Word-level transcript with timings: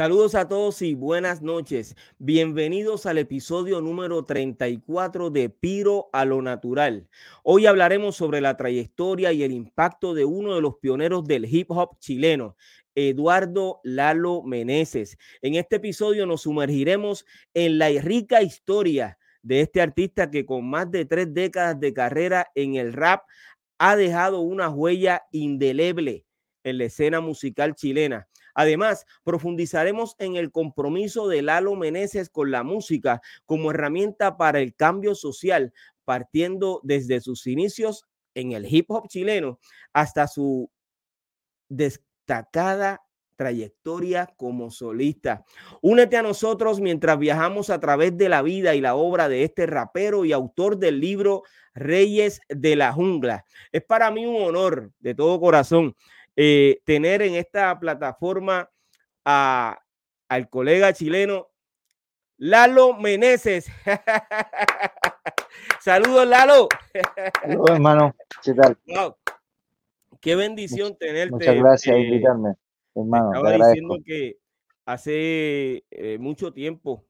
Saludos 0.00 0.34
a 0.34 0.48
todos 0.48 0.80
y 0.80 0.94
buenas 0.94 1.42
noches. 1.42 1.94
Bienvenidos 2.18 3.04
al 3.04 3.18
episodio 3.18 3.82
número 3.82 4.24
34 4.24 5.28
de 5.28 5.50
Piro 5.50 6.08
a 6.14 6.24
lo 6.24 6.40
Natural. 6.40 7.06
Hoy 7.42 7.66
hablaremos 7.66 8.16
sobre 8.16 8.40
la 8.40 8.56
trayectoria 8.56 9.30
y 9.34 9.42
el 9.42 9.52
impacto 9.52 10.14
de 10.14 10.24
uno 10.24 10.54
de 10.54 10.62
los 10.62 10.76
pioneros 10.76 11.26
del 11.26 11.44
hip 11.44 11.70
hop 11.70 11.98
chileno, 11.98 12.56
Eduardo 12.94 13.82
Lalo 13.84 14.42
Meneses. 14.42 15.18
En 15.42 15.56
este 15.56 15.76
episodio 15.76 16.24
nos 16.24 16.40
sumergiremos 16.40 17.26
en 17.52 17.76
la 17.76 17.90
rica 17.90 18.40
historia 18.40 19.18
de 19.42 19.60
este 19.60 19.82
artista 19.82 20.30
que 20.30 20.46
con 20.46 20.66
más 20.66 20.90
de 20.90 21.04
tres 21.04 21.34
décadas 21.34 21.78
de 21.78 21.92
carrera 21.92 22.50
en 22.54 22.76
el 22.76 22.94
rap 22.94 23.24
ha 23.76 23.96
dejado 23.96 24.40
una 24.40 24.70
huella 24.70 25.24
indeleble 25.30 26.24
en 26.64 26.78
la 26.78 26.84
escena 26.84 27.20
musical 27.20 27.74
chilena. 27.74 28.30
Además, 28.54 29.06
profundizaremos 29.24 30.16
en 30.18 30.36
el 30.36 30.50
compromiso 30.50 31.28
de 31.28 31.42
Lalo 31.42 31.76
Meneses 31.76 32.30
con 32.30 32.50
la 32.50 32.62
música 32.62 33.20
como 33.46 33.70
herramienta 33.70 34.36
para 34.36 34.60
el 34.60 34.74
cambio 34.74 35.14
social, 35.14 35.72
partiendo 36.04 36.80
desde 36.82 37.20
sus 37.20 37.46
inicios 37.46 38.04
en 38.34 38.52
el 38.52 38.66
hip 38.72 38.90
hop 38.90 39.08
chileno 39.08 39.58
hasta 39.92 40.26
su 40.26 40.70
destacada 41.68 43.00
trayectoria 43.40 44.26
como 44.36 44.70
solista. 44.70 45.46
Únete 45.80 46.18
a 46.18 46.22
nosotros 46.22 46.78
mientras 46.78 47.18
viajamos 47.18 47.70
a 47.70 47.80
través 47.80 48.14
de 48.18 48.28
la 48.28 48.42
vida 48.42 48.74
y 48.74 48.82
la 48.82 48.96
obra 48.96 49.30
de 49.30 49.44
este 49.44 49.64
rapero 49.64 50.26
y 50.26 50.32
autor 50.32 50.76
del 50.76 51.00
libro 51.00 51.44
Reyes 51.72 52.42
de 52.50 52.76
la 52.76 52.92
Jungla. 52.92 53.46
Es 53.72 53.82
para 53.82 54.10
mí 54.10 54.26
un 54.26 54.42
honor 54.42 54.92
de 54.98 55.14
todo 55.14 55.40
corazón 55.40 55.96
eh, 56.36 56.80
tener 56.84 57.22
en 57.22 57.34
esta 57.34 57.78
plataforma 57.78 58.70
a, 59.24 59.80
al 60.28 60.48
colega 60.48 60.92
chileno 60.92 61.48
Lalo 62.38 62.94
Meneses. 62.94 63.66
Saludos, 65.80 66.26
Lalo. 66.26 66.68
Saludos, 67.42 67.70
hermano. 67.70 68.14
¿Qué 68.42 68.54
tal? 68.54 68.78
Qué 70.20 70.36
bendición 70.36 70.96
tenerte. 70.96 71.32
Muchas 71.32 71.56
gracias 71.56 71.94
por 71.94 72.02
eh, 72.02 72.06
invitarme, 72.06 72.54
hermano. 72.94 73.34
Estaba 73.34 73.68
diciendo 73.68 73.98
que 74.04 74.38
hace 74.86 75.84
eh, 75.90 76.18
mucho 76.18 76.52
tiempo 76.52 77.04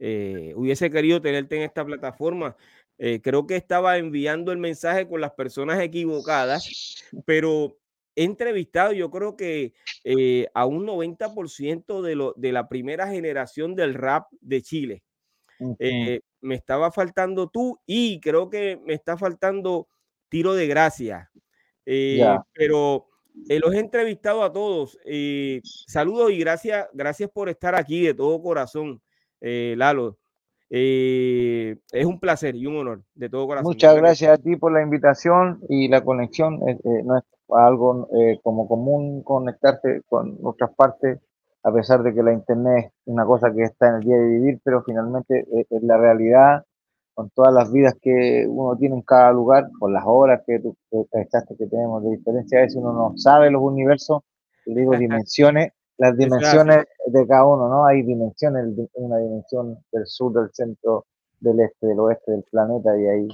hubiese 0.00 0.90
querido 0.90 1.20
tenerte 1.20 1.56
en 1.56 1.62
esta 1.62 1.84
plataforma. 1.84 2.56
creo 2.96 3.46
que 3.46 3.56
estaba 3.56 3.98
enviando 3.98 4.52
el 4.52 4.58
mensaje 4.58 5.06
con 5.06 5.20
las 5.20 5.32
personas 5.32 5.78
equivocadas, 5.80 7.04
pero 7.26 7.76
he 8.18 8.24
entrevistado, 8.24 8.92
yo 8.92 9.10
creo 9.10 9.36
que 9.36 9.74
eh, 10.02 10.48
a 10.52 10.66
un 10.66 10.84
90% 10.84 12.02
de, 12.02 12.16
lo, 12.16 12.34
de 12.36 12.50
la 12.50 12.68
primera 12.68 13.06
generación 13.06 13.76
del 13.76 13.94
rap 13.94 14.26
de 14.40 14.60
Chile. 14.60 15.04
Eh, 15.78 16.20
me 16.40 16.56
estaba 16.56 16.90
faltando 16.90 17.48
tú 17.48 17.80
y 17.86 18.20
creo 18.20 18.50
que 18.50 18.80
me 18.84 18.94
está 18.94 19.16
faltando 19.16 19.86
tiro 20.28 20.54
de 20.54 20.66
gracia. 20.66 21.30
Eh, 21.86 22.20
pero 22.52 23.06
los 23.34 23.72
he 23.72 23.78
entrevistado 23.78 24.42
a 24.42 24.52
todos. 24.52 24.98
saludos 25.86 26.32
y 26.32 26.38
gracias, 26.38 26.88
gracias 26.92 27.30
por 27.30 27.48
estar 27.48 27.76
aquí 27.76 28.02
de 28.02 28.14
todo 28.14 28.42
corazón, 28.42 29.00
Lalo. 29.40 30.18
es 30.68 32.04
un 32.04 32.18
placer 32.18 32.56
y 32.56 32.66
un 32.66 32.78
honor 32.78 33.04
de 33.14 33.28
todo 33.28 33.46
corazón. 33.46 33.70
Muchas 33.70 33.94
gracias 33.94 34.32
a 34.32 34.42
ti 34.42 34.56
por 34.56 34.72
la 34.72 34.82
invitación 34.82 35.60
y 35.68 35.86
la 35.86 36.02
conexión. 36.04 36.58
no 37.04 37.22
algo 37.50 38.08
eh, 38.14 38.38
como 38.42 38.68
común 38.68 39.22
conectarte 39.22 40.02
con 40.08 40.38
otras 40.42 40.74
partes, 40.74 41.18
a 41.62 41.72
pesar 41.72 42.02
de 42.02 42.14
que 42.14 42.22
la 42.22 42.32
Internet 42.32 42.86
es 42.86 42.92
una 43.06 43.24
cosa 43.24 43.52
que 43.52 43.62
está 43.62 43.88
en 43.88 43.94
el 43.96 44.00
día 44.02 44.16
de 44.16 44.26
vivir, 44.26 44.60
pero 44.62 44.82
finalmente 44.82 45.46
eh, 45.52 45.66
es, 45.68 45.82
la 45.82 45.96
realidad 45.96 46.64
con 47.14 47.30
todas 47.30 47.52
las 47.52 47.72
vidas 47.72 47.94
que 48.00 48.46
uno 48.48 48.76
tiene 48.76 48.94
en 48.94 49.02
cada 49.02 49.32
lugar, 49.32 49.68
con 49.78 49.92
las 49.92 50.04
horas 50.06 50.42
que 50.46 50.60
tú 50.60 50.76
que, 50.90 51.04
que 51.58 51.66
tenemos 51.66 52.04
de 52.04 52.10
diferencia, 52.10 52.58
a 52.58 52.62
veces 52.62 52.76
uno 52.76 52.92
no 52.92 53.12
sabe 53.16 53.50
los 53.50 53.62
universos, 53.62 54.22
digo 54.64 54.92
dimensiones, 54.98 55.72
las 55.96 56.16
dimensiones 56.16 56.86
de 57.06 57.26
cada 57.26 57.44
uno, 57.44 57.68
¿no? 57.68 57.84
Hay 57.86 58.02
dimensiones, 58.02 58.66
una 58.94 59.18
dimensión 59.18 59.78
del 59.90 60.06
sur, 60.06 60.32
del 60.32 60.50
centro, 60.52 61.06
del 61.40 61.58
este, 61.60 61.88
del 61.88 61.98
oeste 61.98 62.30
del 62.30 62.44
planeta, 62.44 62.96
y 62.96 63.06
ahí, 63.06 63.28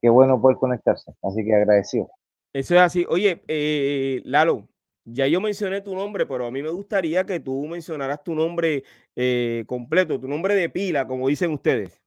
qué 0.00 0.08
bueno 0.08 0.40
poder 0.40 0.56
conectarse, 0.58 1.12
así 1.22 1.44
que 1.44 1.54
agradecido. 1.54 2.08
Eso 2.56 2.74
es 2.74 2.80
así. 2.80 3.04
Oye, 3.10 3.42
eh, 3.48 4.22
Lalo, 4.24 4.66
ya 5.04 5.26
yo 5.26 5.42
mencioné 5.42 5.82
tu 5.82 5.94
nombre, 5.94 6.24
pero 6.24 6.46
a 6.46 6.50
mí 6.50 6.62
me 6.62 6.70
gustaría 6.70 7.24
que 7.24 7.38
tú 7.38 7.66
mencionaras 7.66 8.24
tu 8.24 8.34
nombre 8.34 8.82
eh, 9.14 9.64
completo, 9.66 10.18
tu 10.18 10.26
nombre 10.26 10.54
de 10.54 10.70
pila, 10.70 11.06
como 11.06 11.28
dicen 11.28 11.52
ustedes. 11.52 12.00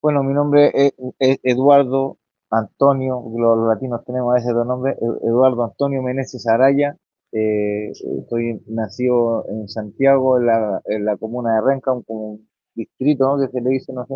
Bueno, 0.00 0.22
mi 0.22 0.32
nombre 0.32 0.72
es, 0.72 1.38
Eduardo 1.42 2.16
Antonio, 2.50 3.22
los, 3.36 3.68
latinos 3.68 4.02
tenemos 4.06 4.38
ese 4.38 4.52
dos 4.52 4.66
nombres, 4.66 4.96
Eduardo 5.22 5.64
Antonio 5.64 6.00
Meneses 6.00 6.46
Araya. 6.46 6.96
Eh, 7.32 7.90
estoy 7.90 8.58
nacido 8.68 9.44
en 9.50 9.68
Santiago, 9.68 10.38
en 10.38 11.04
la, 11.04 11.16
comuna 11.18 11.56
de 11.56 11.60
Renca, 11.60 11.92
un, 11.92 12.48
distrito, 12.74 13.36
¿no? 13.36 13.38
Que 13.38 13.52
se 13.52 13.60
le 13.60 13.68
dice, 13.68 13.92
no 13.92 14.06
sé, 14.06 14.14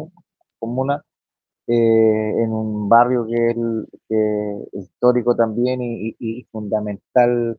comuna. 0.58 1.04
Eh, 1.68 2.42
en 2.44 2.52
un 2.52 2.88
barrio 2.88 3.26
que 3.26 3.50
es, 3.50 3.56
histórico 4.72 5.34
también 5.34 5.80
y, 5.82 6.44
fundamental 6.52 7.58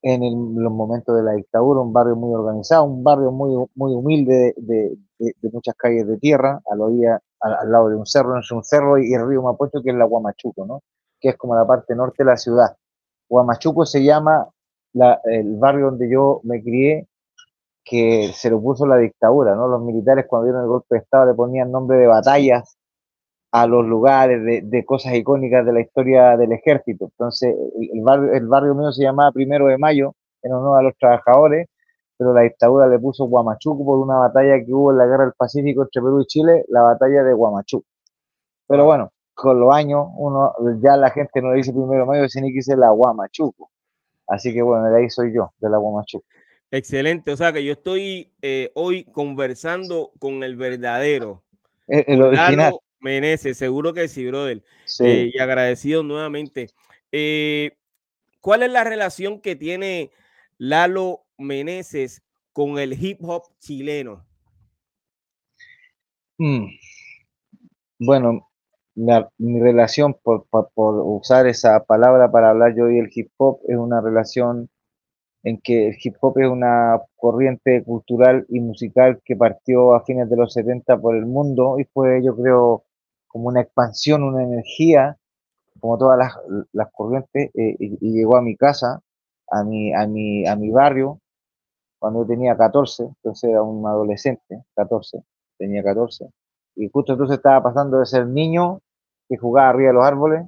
en 0.00 0.54
los 0.56 0.72
momentos 0.72 1.14
de 1.16 1.22
la 1.22 1.32
dictadura, 1.32 1.80
un 1.80 1.92
barrio 1.92 2.16
muy 2.16 2.34
organizado, 2.34 2.84
un 2.84 3.04
barrio 3.04 3.30
muy, 3.30 3.66
muy 3.74 3.92
humilde 3.94 4.54
de, 4.56 4.96
muchas 5.52 5.74
calles 5.76 6.06
de 6.06 6.18
tierra, 6.18 6.60
al, 6.70 6.80
al, 7.40 7.70
lado 7.70 7.88
de 7.88 7.96
un 7.96 8.06
cerro, 8.06 8.38
es 8.38 8.50
un 8.50 8.64
cerro 8.64 8.98
y 8.98 9.12
el 9.12 9.28
río 9.28 9.42
Mapocho, 9.42 9.82
que 9.82 9.90
es 9.90 9.96
la 9.96 10.06
Guamachuco, 10.06 10.66
¿no? 10.66 10.82
que 11.20 11.30
es 11.30 11.36
como 11.36 11.54
la 11.54 11.66
parte 11.66 11.94
norte 11.94 12.24
de 12.24 12.30
la 12.30 12.36
ciudad. 12.36 12.76
Guamachuco 13.28 13.86
se 13.86 14.02
llama 14.02 14.48
el 15.24 15.56
barrio 15.56 15.86
donde 15.86 16.10
yo 16.10 16.40
me 16.44 16.62
crié, 16.62 17.06
que 17.84 18.32
se 18.34 18.50
lo 18.50 18.60
puso 18.60 18.86
la 18.86 18.96
dictadura, 18.96 19.54
¿no? 19.54 19.66
Los 19.68 19.82
militares 19.82 20.26
cuando 20.28 20.46
dieron 20.46 20.62
el 20.62 20.68
golpe 20.68 20.96
de 20.96 20.98
Estado 21.00 21.26
le 21.26 21.34
ponían 21.34 21.70
nombre 21.70 21.98
de 21.98 22.06
batallas 22.06 22.76
a 23.52 23.66
los 23.66 23.86
lugares 23.86 24.42
de, 24.42 24.84
cosas 24.86 25.14
icónicas 25.14 25.64
de 25.66 25.72
la 25.74 25.80
historia 25.82 26.38
del 26.38 26.52
ejército. 26.52 27.04
Entonces, 27.04 27.54
el, 27.78 28.00
barrio, 28.00 28.32
el 28.32 28.46
barrio 28.46 28.74
mío 28.74 28.90
se 28.92 29.02
llamaba 29.02 29.30
Primero 29.30 29.66
de 29.66 29.76
Mayo, 29.76 30.14
en 30.42 30.52
honor 30.52 30.80
a 30.80 30.82
los 30.82 30.96
trabajadores, 30.96 31.68
pero 32.16 32.32
la 32.32 32.42
dictadura 32.42 32.86
le 32.86 32.98
puso 32.98 33.26
Guamachuco 33.26 33.84
por 33.84 33.98
una 33.98 34.16
batalla 34.16 34.64
que 34.64 34.72
hubo 34.72 34.90
en 34.90 34.98
la 34.98 35.06
Guerra 35.06 35.24
del 35.24 35.34
Pacífico 35.34 35.82
entre 35.82 36.00
Perú 36.00 36.22
y 36.22 36.26
Chile, 36.26 36.64
la 36.68 36.80
batalla 36.80 37.22
de 37.24 37.34
Guamachuco. 37.34 37.86
Pero 38.66 38.86
bueno, 38.86 39.12
con 39.34 39.60
los 39.60 39.74
años, 39.74 40.06
uno 40.16 40.54
ya 40.82 40.96
la 40.96 41.10
gente 41.10 41.42
no 41.42 41.50
le 41.50 41.58
dice 41.58 41.72
Primero 41.72 42.00
de 42.00 42.06
Mayo, 42.06 42.28
sino 42.30 42.46
que 42.46 42.54
dice 42.54 42.74
la 42.74 42.90
Guamachuco. 42.90 43.70
Así 44.28 44.54
que 44.54 44.62
bueno, 44.62 44.88
de 44.88 44.98
ahí 44.98 45.10
soy 45.10 45.34
yo, 45.34 45.52
de 45.58 45.68
la 45.68 45.76
Guamachuco. 45.76 46.24
Excelente, 46.70 47.32
o 47.32 47.36
sea 47.36 47.52
que 47.52 47.62
yo 47.62 47.72
estoy 47.72 48.32
eh, 48.40 48.70
hoy 48.74 49.04
conversando 49.04 50.10
con 50.18 50.42
el 50.42 50.56
verdadero. 50.56 51.42
El, 51.86 52.22
original. 52.22 52.78
Meneses, 53.02 53.58
seguro 53.58 53.92
que 53.92 54.08
sí, 54.08 54.26
brother. 54.26 54.62
Eh, 55.00 55.30
y 55.34 55.38
agradecido 55.38 56.02
nuevamente. 56.02 56.70
Eh, 57.10 57.72
¿Cuál 58.40 58.62
es 58.62 58.70
la 58.70 58.84
relación 58.84 59.40
que 59.40 59.56
tiene 59.56 60.10
Lalo 60.58 61.24
Meneses 61.36 62.22
con 62.52 62.78
el 62.78 62.92
hip 62.92 63.18
hop 63.22 63.42
chileno? 63.58 64.24
Mm. 66.38 66.66
Bueno, 67.98 68.50
mi 68.94 69.60
relación, 69.60 70.16
por, 70.22 70.46
usar 70.74 71.46
esa 71.46 71.84
palabra 71.84 72.30
para 72.30 72.50
hablar 72.50 72.74
yo 72.74 72.90
y 72.90 72.98
el 72.98 73.10
hip 73.14 73.30
hop, 73.36 73.60
es 73.68 73.76
una 73.76 74.00
relación 74.00 74.68
en 75.44 75.60
que 75.60 75.88
el 75.88 75.96
hip 76.02 76.16
hop 76.20 76.38
es 76.38 76.48
una 76.48 77.00
corriente 77.16 77.82
cultural 77.84 78.46
y 78.48 78.60
musical 78.60 79.20
que 79.24 79.36
partió 79.36 79.94
a 79.94 80.04
fines 80.04 80.30
de 80.30 80.36
los 80.36 80.52
70 80.52 81.00
por 81.00 81.16
el 81.16 81.26
mundo 81.26 81.76
y 81.78 81.84
fue, 81.84 82.22
yo 82.24 82.36
creo, 82.36 82.84
como 83.32 83.48
una 83.48 83.62
expansión, 83.62 84.22
una 84.22 84.42
energía, 84.42 85.16
como 85.80 85.98
todas 85.98 86.18
las, 86.72 86.92
corrientes, 86.92 87.50
eh, 87.54 87.76
y, 87.78 88.12
llegó 88.12 88.36
a 88.36 88.42
mi 88.42 88.56
casa 88.56 89.00
a 89.50 89.64
mi, 89.64 89.94
a 89.94 90.06
mi, 90.06 90.46
a 90.46 90.54
mi 90.56 90.70
barrio 90.70 91.18
cuando 91.98 92.22
yo 92.22 92.26
tenía 92.26 92.56
14, 92.56 93.04
entonces 93.04 93.50
era 93.50 93.62
un 93.62 93.86
adolescente, 93.86 94.64
14, 94.74 95.22
tenía 95.56 95.84
14, 95.84 96.30
y 96.74 96.88
justo 96.88 97.12
entonces 97.12 97.36
estaba 97.36 97.62
pasando 97.62 97.98
de 98.00 98.06
ser 98.06 98.26
niño 98.26 98.80
que 99.28 99.36
jugaba 99.36 99.70
arriba 99.70 99.88
de 99.88 99.94
los 99.94 100.04
árboles 100.04 100.46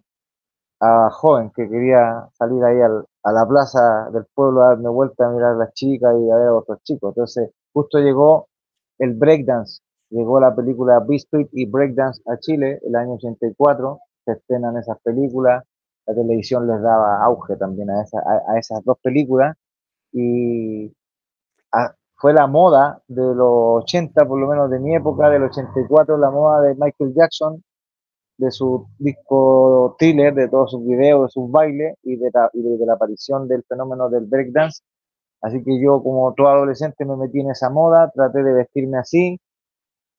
a 0.80 1.10
joven 1.10 1.50
que 1.54 1.68
quería 1.68 2.28
salir 2.32 2.62
ahí 2.64 2.80
a 2.80 3.32
la 3.32 3.46
plaza 3.46 4.10
del 4.10 4.26
pueblo 4.34 4.62
a 4.62 4.70
darme 4.70 4.88
vuelta 4.88 5.26
a 5.26 5.30
mirar 5.30 5.52
a 5.52 5.56
las 5.56 5.72
chicas 5.74 6.14
y 6.20 6.30
a 6.30 6.36
ver 6.36 6.48
a 6.48 6.54
otros 6.54 6.82
chicos. 6.82 7.12
Entonces, 7.12 7.50
justo 7.72 7.98
llegó 7.98 8.48
el 8.98 9.14
breakdance, 9.14 9.80
llegó 10.14 10.40
la 10.40 10.54
película 10.54 11.00
B-Street 11.00 11.48
y 11.52 11.66
Breakdance 11.66 12.22
a 12.26 12.38
Chile 12.38 12.80
el 12.86 12.94
año 12.94 13.14
84, 13.14 13.98
se 14.24 14.32
estrenan 14.32 14.76
esas 14.76 14.98
películas, 15.02 15.64
la 16.06 16.14
televisión 16.14 16.66
les 16.66 16.80
daba 16.80 17.24
auge 17.24 17.56
también 17.56 17.90
a, 17.90 18.04
a, 18.48 18.58
esas 18.58 18.84
dos 18.84 18.98
películas 19.02 19.56
y 20.12 20.92
fue 22.16 22.32
la 22.32 22.46
moda 22.46 23.02
de 23.08 23.34
los 23.34 23.82
80, 23.82 24.26
por 24.26 24.38
lo 24.38 24.46
menos 24.46 24.70
de 24.70 24.78
mi 24.78 24.94
época, 24.94 25.28
del 25.28 25.42
84, 25.42 26.16
la 26.16 26.30
moda 26.30 26.62
de 26.62 26.74
Michael 26.74 27.12
Jackson, 27.14 27.62
de 28.38 28.50
su 28.50 28.86
disco 28.98 29.96
thriller, 29.98 30.34
de 30.34 30.48
todos 30.48 30.70
sus 30.70 30.86
videos, 30.86 31.22
de 31.22 31.28
sus 31.30 31.50
bailes 31.50 31.96
y 32.02 32.16
de, 32.16 32.30
la, 32.32 32.50
y 32.52 32.62
de, 32.62 32.86
la 32.86 32.94
aparición 32.94 33.48
del 33.48 33.64
fenómeno 33.64 34.08
del 34.08 34.26
breakdance. 34.26 34.82
Así 35.40 35.62
que 35.62 35.80
yo 35.80 36.02
como 36.02 36.32
todo 36.34 36.48
adolescente 36.48 37.04
me 37.04 37.16
metí 37.16 37.40
en 37.40 37.50
esa 37.50 37.70
moda, 37.70 38.10
traté 38.14 38.42
de 38.42 38.52
vestirme 38.52 38.98
así. 38.98 39.38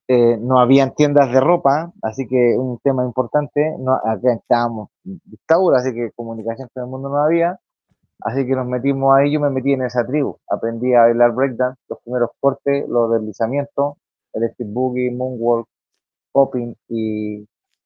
Eh, 0.07 0.37
no 0.39 0.59
había 0.59 0.89
tiendas 0.91 1.31
de 1.31 1.39
ropa, 1.39 1.91
así 2.03 2.27
que 2.27 2.55
un 2.57 2.77
tema 2.79 3.03
importante, 3.03 3.75
no, 3.79 3.93
acá 3.95 4.33
estábamos 4.33 4.89
dictadura, 5.03 5.79
así 5.79 5.93
que 5.93 6.11
comunicación 6.15 6.69
con 6.73 6.83
el 6.83 6.89
mundo 6.89 7.09
no 7.09 7.17
había. 7.17 7.59
Así 8.21 8.45
que 8.45 8.55
nos 8.55 8.67
metimos 8.67 9.15
ahí, 9.15 9.31
yo 9.31 9.39
me 9.39 9.49
metí 9.49 9.73
en 9.73 9.83
esa 9.83 10.05
tribu. 10.05 10.37
Aprendí 10.49 10.93
a 10.93 11.01
bailar 11.03 11.33
breakdance, 11.33 11.79
los 11.89 11.99
primeros 12.01 12.29
cortes, 12.39 12.87
los 12.87 13.11
deslizamientos, 13.11 13.95
electric 14.33 14.69
boogie, 14.71 15.11
moonwalk, 15.11 15.67
popping 16.31 16.75
y 16.89 17.45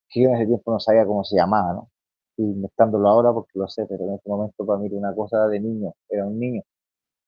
que 0.09 0.23
yo 0.23 0.29
en 0.29 0.35
ese 0.35 0.47
tiempo 0.47 0.71
no 0.73 0.79
sabía 0.79 1.05
cómo 1.05 1.23
se 1.23 1.35
llamaba, 1.37 1.73
¿no? 1.73 1.89
Y 2.37 2.43
inventándolo 2.43 3.09
ahora 3.09 3.33
porque 3.33 3.51
lo 3.55 3.67
sé, 3.67 3.85
pero 3.87 4.05
en 4.05 4.15
ese 4.15 4.29
momento 4.29 4.65
para 4.65 4.79
mí 4.79 4.87
era 4.87 4.97
una 4.97 5.15
cosa 5.15 5.47
de 5.47 5.59
niño, 5.59 5.93
era 6.09 6.25
un 6.25 6.39
niño. 6.39 6.63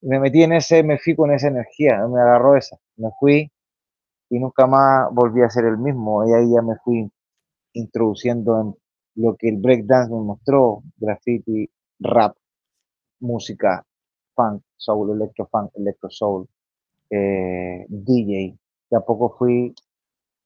Me 0.01 0.19
metí 0.19 0.43
en 0.43 0.53
ese, 0.53 0.83
me 0.83 0.97
fui 0.99 1.15
con 1.15 1.31
esa 1.31 1.47
energía, 1.47 2.07
me 2.07 2.21
agarró 2.21 2.57
esa. 2.57 2.77
Me 2.97 3.09
fui 3.19 3.51
y 4.31 4.39
nunca 4.39 4.65
más 4.65 5.13
volví 5.13 5.41
a 5.41 5.49
ser 5.49 5.65
el 5.65 5.77
mismo. 5.77 6.25
Y 6.27 6.33
ahí 6.33 6.53
ya 6.53 6.61
me 6.61 6.77
fui 6.77 7.11
introduciendo 7.73 8.61
en 8.61 8.75
lo 9.15 9.35
que 9.35 9.49
el 9.49 9.57
breakdance 9.57 10.11
me 10.13 10.21
mostró, 10.21 10.83
graffiti, 10.97 11.69
rap, 11.99 12.35
música, 13.19 13.85
funk, 14.33 14.63
soul, 14.77 15.11
electro 15.11 15.47
funk, 15.51 15.71
electro 15.75 16.09
soul, 16.09 16.47
eh, 17.09 17.85
DJ. 17.89 18.57
De 18.89 18.97
a 18.97 19.01
poco 19.01 19.35
fui 19.37 19.75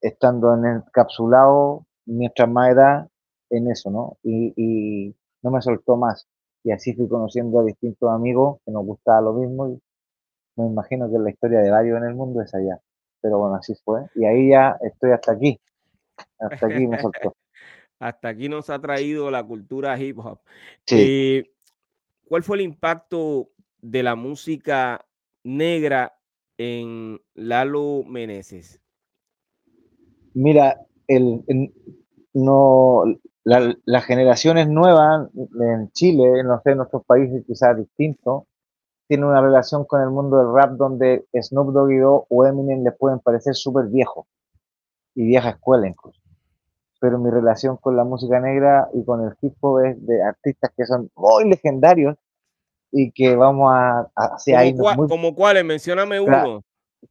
estando 0.00 0.54
en 0.54 0.64
el 0.66 0.82
capsulado 0.92 1.86
mientras 2.06 2.48
más 2.50 2.70
edad 2.70 3.08
en 3.50 3.70
eso, 3.70 3.90
¿no? 3.90 4.18
Y, 4.24 5.14
no 5.42 5.52
me 5.52 5.62
soltó 5.62 5.96
más. 5.96 6.26
Y 6.64 6.72
así 6.72 6.92
fui 6.94 7.08
conociendo 7.08 7.60
a 7.60 7.64
distintos 7.64 8.10
amigos 8.10 8.58
que 8.64 8.72
nos 8.72 8.84
gustaba 8.84 9.20
lo 9.20 9.32
mismo 9.34 9.68
y 9.68 9.80
me 10.56 10.66
imagino 10.66 11.08
que 11.08 11.18
la 11.20 11.30
historia 11.30 11.60
de 11.60 11.70
varios 11.70 11.98
en 11.98 12.08
el 12.08 12.14
mundo 12.16 12.42
es 12.42 12.52
allá. 12.52 12.80
Pero 13.26 13.38
bueno, 13.38 13.56
así 13.56 13.74
fue. 13.84 14.02
Y 14.14 14.24
ahí 14.24 14.50
ya 14.50 14.76
estoy 14.82 15.10
hasta 15.10 15.32
aquí. 15.32 15.58
Hasta 16.38 16.66
aquí 16.66 16.86
me 16.86 16.96
soltó. 17.00 17.34
hasta 17.98 18.28
aquí 18.28 18.48
nos 18.48 18.70
ha 18.70 18.78
traído 18.78 19.32
la 19.32 19.42
cultura 19.42 19.98
hip 19.98 20.20
hop. 20.20 20.38
Sí. 20.86 20.96
Eh, 20.96 21.50
¿Cuál 22.28 22.44
fue 22.44 22.58
el 22.58 22.62
impacto 22.62 23.50
de 23.80 24.04
la 24.04 24.14
música 24.14 25.04
negra 25.42 26.16
en 26.56 27.20
Lalo 27.34 28.04
Meneses? 28.06 28.80
Mira, 30.34 30.80
el, 31.08 31.42
no, 32.32 33.02
las 33.42 34.04
generaciones 34.04 34.68
nuevas 34.68 35.28
en 35.34 35.90
Chile, 35.90 36.44
no 36.44 36.60
sé, 36.62 36.70
en 36.70 36.76
nuestros 36.78 37.04
países 37.04 37.42
quizás 37.44 37.76
distintos, 37.76 38.44
tienen 39.08 39.26
una 39.26 39.40
relación 39.40 39.84
con 39.84 40.02
el 40.02 40.10
mundo 40.10 40.38
del 40.38 40.52
rap 40.52 40.72
donde 40.72 41.26
Snoop 41.32 41.72
Dogg 41.72 41.92
y 41.92 42.00
o 42.02 42.46
Eminem 42.46 42.82
les 42.82 42.96
pueden 42.96 43.20
parecer 43.20 43.54
súper 43.54 43.86
viejos 43.86 44.26
y 45.14 45.26
vieja 45.26 45.50
escuela 45.50 45.86
incluso. 45.88 46.20
Pero 47.00 47.18
mi 47.18 47.30
relación 47.30 47.76
con 47.76 47.96
la 47.96 48.04
música 48.04 48.40
negra 48.40 48.88
y 48.94 49.04
con 49.04 49.24
el 49.24 49.34
hip 49.40 49.54
hop 49.60 49.84
es 49.84 50.06
de 50.06 50.22
artistas 50.22 50.70
que 50.76 50.86
son 50.86 51.10
muy 51.14 51.48
legendarios 51.48 52.16
y 52.90 53.12
que 53.12 53.36
vamos 53.36 53.70
a, 53.72 54.08
hacia 54.14 54.60
ahí. 54.60 54.74
¿Como 54.76 55.34
cuáles? 55.34 55.64
Mencióname 55.64 56.20
uno. 56.20 56.62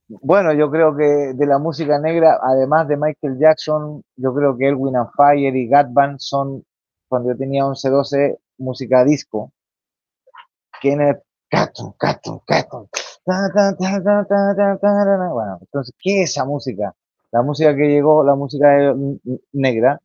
Bueno, 0.08 0.54
yo 0.54 0.70
creo 0.70 0.96
que 0.96 1.34
de 1.34 1.46
la 1.46 1.58
música 1.60 2.00
negra, 2.00 2.40
además 2.42 2.88
de 2.88 2.98
Michael 2.98 3.38
Jackson, 3.40 4.04
yo 4.16 4.34
creo 4.34 4.58
que 4.58 4.68
Elwin 4.68 4.96
and 4.96 5.10
Fire 5.16 5.56
y 5.56 5.68
Gat 5.68 5.88
son, 6.18 6.64
cuando 7.08 7.32
yo 7.32 7.38
tenía 7.38 7.66
11, 7.66 7.90
12, 7.90 8.40
música 8.58 9.04
disco. 9.04 9.52
¿Quién 13.78 13.96
es? 13.96 14.04
Bueno, 15.34 15.58
entonces, 15.62 15.94
¿qué 16.00 16.22
es 16.24 16.32
esa 16.32 16.46
música? 16.46 16.94
La 17.32 17.42
música 17.42 17.76
que 17.76 17.88
llegó, 17.88 18.24
la 18.24 18.36
música 18.36 18.94
negra. 19.52 20.00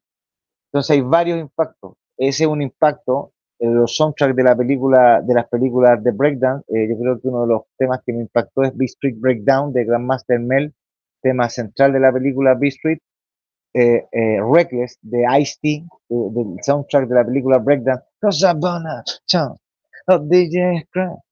Entonces 0.67 0.91
hay 0.91 1.01
varios 1.03 1.39
impactos. 1.39 1.95
Ese 2.17 2.45
es 2.45 2.51
un 2.51 2.63
impacto 2.63 3.33
los 3.61 3.95
soundtracks 3.95 4.35
de 4.35 4.43
la 4.43 4.57
película, 4.57 5.21
de 5.21 5.35
las 5.35 5.47
películas 5.49 6.03
de 6.03 6.13
Breakdown, 6.13 6.63
eh, 6.69 6.89
yo 6.89 6.99
creo 6.99 7.21
que 7.21 7.29
uno 7.29 7.43
de 7.43 7.49
los 7.49 7.63
temas 7.77 8.01
que 8.05 8.13
me 8.13 8.23
impactó 8.23 8.63
es 8.63 8.75
B-Street 8.75 9.17
Breakdown 9.19 9.73
de 9.73 9.85
Grandmaster 9.85 10.41
Mel, 10.41 10.73
tema 11.21 11.49
central 11.51 11.93
de 11.93 12.01
la 12.01 12.11
película 12.11 12.55
B-Street, 12.55 12.99
eh, 13.75 14.07
eh, 14.11 14.39
Reckless 14.43 14.99
de 15.03 15.25
Ice-T, 15.41 15.85
del 16.09 16.57
soundtrack 16.63 17.07
de 17.07 17.15
la 17.15 17.25
película 17.25 17.59
Breakdown, 17.59 18.01
DJ 20.23 20.87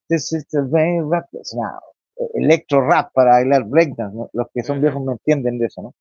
this 0.08 0.32
is 0.32 0.46
the 0.50 0.62
way 0.62 1.00
reckless 1.00 1.54
now. 1.54 1.78
Electro 2.34 2.80
rap 2.80 3.12
para 3.14 3.32
bailar 3.32 3.64
breakdown, 3.64 4.28
los 4.32 4.46
que 4.52 4.62
son 4.62 4.80
viejos 4.80 5.02
me 5.04 5.12
entienden 5.12 5.58
de 5.58 5.66
eso, 5.66 5.82
¿no? 5.82 5.94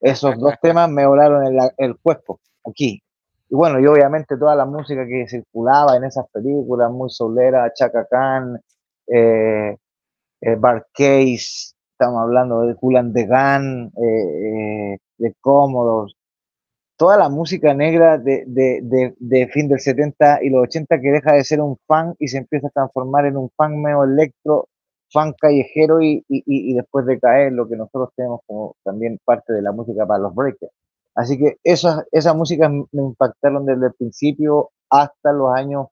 Esos 0.00 0.38
dos 0.38 0.54
temas 0.62 0.88
me 0.88 1.06
volaron 1.06 1.44
el, 1.46 1.58
el 1.76 1.98
cuerpo, 1.98 2.40
aquí, 2.64 3.02
y 3.50 3.56
bueno, 3.56 3.80
y 3.80 3.86
obviamente 3.86 4.36
toda 4.38 4.54
la 4.54 4.64
música 4.64 5.04
que 5.06 5.26
circulaba 5.28 5.96
en 5.96 6.04
esas 6.04 6.24
películas, 6.30 6.90
muy 6.92 7.10
solera, 7.10 7.72
Chaka 7.74 8.06
Khan, 8.08 8.60
eh, 9.08 9.76
eh 10.40 10.56
Case, 10.94 11.74
estamos 11.92 12.22
hablando 12.22 12.62
de 12.62 12.76
Kulan 12.76 13.12
de 13.12 13.26
Gan, 13.26 13.92
eh, 13.96 14.94
eh, 14.94 14.98
de 15.18 15.34
Cómodos, 15.40 16.14
toda 17.00 17.16
la 17.16 17.30
música 17.30 17.72
negra 17.72 18.18
de, 18.18 18.44
de, 18.46 19.14
de, 19.18 19.48
fin 19.48 19.68
del 19.68 19.80
70 19.80 20.40
y 20.42 20.50
los 20.50 20.64
80 20.64 21.00
que 21.00 21.10
deja 21.10 21.32
de 21.32 21.44
ser 21.44 21.62
un 21.62 21.78
fan 21.86 22.14
y 22.18 22.28
se 22.28 22.36
empieza 22.36 22.66
a 22.66 22.72
transformar 22.72 23.24
en 23.24 23.38
un 23.38 23.48
fan 23.56 23.80
medio 23.80 24.04
electro, 24.04 24.68
fan 25.10 25.32
callejero 25.40 26.02
y, 26.02 26.22
y, 26.28 26.42
y 26.44 26.74
después 26.74 27.06
de 27.06 27.18
caer 27.18 27.54
lo 27.54 27.66
que 27.66 27.76
nosotros 27.76 28.10
tenemos 28.14 28.42
como 28.46 28.76
también 28.84 29.18
parte 29.24 29.54
de 29.54 29.62
la 29.62 29.72
música 29.72 30.06
para 30.06 30.24
los 30.24 30.34
breakers. 30.34 30.70
Así 31.14 31.38
que 31.38 31.56
esas, 31.64 32.04
esas 32.12 32.36
músicas 32.36 32.70
me 32.70 33.02
impactaron 33.02 33.64
desde 33.64 33.86
el 33.86 33.94
principio 33.94 34.68
hasta 34.90 35.32
los 35.32 35.56
años 35.56 35.86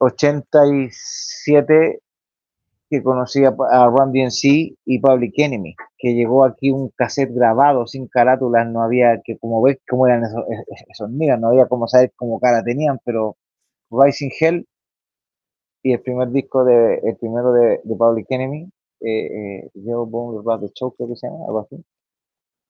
87 0.00 1.98
que 2.90 3.04
conocí 3.04 3.44
a, 3.44 3.52
Run 3.86 4.12
DMC 4.12 4.76
y 4.84 4.98
Public 5.00 5.34
Enemy, 5.36 5.76
que 5.96 6.12
llegó 6.12 6.44
aquí 6.44 6.72
un 6.72 6.90
cassette 6.90 7.32
grabado 7.32 7.86
sin 7.86 8.08
carátulas, 8.08 8.66
no 8.68 8.82
había 8.82 9.20
que, 9.22 9.38
como 9.38 9.62
ves, 9.62 9.78
cómo 9.88 10.08
eran 10.08 10.24
esos, 10.24 10.44
esos 10.88 11.08
no 11.08 11.48
había 11.48 11.66
como 11.68 11.86
saber 11.86 12.12
cómo 12.16 12.40
cara 12.40 12.64
tenían, 12.64 12.98
pero 13.04 13.36
Rising 13.92 14.30
Hell 14.38 14.66
y 15.84 15.92
el 15.92 16.00
primer 16.00 16.30
disco 16.30 16.64
de, 16.64 16.96
el 17.04 17.16
primero 17.16 17.52
de, 17.52 17.80
Public 17.84 18.26
Enemy, 18.28 18.68
eh, 19.02 19.62
eh, 19.64 19.70
Bone 19.74 20.42
the 20.60 20.72
Choke, 20.74 20.96
que 20.98 21.14
se 21.14 21.28
llama, 21.28 21.44
algo 21.46 21.60
así, 21.60 21.76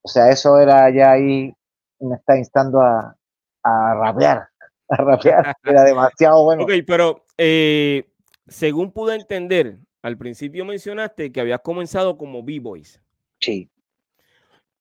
o 0.02 0.08
sea, 0.08 0.28
eso 0.28 0.58
era 0.58 0.90
ya 0.90 1.12
ahí, 1.12 1.50
me 1.98 2.16
está 2.16 2.36
instando 2.36 2.82
a, 2.82 3.16
a 3.62 3.94
rapear, 3.94 4.48
a 4.90 4.96
rapear, 4.96 5.56
era 5.64 5.84
demasiado 5.84 6.44
bueno. 6.44 6.64
Ok, 6.64 6.72
pero 6.86 7.24
eh, 7.38 8.04
según 8.46 8.92
pude 8.92 9.16
entender, 9.16 9.78
al 10.02 10.16
principio 10.16 10.64
mencionaste 10.64 11.32
que 11.32 11.40
habías 11.40 11.60
comenzado 11.60 12.16
como 12.16 12.42
B-Boys. 12.42 13.00
Sí. 13.38 13.70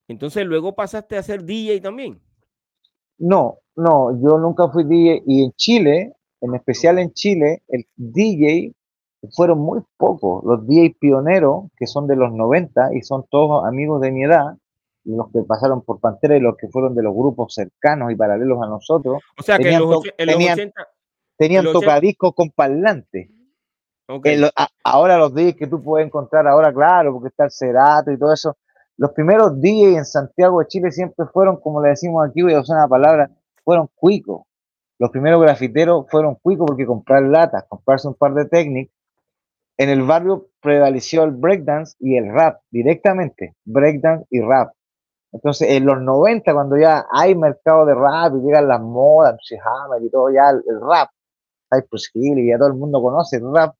Entonces 0.08 0.44
luego 0.46 0.74
pasaste 0.74 1.16
a 1.16 1.22
ser 1.22 1.44
DJ 1.44 1.80
también. 1.80 2.20
No, 3.18 3.58
no, 3.76 4.18
yo 4.22 4.38
nunca 4.38 4.68
fui 4.68 4.84
DJ 4.84 5.22
y 5.26 5.44
en 5.44 5.52
Chile, 5.52 6.14
en 6.40 6.54
especial 6.54 6.98
en 6.98 7.12
Chile, 7.12 7.62
el 7.68 7.86
DJ 7.96 8.72
fueron 9.32 9.58
muy 9.58 9.80
pocos. 9.96 10.42
Los 10.44 10.66
DJ 10.66 10.96
pioneros, 10.98 11.64
que 11.76 11.86
son 11.86 12.06
de 12.06 12.16
los 12.16 12.32
90 12.32 12.94
y 12.94 13.02
son 13.02 13.26
todos 13.30 13.64
amigos 13.66 14.00
de 14.00 14.10
mi 14.10 14.24
edad, 14.24 14.56
los 15.04 15.30
que 15.32 15.42
pasaron 15.42 15.82
por 15.82 16.00
Pantera 16.00 16.36
y 16.36 16.40
los 16.40 16.56
que 16.56 16.68
fueron 16.68 16.94
de 16.94 17.02
los 17.02 17.14
grupos 17.14 17.54
cercanos 17.54 18.10
y 18.10 18.16
paralelos 18.16 18.62
a 18.62 18.66
nosotros. 18.66 19.22
O 19.38 19.42
sea 19.42 19.58
que 19.58 19.70
en 19.70 19.80
los, 19.80 19.96
80, 19.96 20.72
tenían 21.36 21.64
tocadiscos 21.66 22.34
con 22.34 22.50
parlantes. 24.18 24.52
ahora 24.82 25.18
los 25.18 25.34
DJs 25.34 25.56
que 25.56 25.66
tú 25.66 25.82
puedes 25.82 26.06
encontrar 26.06 26.46
ahora, 26.48 26.72
claro, 26.72 27.12
porque 27.12 27.28
está 27.28 27.44
el 27.44 27.50
Cerato 27.50 28.10
y 28.10 28.18
todo 28.18 28.32
eso. 28.32 28.56
Los 28.96 29.12
primeros 29.12 29.60
DJs 29.60 29.96
en 29.96 30.04
Santiago 30.04 30.60
de 30.60 30.66
Chile 30.66 30.90
siempre 30.90 31.26
fueron, 31.32 31.58
como 31.60 31.82
le 31.82 31.90
decimos 31.90 32.28
aquí, 32.28 32.42
voy 32.42 32.54
a 32.54 32.60
usar 32.60 32.78
una 32.78 32.88
palabra, 32.88 33.30
fueron 33.64 33.88
cuicos. 33.94 34.42
Los 34.98 35.10
primeros 35.10 35.40
grafiteros 35.40 36.06
fueron 36.10 36.34
cuicos 36.34 36.66
porque 36.66 36.84
comprar 36.84 37.22
latas, 37.22 37.64
comprarse 37.68 38.08
un 38.08 38.14
par 38.14 38.34
de 38.34 38.44
técnicas. 38.44 38.94
En 39.78 39.88
el 39.88 40.02
barrio 40.02 40.48
prevaleció 40.60 41.24
el 41.24 41.30
breakdance 41.30 41.96
y 42.00 42.16
el 42.16 42.30
rap 42.30 42.60
directamente, 42.70 43.54
breakdance 43.64 44.26
y 44.28 44.40
rap. 44.42 44.72
Entonces, 45.32 45.70
en 45.70 45.86
los 45.86 46.02
90, 46.02 46.52
cuando 46.52 46.76
ya 46.76 47.06
hay 47.10 47.34
mercado 47.34 47.86
de 47.86 47.94
rap 47.94 48.34
y 48.34 48.40
llegan 48.46 48.68
las 48.68 48.80
modas, 48.80 49.36
y 49.50 50.10
todo, 50.10 50.30
ya 50.30 50.50
el, 50.50 50.80
rap, 50.80 51.08
hay 51.70 51.82
Hill 52.14 52.38
y 52.40 52.48
ya 52.48 52.58
todo 52.58 52.68
el 52.68 52.74
mundo 52.74 53.00
conoce 53.00 53.36
el 53.36 53.50
rap, 53.54 53.74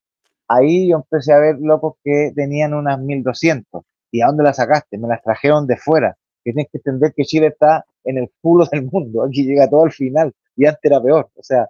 ahí 0.51 0.89
yo 0.89 0.97
empecé 0.97 1.33
a 1.33 1.39
ver 1.39 1.59
locos 1.61 1.95
que 2.03 2.33
tenían 2.35 2.75
unas 2.75 2.99
1200. 2.99 3.83
¿Y 4.11 4.23
a 4.23 4.27
dónde 4.27 4.43
las 4.43 4.57
sacaste? 4.57 4.99
Me 4.99 5.07
las 5.07 5.23
trajeron 5.23 5.67
de 5.67 5.77
fuera. 5.77 6.17
Que 6.45 6.53
tienes 6.53 6.71
que 6.73 6.79
entender 6.79 7.13
que 7.15 7.25
Chile 7.25 7.49
está 7.49 7.85
en 8.05 8.19
el 8.19 8.31
culo 8.43 8.67
del 8.67 8.91
mundo. 8.91 9.23
Aquí 9.27 9.45
llega 9.45 9.71
todo 9.71 9.85
al 9.85 9.93
final. 9.93 10.35
Y 10.57 10.67
antes 10.67 10.81
era 10.83 11.01
peor. 11.01 11.31
O 11.37 11.43
sea, 11.43 11.69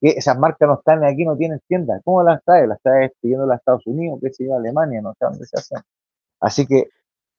que 0.00 0.10
esas 0.10 0.36
marcas 0.36 0.68
no 0.68 0.74
están 0.74 1.04
aquí, 1.04 1.24
no 1.24 1.36
tienen 1.36 1.60
tiendas. 1.68 2.00
¿Cómo 2.04 2.22
las 2.22 2.42
traes? 2.44 2.68
Las 2.68 2.80
traes 2.82 3.12
pidiendo 3.20 3.50
a 3.50 3.56
Estados 3.56 3.86
Unidos, 3.86 4.18
qué 4.22 4.32
sé 4.32 4.44
yo, 4.46 4.56
Alemania, 4.56 5.00
no 5.00 5.12
sé 5.12 5.24
dónde 5.24 5.46
se 5.46 5.58
hacen. 5.58 5.78
Así 6.40 6.66
que 6.66 6.88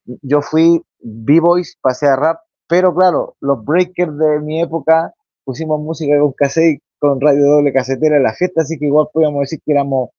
yo 0.06 0.42
fui 0.42 0.84
B-Boys, 1.00 1.78
pasé 1.82 2.08
a 2.08 2.16
rap, 2.16 2.40
pero 2.68 2.94
claro, 2.94 3.36
los 3.40 3.64
breakers 3.64 4.18
de 4.18 4.40
mi 4.42 4.62
época 4.62 5.14
pusimos 5.46 5.80
música 5.80 6.20
con 6.20 6.34
cassette, 6.34 6.82
con 7.00 7.22
radio 7.22 7.46
doble 7.46 7.72
casetera 7.72 8.18
en 8.18 8.24
la 8.24 8.34
gesta, 8.34 8.62
así 8.62 8.78
que 8.78 8.88
igual 8.88 9.08
podíamos 9.14 9.42
decir 9.42 9.62
que 9.66 9.72
éramos 9.72 10.10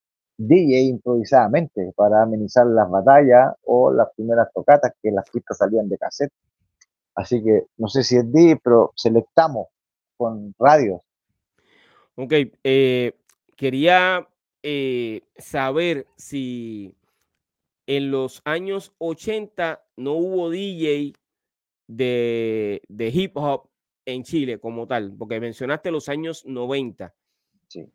DJ 0.42 0.80
improvisadamente 0.84 1.92
para 1.94 2.22
amenizar 2.22 2.66
las 2.66 2.88
batallas 2.88 3.54
o 3.64 3.92
las 3.92 4.08
primeras 4.16 4.48
tocatas 4.54 4.94
que 5.02 5.10
las 5.10 5.28
pistas 5.28 5.58
salían 5.58 5.86
de 5.88 5.98
cassette. 5.98 6.32
Así 7.14 7.42
que 7.42 7.66
no 7.76 7.88
sé 7.88 8.02
si 8.02 8.16
es 8.16 8.32
DJ, 8.32 8.56
pero 8.64 8.92
selectamos 8.96 9.68
con 10.16 10.54
radios. 10.58 11.02
Ok, 12.14 12.32
eh, 12.64 13.12
quería 13.54 14.26
eh, 14.62 15.20
saber 15.36 16.06
si 16.16 16.96
en 17.86 18.10
los 18.10 18.40
años 18.46 18.94
80 18.96 19.84
no 19.96 20.14
hubo 20.14 20.48
DJ 20.48 21.12
de, 21.86 22.80
hip 23.12 23.36
hop 23.36 23.68
en 24.06 24.22
Chile 24.22 24.58
como 24.58 24.86
tal, 24.86 25.14
porque 25.18 25.38
mencionaste 25.38 25.90
los 25.90 26.08
años 26.08 26.46
90. 26.46 27.14
Sí. 27.68 27.92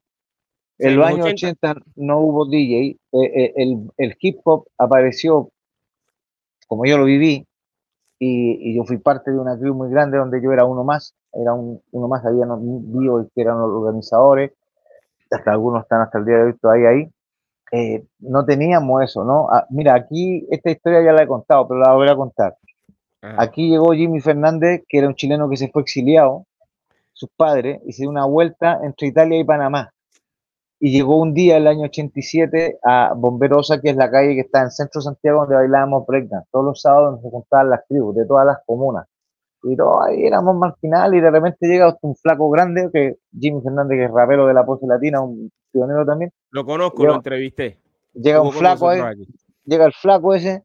En 0.78 0.98
los 0.98 1.08
años 1.08 1.28
80, 1.28 1.76
no 1.96 2.20
hubo 2.20 2.46
DJ. 2.46 2.88
Eh, 2.88 2.98
eh, 3.12 3.54
el, 3.98 4.18
hip 4.20 4.40
hop 4.44 4.68
apareció, 4.78 5.50
como 6.68 6.86
yo 6.86 6.98
lo 6.98 7.06
viví, 7.06 7.46
y, 8.20 8.76
yo 8.76 8.84
fui 8.84 8.98
parte 8.98 9.32
de 9.32 9.40
una 9.40 9.58
crew 9.58 9.74
muy 9.74 9.90
grande 9.90 10.18
donde 10.18 10.42
yo 10.42 10.52
era 10.52 10.66
uno 10.66 10.84
más, 10.84 11.14
era 11.34 11.54
uno 11.54 12.08
más, 12.08 12.26
había 12.26 12.46
vivos 12.60 13.28
que 13.34 13.42
eran 13.42 13.60
los 13.60 13.70
organizadores, 13.70 14.52
hasta 15.32 15.52
algunos 15.52 15.84
están 15.84 16.02
hasta 16.02 16.20
el 16.20 16.26
día 16.26 16.38
de 16.38 16.44
hoy 16.44 16.54
todavía 16.58 16.90
ahí. 16.90 17.10
Eh, 17.72 18.06
no 18.20 18.46
teníamos 18.46 19.04
eso, 19.04 19.24
¿no? 19.24 19.48
Ah, 19.50 19.66
mira, 19.70 19.96
aquí 19.96 20.46
esta 20.50 20.70
historia 20.70 21.04
ya 21.04 21.12
la 21.12 21.24
he 21.24 21.28
contado, 21.28 21.68
pero 21.68 21.80
la 21.80 21.94
voy 21.94 22.08
a 22.08 22.16
contar. 22.16 22.56
Aquí 23.38 23.70
llegó 23.70 23.92
Jimmy 23.94 24.22
Fernández, 24.22 24.84
que 24.88 25.00
era 25.00 25.08
un 25.08 25.16
chileno 25.16 25.50
que 25.50 25.58
se 25.58 25.70
fue 25.70 25.82
exiliado, 25.82 26.46
sus 27.12 27.28
padres, 27.36 27.82
y 27.84 27.92
se 27.92 28.04
dio 28.04 28.10
una 28.12 28.26
vuelta 28.26 28.80
entre 28.84 29.08
Italia 29.08 29.40
y 29.40 29.44
Panamá. 29.44 29.95
Y 30.80 30.92
llegó 30.92 31.18
un 31.20 31.34
día, 31.34 31.58
el 31.58 31.68
año 31.68 31.84
87, 31.86 32.80
a 32.84 33.14
Bomberosa, 33.16 33.80
que 33.80 33.92
es 33.92 33.96
la 33.96 34.12
calle 34.12 34.36
que 34.36 34.42
está 34.42 34.62
en 34.62 34.72
Centro 34.72 35.02
Santiago, 35.02 35.42
donde 35.42 35.56
bailábamos 35.56 36.06
breakdance. 36.06 36.48
Todos 36.52 36.66
los 36.66 36.82
sábados 36.82 37.14
nos 37.14 37.22
se 37.22 37.30
juntaban 37.30 37.70
las 37.70 37.88
tribus 37.88 38.16
de 38.16 38.26
todas 38.26 38.46
las 38.46 38.58
comunas. 38.66 39.08
Y 39.64 39.76
todos 39.76 40.06
ahí 40.06 40.26
éramos 40.26 40.56
marginales 40.56 41.18
y 41.18 41.22
de 41.22 41.32
repente 41.32 41.68
llega 41.68 41.98
un 42.02 42.16
flaco 42.16 42.50
grande, 42.50 42.90
que 42.94 43.16
Jimmy 43.40 43.62
Fernández, 43.62 43.98
que 43.98 44.06
es 44.06 44.12
rapero 44.12 44.46
de 44.46 44.54
la 44.54 44.66
pose 44.66 44.86
latina, 44.86 45.22
un 45.22 45.52
pionero 45.72 46.06
también. 46.06 46.32
Lo 46.52 46.66
conozco, 46.66 47.04
lo 47.04 47.16
entrevisté. 47.16 47.80
Llega 48.14 48.42
un 48.42 48.52
flaco 48.52 48.90
ahí, 48.90 49.02
llega 49.66 49.86
el 49.86 49.94
flaco 49.94 50.36
ese, 50.36 50.64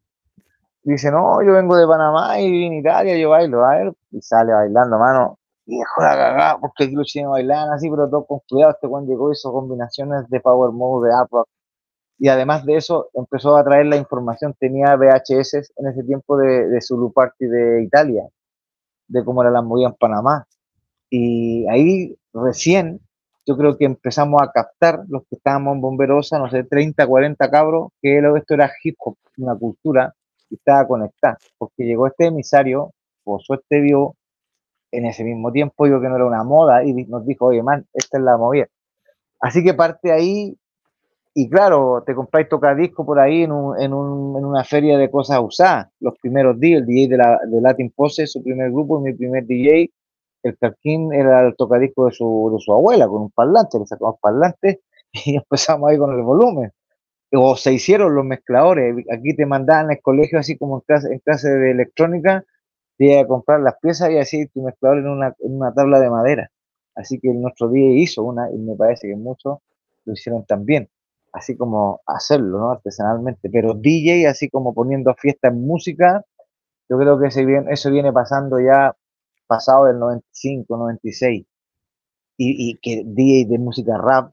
dice, 0.82 1.10
no, 1.10 1.42
yo 1.42 1.52
vengo 1.52 1.76
de 1.76 1.86
Panamá 1.86 2.38
y 2.40 2.68
a 2.68 2.78
Italia, 2.78 3.16
yo 3.16 3.30
bailo, 3.30 3.64
a 3.64 3.76
ver, 3.76 3.92
y 4.12 4.20
sale 4.20 4.52
bailando, 4.52 4.98
mano, 4.98 5.39
viejo 5.70 6.02
la 6.02 6.10
cagada, 6.10 6.58
porque 6.60 6.84
aquí 6.84 6.94
los 6.94 7.12
bailan 7.30 7.70
así, 7.72 7.88
pero 7.88 8.08
todo 8.10 8.26
con 8.26 8.40
cuidado, 8.48 8.72
este 8.72 8.88
cuando 8.88 9.10
llegó 9.10 9.32
hizo 9.32 9.52
combinaciones 9.52 10.28
de 10.28 10.40
power 10.40 10.72
mode, 10.72 11.08
de 11.08 11.14
up 11.14 11.46
y 12.18 12.28
además 12.28 12.66
de 12.66 12.76
eso 12.76 13.08
empezó 13.14 13.56
a 13.56 13.64
traer 13.64 13.86
la 13.86 13.96
información, 13.96 14.54
tenía 14.58 14.94
VHS 14.94 15.72
en 15.76 15.86
ese 15.88 16.02
tiempo 16.04 16.36
de, 16.36 16.68
de 16.68 16.80
Zulu 16.82 17.12
Party 17.12 17.46
de 17.46 17.82
Italia, 17.82 18.28
de 19.08 19.24
cómo 19.24 19.40
era 19.40 19.50
la 19.50 19.62
movida 19.62 19.88
en 19.88 19.94
Panamá. 19.94 20.46
Y 21.08 21.66
ahí 21.68 22.14
recién 22.34 23.00
yo 23.46 23.56
creo 23.56 23.78
que 23.78 23.86
empezamos 23.86 24.40
a 24.42 24.52
captar 24.52 25.02
los 25.08 25.22
que 25.22 25.36
estábamos 25.36 25.76
en 25.76 25.80
Bomberosa, 25.80 26.38
no 26.38 26.50
sé, 26.50 26.64
30, 26.64 27.06
40 27.06 27.50
cabros, 27.50 27.88
que 28.02 28.18
esto 28.18 28.54
era 28.54 28.70
hip 28.84 28.96
hop, 28.98 29.16
una 29.38 29.56
cultura, 29.56 30.14
y 30.50 30.56
estaba 30.56 30.86
conectada, 30.86 31.38
porque 31.56 31.84
llegó 31.84 32.06
este 32.06 32.26
emisario, 32.26 32.92
por 33.24 33.40
suerte 33.40 33.80
vio 33.80 34.14
en 34.92 35.06
ese 35.06 35.24
mismo 35.24 35.52
tiempo, 35.52 35.86
yo 35.86 36.00
que 36.00 36.08
no 36.08 36.16
era 36.16 36.26
una 36.26 36.44
moda, 36.44 36.84
y 36.84 36.92
nos 37.06 37.26
dijo, 37.26 37.46
oye, 37.46 37.62
man, 37.62 37.86
esta 37.94 38.18
es 38.18 38.24
la 38.24 38.36
movida. 38.36 38.66
Así 39.40 39.64
que 39.64 39.74
parte 39.74 40.12
ahí, 40.12 40.56
y 41.34 41.48
claro, 41.48 42.02
te 42.04 42.14
compráis 42.14 42.48
tocadisco 42.48 43.06
por 43.06 43.20
ahí 43.20 43.44
en, 43.44 43.52
un, 43.52 43.80
en, 43.80 43.94
un, 43.94 44.36
en, 44.36 44.44
una 44.44 44.64
feria 44.64 44.98
de 44.98 45.10
cosas 45.10 45.40
usadas, 45.40 45.88
los 46.00 46.18
primeros 46.18 46.58
días, 46.58 46.80
el 46.80 46.86
DJ 46.86 47.08
de, 47.08 47.16
la, 47.16 47.40
de 47.46 47.60
Latin 47.60 47.90
Pose, 47.90 48.26
su 48.26 48.42
primer 48.42 48.70
grupo, 48.70 49.00
mi 49.00 49.12
primer 49.12 49.46
DJ, 49.46 49.90
el 50.42 50.58
Carquín 50.58 51.12
era 51.12 51.46
el 51.46 51.54
tocadisco 51.56 52.06
de 52.06 52.12
su, 52.12 52.50
de 52.52 52.60
su 52.60 52.72
abuela, 52.72 53.06
con 53.06 53.22
un 53.22 53.30
parlante, 53.30 53.78
le 53.78 53.86
sacamos 53.86 54.16
parlantes 54.20 54.78
y 55.12 55.36
empezamos 55.36 55.90
ahí 55.90 55.98
con 55.98 56.12
el 56.12 56.22
volumen. 56.22 56.72
O 57.32 57.54
se 57.56 57.72
hicieron 57.72 58.14
los 58.14 58.24
mezcladores, 58.24 59.04
aquí 59.12 59.36
te 59.36 59.46
mandaban 59.46 59.90
el 59.90 60.00
colegio 60.02 60.38
así 60.38 60.58
como 60.58 60.76
en 60.76 60.80
clase, 60.80 61.12
en 61.12 61.18
clase 61.20 61.48
de 61.48 61.70
electrónica, 61.70 62.44
te 63.00 63.06
iba 63.06 63.22
a 63.22 63.26
comprar 63.26 63.60
las 63.60 63.78
piezas 63.80 64.10
y 64.10 64.18
así 64.18 64.46
tu 64.48 64.60
mezclador 64.60 64.98
en 64.98 65.08
una, 65.08 65.34
en 65.38 65.56
una 65.56 65.72
tabla 65.72 65.98
de 66.00 66.10
madera. 66.10 66.50
Así 66.94 67.18
que 67.18 67.32
nuestro 67.32 67.70
día 67.70 67.98
hizo 67.98 68.22
una, 68.22 68.50
y 68.52 68.58
me 68.58 68.76
parece 68.76 69.08
que 69.08 69.16
muchos 69.16 69.60
lo 70.04 70.12
hicieron 70.12 70.44
también, 70.44 70.86
así 71.32 71.56
como 71.56 72.02
hacerlo, 72.04 72.58
¿no? 72.58 72.72
Artesanalmente. 72.72 73.48
Pero 73.48 73.72
DJ, 73.72 74.28
así 74.28 74.50
como 74.50 74.74
poniendo 74.74 75.14
fiesta 75.14 75.48
en 75.48 75.66
música, 75.66 76.26
yo 76.90 76.98
creo 76.98 77.18
que 77.18 77.28
eso 77.28 77.90
viene 77.90 78.12
pasando 78.12 78.60
ya 78.60 78.94
pasado 79.46 79.86
del 79.86 79.98
95, 79.98 80.76
96, 80.76 81.46
y, 82.36 82.70
y 82.70 82.78
que 82.82 83.02
DJ 83.06 83.46
de 83.46 83.58
música 83.58 83.96
rap, 83.96 84.30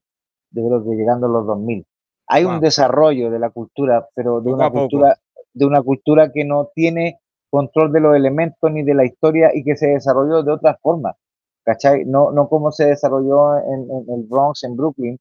yo 0.51 0.67
creo 0.67 0.83
que 0.83 0.89
llegando 0.89 1.27
a 1.27 1.29
los 1.29 1.47
2000. 1.47 1.85
Hay 2.27 2.43
un 2.43 2.59
desarrollo 2.59 3.31
de 3.31 3.39
la 3.39 3.49
cultura, 3.49 4.09
pero 4.13 4.41
de 4.41 4.51
una 4.51 4.69
cultura, 4.69 5.17
de 5.53 5.65
una 5.65 5.81
cultura 5.81 6.33
que 6.33 6.43
no 6.43 6.69
tiene 6.75 7.21
control 7.49 7.91
de 7.91 7.99
los 8.01 8.15
elementos 8.15 8.71
ni 8.71 8.83
de 8.83 8.93
la 8.93 9.05
historia 9.05 9.51
y 9.53 9.63
que 9.63 9.75
se 9.75 9.87
desarrolló 9.87 10.43
de 10.43 10.51
otra 10.51 10.77
forma, 10.81 11.15
¿cachai? 11.63 12.05
No, 12.05 12.31
no 12.31 12.47
como 12.49 12.71
se 12.71 12.85
desarrolló 12.85 13.57
en, 13.57 13.87
el 14.09 14.23
Bronx, 14.27 14.63
en 14.63 14.75
Brooklyn 14.75 15.19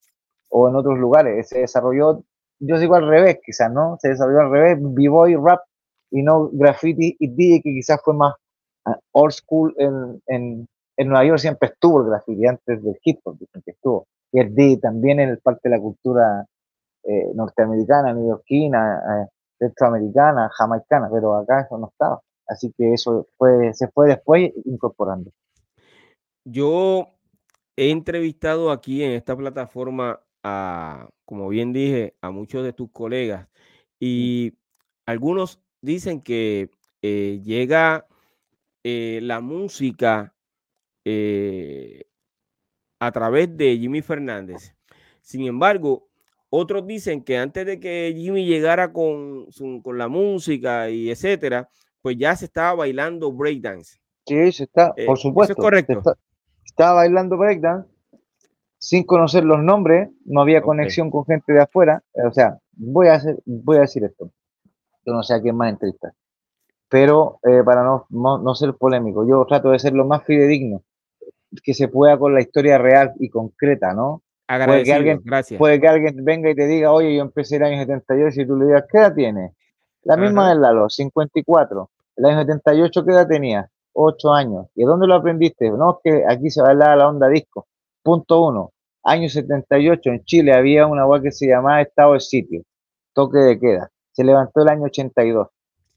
o 0.50 0.68
en 0.68 0.76
otros 0.76 0.98
lugares, 0.98 1.48
se 1.48 1.60
desarrolló, 1.60 2.22
yo 2.60 2.78
digo 2.78 2.94
al 2.94 3.06
revés 3.06 3.38
quizás, 3.44 3.70
¿no? 3.72 3.96
Se 4.00 4.08
desarrolló 4.08 4.40
al 4.40 4.50
revés, 4.50 4.78
b-boy, 4.80 5.36
rap 5.36 5.60
y 6.10 6.22
no 6.22 6.48
graffiti 6.52 7.16
y 7.18 7.28
DJ 7.28 7.62
que 7.62 7.70
quizás 7.74 8.00
fue 8.02 8.14
más 8.14 8.34
old 9.12 9.32
school 9.32 9.74
en, 9.78 10.22
en, 10.26 10.68
en, 10.96 11.08
Nueva 11.08 11.24
York 11.24 11.38
siempre 11.40 11.68
estuvo 11.68 12.00
el 12.00 12.08
graffiti 12.08 12.46
antes 12.46 12.82
del 12.82 12.96
hip 13.02 13.18
hop, 13.24 13.38
que 13.64 13.70
estuvo. 13.70 14.06
Y 14.32 14.40
el 14.40 14.54
D 14.54 14.78
también 14.80 15.20
en 15.20 15.36
parte 15.42 15.68
de 15.68 15.76
la 15.76 15.82
cultura 15.82 16.46
eh, 17.04 17.30
norteamericana, 17.34 18.12
neoyorquina, 18.12 18.98
eh, 18.98 19.26
centroamericana, 19.58 20.50
jamaicana, 20.52 21.08
pero 21.12 21.36
acá 21.36 21.62
eso 21.62 21.78
no 21.78 21.88
estaba. 21.88 22.20
Así 22.46 22.72
que 22.76 22.92
eso 22.92 23.26
fue, 23.36 23.72
se 23.74 23.88
fue 23.88 24.08
después 24.08 24.52
incorporando. 24.64 25.30
Yo 26.44 27.08
he 27.76 27.90
entrevistado 27.90 28.70
aquí 28.70 29.02
en 29.02 29.12
esta 29.12 29.36
plataforma 29.36 30.20
a, 30.42 31.08
como 31.24 31.48
bien 31.48 31.72
dije, 31.72 32.14
a 32.20 32.30
muchos 32.30 32.62
de 32.62 32.72
tus 32.72 32.90
colegas 32.90 33.48
y 33.98 34.54
algunos 35.06 35.60
dicen 35.80 36.20
que 36.20 36.70
eh, 37.02 37.40
llega 37.42 38.06
eh, 38.84 39.20
la 39.22 39.40
música 39.40 40.34
eh, 41.04 42.04
a 43.00 43.12
través 43.12 43.56
de 43.56 43.76
Jimmy 43.76 44.02
Fernández. 44.02 44.74
Sin 45.20 45.46
embargo, 45.46 46.08
otros 46.50 46.86
dicen 46.86 47.22
que 47.22 47.38
antes 47.38 47.66
de 47.66 47.80
que 47.80 48.14
Jimmy 48.16 48.46
llegara 48.46 48.92
con, 48.92 49.46
con 49.82 49.98
la 49.98 50.08
música 50.08 50.90
y 50.90 51.10
etcétera, 51.10 51.68
pues 52.02 52.16
ya 52.18 52.36
se 52.36 52.46
estaba 52.46 52.74
bailando 52.74 53.32
breakdance. 53.32 53.98
Sí, 54.26 54.52
se 54.52 54.64
está, 54.64 54.94
por 55.06 55.18
supuesto. 55.18 55.52
es 55.52 55.56
correcto. 55.56 56.02
estaba 56.64 56.94
bailando 56.94 57.36
breakdance 57.36 57.96
sin 58.78 59.04
conocer 59.04 59.44
los 59.44 59.62
nombres, 59.62 60.10
no 60.24 60.42
había 60.42 60.62
conexión 60.62 61.10
con 61.10 61.24
gente 61.24 61.52
de 61.52 61.60
afuera. 61.60 62.02
O 62.12 62.32
sea, 62.32 62.58
voy 62.72 63.08
a, 63.08 63.14
hacer, 63.14 63.36
voy 63.44 63.78
a 63.78 63.80
decir 63.80 64.04
esto. 64.04 64.30
Yo 65.04 65.12
no 65.12 65.24
sé 65.24 65.34
a 65.34 65.40
quién 65.40 65.56
más 65.56 65.70
entrevistar. 65.70 66.12
Pero 66.88 67.40
eh, 67.42 67.62
para 67.64 67.82
no, 67.82 68.06
no, 68.10 68.54
ser 68.54 68.74
polémico, 68.74 69.26
yo 69.26 69.44
trato 69.46 69.70
de 69.70 69.80
ser 69.80 69.92
lo 69.92 70.06
más 70.06 70.22
fidedigno 70.24 70.84
que 71.64 71.74
se 71.74 71.88
pueda 71.88 72.16
con 72.16 72.32
la 72.32 72.40
historia 72.40 72.78
real 72.78 73.12
y 73.18 73.28
concreta, 73.28 73.92
¿no? 73.92 74.22
Puede 74.46 74.84
que, 74.84 74.92
alguien, 74.92 75.20
gracias. 75.24 75.58
puede 75.58 75.80
que 75.80 75.88
alguien 75.88 76.24
venga 76.24 76.50
y 76.50 76.54
te 76.54 76.66
diga, 76.66 76.92
oye, 76.92 77.16
yo 77.16 77.22
empecé 77.22 77.56
el 77.56 77.64
año 77.64 77.78
78 77.78 78.40
y 78.40 78.46
tú 78.46 78.56
le 78.56 78.66
digas, 78.66 78.84
¿qué 78.90 78.98
edad 78.98 79.14
tienes? 79.14 79.52
La 80.02 80.16
misma 80.16 80.48
del 80.50 80.60
Lalo, 80.60 80.88
54. 80.88 81.90
El 82.16 82.24
año 82.24 82.40
78, 82.40 83.04
¿qué 83.04 83.10
edad 83.10 83.26
tenía? 83.26 83.68
8 83.92 84.32
años. 84.32 84.66
¿Y 84.76 84.84
dónde 84.84 85.08
lo 85.08 85.16
aprendiste? 85.16 85.68
No, 85.70 85.90
es 85.90 85.96
que 86.04 86.24
aquí 86.28 86.50
se 86.50 86.62
va 86.62 86.68
a 86.68 86.70
hablar 86.70 86.96
la 86.96 87.08
onda 87.08 87.28
disco. 87.28 87.66
Punto 88.02 88.42
uno. 88.42 88.70
Año 89.02 89.28
78, 89.28 90.10
en 90.10 90.24
Chile 90.24 90.54
había 90.54 90.86
una 90.86 91.06
web 91.06 91.22
que 91.22 91.32
se 91.32 91.48
llamaba 91.48 91.82
Estado 91.82 92.14
de 92.14 92.20
Sitio, 92.20 92.62
toque 93.12 93.38
de 93.38 93.58
queda. 93.58 93.90
Se 94.12 94.22
levantó 94.22 94.62
el 94.62 94.68
año 94.68 94.84
82. 94.84 95.48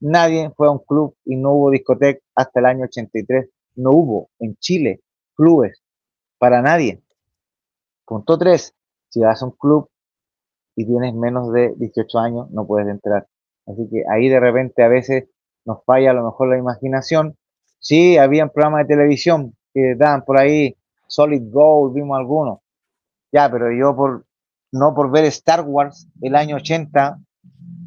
Nadie 0.02 0.52
fue 0.56 0.68
a 0.68 0.72
un 0.72 0.80
club 0.80 1.16
y 1.26 1.36
no 1.36 1.52
hubo 1.54 1.72
discoteca 1.72 2.20
hasta 2.36 2.60
el 2.60 2.66
año 2.66 2.86
83. 2.86 3.50
No 3.76 3.92
hubo 3.92 4.30
en 4.40 4.56
Chile 4.58 5.02
clubes 5.36 5.82
para 6.38 6.62
nadie. 6.62 7.02
Punto 8.10 8.40
3. 8.40 8.74
Si 9.10 9.20
vas 9.22 9.40
a 9.40 9.46
un 9.46 9.52
club 9.52 9.88
y 10.76 10.84
tienes 10.88 11.14
menos 11.14 11.54
de 11.54 11.76
18 11.78 12.18
años, 12.18 12.50
no 12.50 12.66
puedes 12.66 12.88
entrar. 12.88 13.28
Así 13.68 13.88
que 13.88 14.04
ahí 14.12 14.28
de 14.28 14.40
repente 14.40 14.82
a 14.82 14.88
veces 14.88 15.30
nos 15.64 15.84
falla 15.86 16.10
a 16.10 16.14
lo 16.16 16.26
mejor 16.26 16.50
la 16.50 16.58
imaginación. 16.58 17.38
Sí, 17.78 18.18
había 18.18 18.48
programas 18.48 18.88
de 18.88 18.96
televisión 18.96 19.56
que 19.76 19.94
daban 19.96 20.26
por 20.26 20.40
ahí 20.40 20.76
Solid 21.06 21.52
Gold, 21.52 21.94
vimos 21.94 22.18
algunos. 22.18 22.60
Ya, 23.32 23.48
pero 23.52 23.72
yo 23.72 23.96
por 23.96 24.26
no 24.72 24.96
por 24.96 25.12
ver 25.12 25.26
Star 25.26 25.62
Wars 25.62 26.08
el 26.22 26.36
año 26.36 26.56
80 26.56 27.20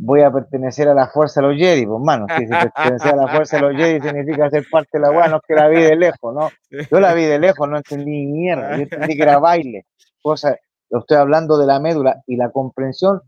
voy 0.05 0.21
a 0.21 0.33
pertenecer 0.33 0.89
a 0.89 0.95
la 0.95 1.09
fuerza 1.09 1.41
de 1.41 1.49
los 1.49 1.57
Jedi, 1.57 1.85
pues 1.85 2.01
mano, 2.01 2.27
si 2.37 2.47
pertenecer 2.47 3.13
a 3.13 3.17
la 3.17 3.29
fuerza 3.29 3.57
de 3.57 3.63
los 3.63 3.77
Jedi 3.77 4.01
significa 4.01 4.51
ser 4.51 4.65
parte 4.71 4.99
de 4.99 5.01
la 5.01 5.11
weá, 5.11 5.29
no 5.29 5.37
es 5.37 5.43
que 5.47 5.55
la 5.55 5.69
vi 5.69 5.81
de 5.81 5.97
lejos, 5.97 6.35
¿no? 6.35 6.51
Yo 6.91 7.01
la 7.01 7.13
vi 7.15 7.25
de 7.25 7.39
lejos, 7.39 7.69
no 7.69 7.77
entendí 7.77 8.11
ni 8.11 8.27
mierda, 8.27 8.77
yo 8.77 8.83
entendí 8.83 9.17
que 9.17 9.23
era 9.23 9.39
baile, 9.39 9.87
cosa, 10.23 10.57
lo 10.91 11.01
estoy 11.01 11.17
hablando 11.17 11.59
de 11.59 11.67
la 11.67 11.81
médula 11.81 12.23
y 12.27 12.37
la 12.37 12.51
comprensión, 12.51 13.21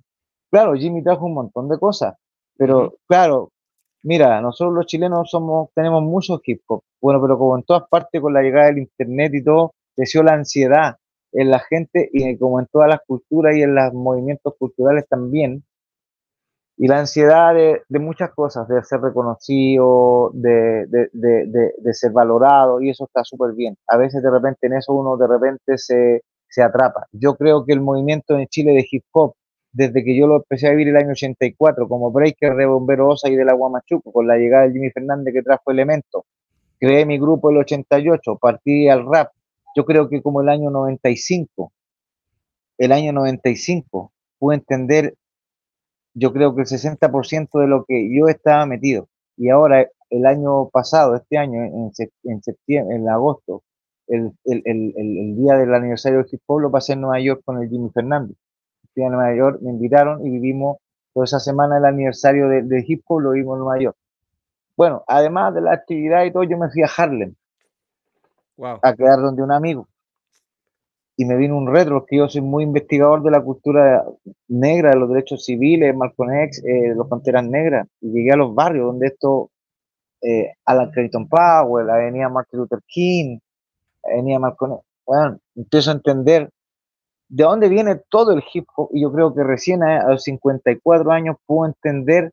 claro, 0.51 0.75
Jimmy 0.75 1.03
trajo 1.03 1.27
un 1.27 1.35
montón 1.35 1.69
de 1.69 1.79
cosas, 1.79 2.15
pero 2.57 2.95
claro, 3.09 3.51
mira, 4.03 4.41
nosotros 4.41 4.75
los 4.75 4.87
chilenos 4.87 5.31
somos, 5.31 5.71
tenemos 5.75 6.03
muchos 6.03 6.41
hip 6.45 6.63
hop, 6.69 6.83
bueno, 7.01 7.21
pero 7.21 7.39
como 7.39 7.57
en 7.57 7.65
todas 7.65 7.89
partes 7.89 8.21
con 8.21 8.33
la 8.33 8.43
llegada 8.43 8.67
del 8.67 8.79
internet 8.79 9.33
y 9.35 9.43
todo, 9.43 9.73
creció 9.97 10.23
la 10.23 10.35
ansiedad 10.35 10.97
en 11.33 11.51
la 11.51 11.59
gente 11.59 12.09
y 12.13 12.37
como 12.39 12.61
en 12.61 12.67
todas 12.71 12.89
las 12.89 13.01
culturas 13.07 13.57
y 13.57 13.63
en 13.63 13.75
los 13.75 13.93
movimientos 13.93 14.55
culturales 14.59 15.07
también, 15.09 15.65
y 16.77 16.89
la 16.89 16.99
ansiedad 16.99 17.55
de, 17.55 17.83
muchas 18.01 18.33
cosas, 18.35 18.67
de 18.67 18.83
ser 18.83 19.01
reconocido, 19.01 20.31
de, 20.35 20.87
de 20.87 21.95
ser 21.95 22.11
valorado, 22.11 22.81
y 22.81 22.91
eso 22.91 23.05
está 23.05 23.23
súper 23.23 23.53
bien. 23.53 23.77
A 23.87 23.97
veces 23.97 24.23
de 24.23 24.31
repente 24.31 24.67
en 24.67 24.75
eso 24.75 24.93
uno 24.93 25.17
de 25.17 25.27
repente 25.29 25.79
se, 25.79 26.23
se 26.55 26.63
atrapa. 26.63 27.09
Yo 27.11 27.35
creo 27.35 27.65
que 27.65 27.73
el 27.73 27.81
movimiento 27.81 28.39
en 28.39 28.47
Chile 28.47 28.75
de 28.75 28.87
hip 28.89 29.03
hop 29.11 29.35
desde 29.73 30.05
que 30.05 30.17
yo 30.17 30.29
lo 30.29 30.37
empecé 30.37 30.69
a 30.69 30.71
vivir 30.71 30.89
el 30.89 30.97
año 30.97 31.11
84 31.11 31.89
como 31.89 32.13
breaker 32.13 32.55
de 32.55 32.65
Bombero 32.65 33.09
Osa 33.09 33.29
y 33.29 33.35
de 33.35 33.45
la 33.45 33.55
Guamachuco, 33.55 34.13
con 34.13 34.29
la 34.29 34.37
llegada 34.37 34.65
de 34.65 34.73
Jimmy 34.73 34.91
Fernández 34.91 35.35
que 35.35 35.43
trajo 35.43 35.73
Elemento. 35.73 36.27
Creé 36.79 37.07
mi 37.07 37.19
grupo 37.19 37.51
el 37.51 37.57
88, 37.57 38.39
partí 38.41 38.89
al 38.89 39.05
rap. 39.05 39.33
Yo 39.75 39.85
creo 39.85 40.09
que 40.09 40.23
como 40.23 40.43
el 40.43 40.49
año 40.49 40.71
95, 40.71 41.73
el 42.79 42.93
año 42.93 43.13
95, 43.13 44.13
pude 44.39 44.55
entender, 44.55 45.15
yo 46.15 46.33
creo 46.33 46.55
que 46.55 46.61
el 46.61 46.69
60% 46.69 47.59
de 47.59 47.67
lo 47.67 47.85
que 47.85 48.17
yo 48.17 48.29
estaba 48.29 48.65
metido. 48.65 49.09
Y 49.37 49.49
ahora, 49.49 49.89
el 50.09 50.27
año 50.27 50.69
pasado, 50.69 51.17
este 51.17 51.37
año, 51.37 51.65
en 51.65 52.43
septiembre, 52.43 52.95
en 52.95 53.09
agosto, 53.09 53.65
el, 54.09 54.33
el, 54.45 54.63
el, 54.65 54.95
el, 54.97 55.37
día 55.37 55.55
del 55.55 55.75
aniversario 55.75 56.19
del 56.19 56.29
hip 56.31 56.43
hop 56.47 56.61
lo 56.61 56.71
pasé 56.71 56.93
en 56.93 57.01
Nueva 57.03 57.21
York 57.21 57.43
con 57.45 57.63
el 57.63 57.69
Jimmy 57.69 57.91
Fernández 57.91 58.37
en 59.03 59.13
Nueva 59.13 59.35
York, 59.35 59.59
me 59.61 59.71
invitaron 59.71 60.25
y 60.27 60.31
vivimos 60.31 60.79
toda 61.13 61.25
esa 61.25 61.41
semana 61.41 61.79
el 61.79 61.85
aniversario 61.85 62.49
de, 62.49 62.63
de 62.63 62.85
hip 62.87 63.03
hop, 63.07 63.21
lo 63.21 63.31
vimos 63.33 63.57
en 63.57 63.65
Nueva 63.65 63.83
York. 63.83 63.97
Bueno, 64.77 65.05
además 65.07 65.55
de 65.55 65.61
la 65.61 65.73
actividad 65.73 66.25
y 66.25 66.33
todo, 66.33 66.45
yo 66.45 66.59
me 66.59 66.71
fui 66.71 66.83
a 66.83 66.91
Harlem 66.97 67.35
a 68.59 68.95
quedar 68.95 69.21
donde 69.21 69.43
un 69.43 69.53
amigo. 69.53 69.89
Y 71.17 71.25
me 71.27 71.37
vino 71.37 71.57
un 71.57 71.73
retro, 71.73 72.05
que 72.05 72.17
yo 72.17 72.29
soy 72.29 72.41
muy 72.41 72.65
investigador 72.65 73.23
de 73.23 73.31
la 73.31 73.41
cultura 73.41 74.05
negra, 74.49 74.91
de 74.91 74.97
los 74.97 75.09
derechos 75.09 75.45
civiles, 75.45 75.95
Malcolm 75.95 76.33
X, 76.33 76.63
eh, 76.65 76.93
los 76.95 77.07
Panteras 77.07 77.45
Negras, 77.45 77.87
y 78.01 78.11
llegué 78.11 78.33
a 78.33 78.37
los 78.37 78.53
barrios 78.53 78.87
donde 78.87 79.07
esto, 79.07 79.51
eh, 80.23 80.55
Alan 80.65 80.91
Clayton 80.91 81.29
Powell, 81.29 81.87
la 81.87 81.95
avenida 81.95 82.29
Martin 82.29 82.59
Luther 82.59 82.81
King, 82.89 83.39
X, 84.07 84.39
bueno, 85.07 85.39
empiezo 85.55 85.91
a 85.91 85.95
entender 85.95 86.51
de 87.29 87.45
dónde 87.45 87.69
viene 87.69 88.01
todo 88.09 88.33
el 88.33 88.43
hip 88.53 88.67
hop 88.77 88.91
y 88.93 89.03
yo 89.03 89.13
creo 89.13 89.35
que 89.35 89.43
recién 89.43 89.83
a, 89.83 90.09
los 90.09 90.23
54 90.23 91.11
años 91.11 91.37
puedo 91.47 91.67
entender 91.67 92.33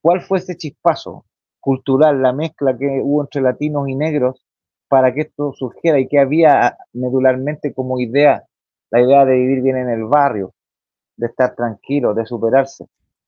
cuál 0.00 0.20
fue 0.22 0.38
ese 0.38 0.56
chispazo 0.56 1.24
cultural, 1.60 2.20
la 2.20 2.32
mezcla 2.32 2.76
que 2.76 3.00
hubo 3.02 3.22
entre 3.22 3.40
latinos 3.40 3.88
y 3.88 3.94
negros 3.94 4.44
para 4.88 5.14
que 5.14 5.22
esto 5.22 5.52
surgiera 5.52 5.98
y 6.00 6.08
que 6.08 6.18
había 6.18 6.76
medularmente 6.92 7.72
como 7.72 8.00
idea, 8.00 8.44
la 8.90 9.00
idea 9.00 9.24
de 9.24 9.36
vivir 9.36 9.62
bien 9.62 9.76
en 9.76 9.88
el 9.88 10.04
barrio, 10.04 10.52
de 11.16 11.28
estar 11.28 11.54
tranquilo, 11.54 12.12
de 12.14 12.26
superarse. 12.26 12.86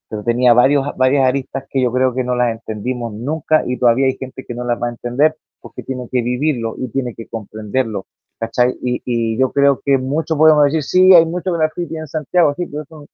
Pero 0.08 0.24
tenía 0.24 0.52
varios, 0.52 0.94
varias 0.96 1.26
aristas 1.26 1.64
que 1.70 1.80
yo 1.80 1.92
creo 1.92 2.12
que 2.12 2.24
no 2.24 2.34
las 2.34 2.50
entendimos 2.50 3.12
nunca 3.14 3.62
y 3.66 3.78
todavía 3.78 4.06
hay 4.06 4.16
gente 4.16 4.44
que 4.44 4.54
no 4.54 4.64
las 4.64 4.82
va 4.82 4.88
a 4.88 4.90
entender 4.90 5.36
porque 5.64 5.82
tiene 5.82 6.10
que 6.12 6.20
vivirlo 6.20 6.74
y 6.76 6.88
tiene 6.88 7.14
que 7.14 7.26
comprenderlo. 7.26 8.04
Y, 8.82 9.38
yo 9.38 9.50
creo 9.50 9.80
que 9.82 9.96
mucho 9.96 10.36
podemos 10.36 10.64
decir, 10.64 10.82
sí, 10.82 11.14
hay 11.14 11.24
mucho 11.24 11.54
graffiti 11.54 11.96
en 11.96 12.06
Santiago, 12.06 12.54
sí, 12.54 12.66
pero 12.66 13.06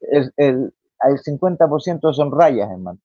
el, 0.00 0.32
el, 0.38 0.72
el 1.02 1.18
50% 1.18 2.14
son 2.14 2.32
rayas, 2.32 2.70
hermano, 2.70 2.98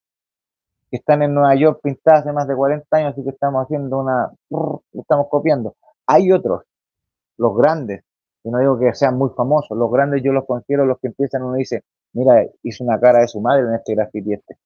que 0.89 0.95
están 0.95 1.23
en 1.23 1.33
Nueva 1.33 1.55
York 1.55 1.81
pintadas 1.83 2.21
hace 2.21 2.31
más 2.31 2.47
de 2.47 2.55
40 2.55 2.87
años 2.95 3.17
y 3.17 3.23
que 3.25 3.31
estamos 3.31 3.65
haciendo 3.65 3.99
una, 3.99 4.31
estamos 4.93 5.27
copiando. 5.29 5.75
Hay 6.07 6.31
otros, 6.31 6.63
los 7.35 7.53
grandes, 7.57 8.05
y 8.45 8.49
no 8.49 8.59
digo 8.59 8.79
que 8.79 8.95
sean 8.95 9.17
muy 9.17 9.31
famosos, 9.35 9.77
los 9.77 9.91
grandes 9.91 10.23
yo 10.23 10.31
los 10.31 10.45
considero 10.45 10.85
los 10.85 10.99
que 10.99 11.07
empiezan, 11.07 11.43
uno 11.43 11.55
dice, 11.55 11.83
mira, 12.13 12.45
hizo 12.63 12.85
una 12.85 12.97
cara 12.97 13.19
de 13.19 13.27
su 13.27 13.41
madre 13.41 13.63
en 13.63 13.73
este 13.73 13.93
graffiti 13.93 14.31
este, 14.31 14.57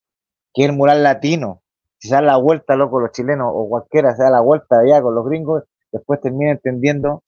que 0.53 0.65
el 0.65 0.73
mural 0.73 1.01
latino, 1.01 1.63
si 1.99 2.07
se 2.07 2.21
la 2.21 2.37
vuelta, 2.37 2.75
loco, 2.75 2.99
los 2.99 3.11
chilenos 3.11 3.51
o 3.53 3.67
cualquiera 3.67 4.15
se 4.15 4.23
da 4.23 4.29
la 4.29 4.39
vuelta 4.39 4.79
allá 4.79 5.01
con 5.01 5.15
los 5.15 5.25
gringos, 5.25 5.63
después 5.91 6.21
termina 6.21 6.51
entendiendo 6.51 7.23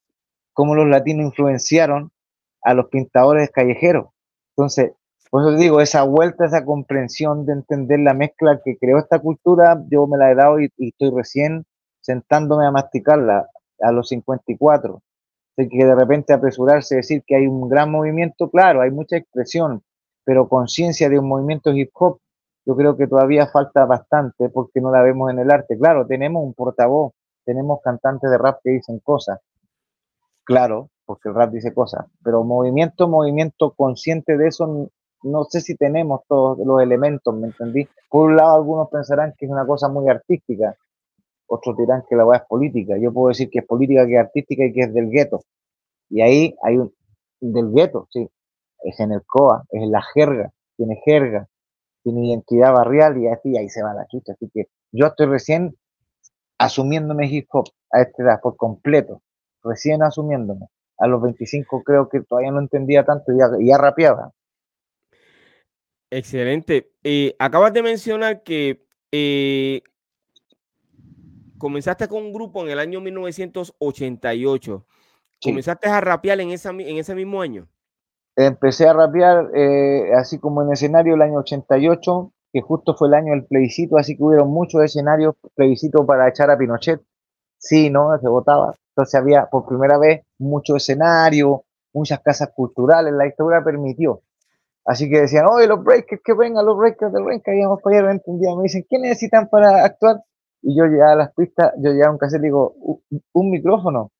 cómo 0.54 0.76
los 0.76 0.88
latinos 0.88 1.26
influenciaron 1.26 2.12
a 2.64 2.74
los 2.74 2.88
pintadores 2.88 3.52
callejeros. 3.52 4.08
Entonces, 4.56 4.94
por 5.30 5.42
eso 5.42 5.58
digo, 5.58 5.82
esa 5.82 6.04
vuelta, 6.04 6.46
esa 6.46 6.64
comprensión 6.64 7.46
de 7.46 7.54
entender 7.54 8.00
la 8.00 8.14
mezcla 8.14 8.62
que 8.64 8.78
creó 8.78 8.98
esta 8.98 9.20
cultura, 9.20 9.82
yo 9.90 10.08
me 10.08 10.18
la 10.18 10.32
he 10.32 10.36
dado 10.36 10.60
y, 10.60 10.72
estoy 10.78 11.12
recién 11.16 11.66
sentándome 12.02 12.66
a 12.66 12.72
masticarla 12.72 13.48
a 13.80 13.92
los 13.92 14.10
54. 14.10 15.02
Así 15.58 15.70
que 15.70 15.86
de 15.86 15.96
repente 15.96 16.34
apresurarse 16.34 16.96
a 16.96 16.98
decir 16.98 17.24
que 17.26 17.36
hay 17.36 17.48
un 17.48 17.70
gran 17.70 17.92
movimiento, 17.92 18.50
claro, 18.50 18.82
hay 18.82 18.92
mucha 18.92 19.18
expresión, 19.18 19.84
pero 20.24 20.48
conciencia 20.48 21.10
de 21.10 21.20
un 21.20 21.28
movimiento 21.28 21.72
hip 21.72 21.92
hop, 21.94 22.20
yo 22.66 22.76
creo 22.76 22.96
que 22.96 23.08
todavía 23.08 23.48
falta 23.48 23.86
bastante 23.86 24.50
porque 24.50 24.82
no 24.82 24.92
la 24.92 25.02
vemos 25.02 25.32
en 25.32 25.40
el 25.40 25.52
arte. 25.52 25.78
Claro, 25.78 26.06
tenemos 26.06 26.44
un 26.44 26.54
portavoz 26.54 27.14
tenemos 27.46 27.82
cantantes 27.82 28.30
de 28.30 28.38
rap 28.38 28.60
que 28.64 28.72
dicen 28.72 29.00
cosas, 29.00 29.40
claro, 30.44 30.90
porque 31.06 31.30
el 31.30 31.36
rap 31.36 31.52
dice 31.52 31.74
cosas, 31.74 32.06
pero 32.24 32.44
movimiento, 32.44 33.08
movimiento 33.08 33.72
consciente 33.72 34.38
de 34.38 34.48
eso, 34.48 34.90
no 35.24 35.44
sé 35.46 35.62
si 35.62 35.76
tenemos 35.76 36.22
todos 36.28 36.60
los 36.66 36.82
elementos, 36.82 37.36
¿me 37.36 37.48
entendí? 37.48 37.88
Por 38.10 38.30
un 38.30 38.38
lado, 38.38 38.56
algunos 38.56 38.90
pensarán 38.90 39.34
que 39.38 39.46
es 39.46 39.52
una 39.52 39.66
cosa 39.66 39.90
muy 39.90 40.10
artística, 40.10 40.76
otros 41.48 41.76
dirán 41.78 42.04
que 42.08 42.16
la 42.16 42.26
weá 42.26 42.40
es 42.40 42.46
política. 42.48 42.96
Yo 42.98 43.12
puedo 43.12 43.28
decir 43.28 43.50
que 43.50 43.60
es 43.60 43.66
política, 43.66 44.08
que 44.08 44.14
es 44.14 44.20
artística 44.20 44.64
y 44.64 44.72
que 44.72 44.82
es 44.82 44.94
del 44.94 45.10
gueto. 45.10 45.42
Y 46.10 46.22
ahí 46.22 46.56
hay 46.64 46.78
un 46.78 46.94
del 47.42 47.72
gueto, 47.72 48.08
sí. 48.10 48.30
Es 48.84 49.00
en 49.00 49.12
el 49.12 49.24
COA, 49.26 49.66
es 49.70 49.84
en 49.84 49.92
la 49.92 50.02
jerga, 50.14 50.52
tiene 50.78 51.02
jerga, 51.04 51.48
tiene 52.04 52.28
identidad 52.28 52.74
barrial 52.74 53.18
y 53.18 53.28
así 53.28 53.58
ahí 53.58 53.70
se 53.70 53.84
va 53.84 53.94
la 53.94 54.08
chucha. 54.08 54.34
Así 54.34 54.50
que 54.54 54.68
yo 54.92 55.08
estoy 55.08 55.28
recién 55.28 55.76
asumiéndome 56.58 57.28
hip 57.28 57.48
hop 57.52 57.70
a 57.92 58.02
esta 58.02 58.24
edad 58.24 58.42
por 58.42 58.56
completo, 58.56 59.22
recién 59.64 60.04
asumiéndome. 60.04 60.68
A 60.98 61.08
los 61.08 61.22
25 61.22 61.84
creo 61.84 62.10
que 62.10 62.22
todavía 62.22 62.52
no 62.52 62.60
entendía 62.60 63.04
tanto 63.04 63.32
y 63.32 63.40
ya, 63.40 63.50
ya 63.60 63.78
rapeaba. 63.78 64.32
Excelente. 66.12 66.92
Eh, 67.04 67.36
acabas 67.40 67.74
de 67.74 67.82
mencionar 67.82 68.44
que 68.44 68.86
eh, 69.12 69.82
comenzaste 71.58 72.08
con 72.08 72.24
un 72.24 72.34
grupo 72.34 72.64
en 72.64 72.70
el 72.70 72.80
año 72.80 73.02
1988. 73.02 74.86
¿Comenzaste 75.42 75.90
a 75.90 76.02
rapear 76.02 76.40
en, 76.42 76.52
esa, 76.52 76.70
en 76.70 76.98
ese 76.98 77.16
mismo 77.16 77.42
año? 77.42 77.68
Empecé 78.36 78.88
a 78.88 78.94
rapear 78.94 79.50
eh, 79.54 80.14
así 80.16 80.40
como 80.40 80.62
en 80.62 80.72
escenario 80.72 81.16
el 81.16 81.22
año 81.22 81.40
88, 81.40 82.32
que 82.54 82.62
justo 82.62 82.96
fue 82.96 83.08
el 83.08 83.14
año 83.14 83.34
del 83.34 83.46
plebiscito, 83.46 83.98
así 83.98 84.18
que 84.18 84.24
hubieron 84.24 84.50
muchos 84.50 84.84
escenarios, 84.84 85.36
plebiscito 85.56 86.06
para 86.06 86.28
echar 86.30 86.50
a 86.50 86.58
Pinochet. 86.58 87.02
Sí, 87.58 87.90
¿no? 87.90 88.18
Se 88.20 88.28
votaba. 88.28 88.74
Entonces 88.96 89.16
había 89.16 89.46
por 89.48 89.66
primera 89.68 89.98
vez 89.98 90.24
mucho 90.40 90.76
escenario, 90.76 91.64
muchas 91.94 92.20
casas 92.22 92.52
culturales, 92.56 93.14
la 93.14 93.28
historia 93.28 93.64
permitió. 93.64 94.22
Así 94.86 95.10
que 95.10 95.22
decían, 95.22 95.46
oye, 95.46 95.68
los 95.68 95.84
breakers, 95.84 96.22
que 96.24 96.34
vengan 96.34 96.66
los 96.66 96.78
breakers 96.78 97.14
del 97.14 97.26
Renca, 97.26 97.54
íbamos 97.54 97.82
para 97.82 98.00
allá, 98.00 98.22
un 98.26 98.40
día 98.40 98.56
me 98.56 98.64
dicen, 98.64 98.86
¿qué 98.90 98.98
necesitan 98.98 99.48
para 99.48 99.86
actuar? 99.86 100.24
Y 100.62 100.76
yo 100.78 100.86
llegaba 100.86 101.14
a 101.14 101.16
las 101.16 101.34
pistas, 101.34 101.74
yo 101.78 101.92
llegaba 101.92 102.10
a 102.10 102.14
un 102.14 102.18
cassette 102.18 102.42
y 102.42 102.46
digo, 102.46 102.76
un, 103.34 103.50
micrófono, 103.50 104.12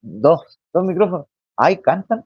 dos, 0.00 0.60
dos 0.72 0.84
micrófonos, 0.84 1.26
ay, 1.56 1.78
cantan, 1.78 2.24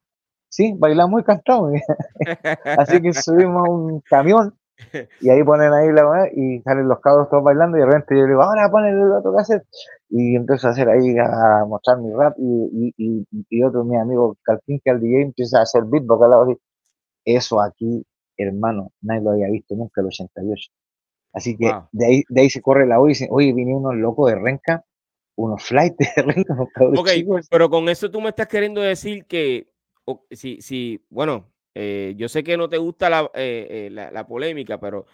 sí, 0.57 0.75
bailamos 0.77 1.21
y 1.21 1.25
cantamos. 1.25 1.73
Así 2.79 3.01
que 3.03 3.13
subimos 3.13 3.69
a 3.69 3.71
un 3.71 4.01
camión 4.01 4.55
y 5.21 5.29
ahí 5.29 5.43
ponen 5.45 5.73
ahí 5.73 5.93
la 5.93 6.29
y 6.35 6.61
salen 6.63 6.89
los 6.89 7.01
cabros 7.01 7.29
todos 7.29 7.45
bailando 7.45 7.77
y 7.77 7.81
de 7.81 7.87
repente 7.87 8.17
yo 8.17 8.23
le 8.23 8.29
digo, 8.29 8.43
ahora 8.43 8.71
ponen 8.71 8.99
el 8.99 9.13
otro 9.13 9.35
cassette 9.35 9.65
y 10.09 10.35
empiezo 10.35 10.69
a 10.69 10.71
hacer 10.71 10.89
ahí 10.89 11.17
a 11.19 11.65
mostrar 11.67 11.99
mi 11.99 12.13
rap 12.13 12.35
y, 12.39 12.95
y, 12.97 13.27
y, 13.51 13.63
otro 13.63 13.85
mi 13.85 13.97
amigo 13.97 14.37
Calpín 14.43 14.81
que 14.83 14.91
al 14.91 15.01
DJ 15.01 15.23
empieza 15.23 15.59
a 15.59 15.63
hacer 15.63 15.85
beatbox 15.85 16.23
al 16.23 16.31
lado. 16.31 16.59
Eso 17.25 17.61
aquí, 17.61 18.07
hermano, 18.37 18.93
nadie 19.03 19.23
lo 19.23 19.31
había 19.31 19.49
visto 19.49 19.75
nunca 19.75 20.01
el 20.01 20.07
88. 20.07 20.71
Así 21.33 21.57
que 21.57 21.71
de, 21.93 22.07
ahí, 22.07 22.23
de 22.29 22.41
ahí 22.41 22.51
se 22.51 22.63
corre 22.63 22.87
la 22.87 22.99
voz 22.99 23.09
y 23.09 23.13
dice, 23.13 23.29
oye, 23.31 23.53
vinieron 23.53 23.85
unos 23.85 23.97
locos 23.97 24.31
de 24.31 24.37
renca, 24.37 24.85
unos 25.37 25.63
flights 25.63 25.97
de 25.99 26.23
renca. 26.23 26.55
ok, 26.59 27.11
pero 27.51 27.69
con 27.69 27.89
eso 27.89 28.11
tú 28.11 28.21
me 28.21 28.31
estás 28.31 28.47
queriendo 28.47 28.81
decir 28.81 29.27
que, 29.27 29.67
si, 30.31 30.61
si 30.61 31.05
bueno, 31.11 31.51
eh, 31.75 32.15
yo 32.17 32.29
sé 32.29 32.43
que 32.43 32.57
no 32.57 32.69
te 32.69 32.79
gusta 32.79 33.11
la, 33.11 33.31
eh, 33.35 33.91
eh, 33.93 34.25
polémica, 34.27 34.81
pero 34.81 35.07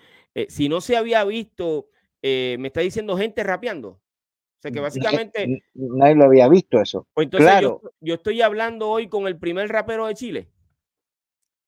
si 0.48 0.68
no 0.68 0.80
se 0.80 0.96
había 0.96 1.24
visto, 1.24 1.88
me 2.22 2.68
está 2.68 2.80
diciendo 2.80 3.16
gente 3.16 3.42
rapeando. 3.42 3.88
O 3.88 4.62
sea 4.62 4.70
que 4.70 4.80
básicamente. 4.80 5.64
Nadie, 5.74 6.14
lo 6.14 6.24
había 6.24 6.48
visto 6.48 6.80
eso. 6.80 7.08
Pues 7.14 7.26
entonces 7.26 7.50
claro. 7.50 7.82
yo, 8.00 8.14
estoy 8.14 8.42
hablando 8.42 8.88
hoy 8.88 9.08
con 9.08 9.26
el 9.26 9.36
primer 9.36 9.68
rapero 9.70 10.06
de 10.06 10.14
Chile. 10.14 10.48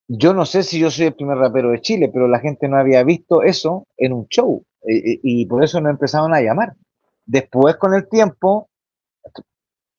Yo 0.06 0.32
no 0.32 0.46
sé 0.46 0.62
si 0.62 0.78
yo 0.78 0.90
soy 0.90 1.06
el 1.06 1.14
primer 1.14 1.38
rapero 1.38 1.70
de 1.70 1.80
Chile, 1.80 2.08
pero 2.12 2.28
la 2.28 2.38
gente 2.38 2.68
no 2.68 2.76
había 2.76 3.02
visto 3.02 3.42
eso 3.42 3.88
en 3.96 4.12
un 4.12 4.28
show 4.28 4.64
y 4.86 5.44
por 5.46 5.64
eso 5.64 5.80
no 5.80 5.90
empezaron 5.90 6.34
a 6.34 6.40
llamar. 6.40 6.74
Después, 7.26 7.76
con 7.76 7.94
el 7.94 8.08
tiempo, 8.08 8.68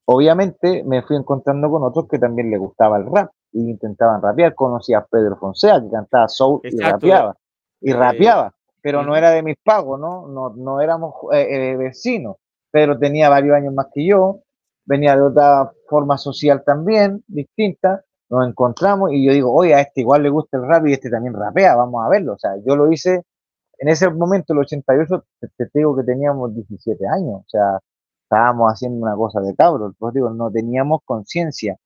obviamente 0.06 0.84
me 0.86 1.02
fui 1.04 1.16
encontrando 1.16 1.70
con 1.70 1.84
otros 1.84 2.08
que 2.08 2.20
también 2.20 2.50
les 2.52 2.60
gustaba 2.60 2.98
el 2.98 3.06
rap 3.06 3.32
y 3.52 3.70
intentaban 3.70 4.22
rapear. 4.22 4.56
Conocí 4.56 4.94
a 4.94 5.06
Pedro 5.06 5.38
Fonseca, 5.38 5.82
que 5.82 5.90
cantaba 5.90 6.28
soul 6.28 6.62
y 6.64 6.80
rapeaba. 6.80 7.36
Y 7.82 7.92
eh, 7.92 7.96
rapeaba, 7.96 8.54
pero 8.82 9.04
no 9.04 9.16
era 9.16 9.32
de 9.32 9.44
mis 9.44 9.58
pagos, 9.64 10.00
¿no? 10.00 10.28
No, 10.28 10.54
no 10.56 10.82
éramos 10.82 11.16
eh, 11.34 11.72
eh, 11.72 11.76
vecinos. 11.76 12.38
Pedro 12.72 12.98
tenía 12.98 13.30
varios 13.30 13.56
años 13.56 13.74
más 13.74 13.88
que 13.94 14.06
yo, 14.06 14.42
venía 14.86 15.16
de 15.16 15.22
otra 15.22 15.72
forma 15.88 16.18
social 16.18 16.64
también, 16.66 17.24
distinta. 17.28 18.04
Nos 18.30 18.48
encontramos 18.48 19.12
y 19.12 19.26
yo 19.26 19.34
digo, 19.34 19.54
oye, 19.54 19.76
a 19.76 19.82
este 19.82 20.02
igual 20.02 20.24
le 20.24 20.30
gusta 20.30 20.58
el 20.58 20.68
rap 20.68 20.88
y 20.88 20.94
este 20.94 21.10
también 21.10 21.34
rapea, 21.34 21.76
vamos 21.76 22.04
a 22.04 22.10
verlo. 22.10 22.34
O 22.34 22.40
sea, 22.40 22.52
yo 22.66 22.76
lo 22.76 22.92
hice 22.92 23.24
en 23.78 23.90
ese 23.90 24.10
momento, 24.10 24.54
el 24.54 24.60
88, 24.60 25.26
te, 25.40 25.48
te 25.58 25.70
digo 25.74 25.96
que 25.96 26.04
teníamos 26.04 26.54
17 26.56 27.06
años, 27.08 27.42
o 27.42 27.46
sea, 27.48 27.80
estábamos 28.26 28.72
haciendo 28.72 29.06
una 29.06 29.16
cosa 29.16 29.40
de 29.42 29.56
cabros, 29.56 29.94
pues 29.98 30.14
digo, 30.14 30.30
no 30.30 30.52
teníamos 30.52 31.00
conciencia 31.06 31.78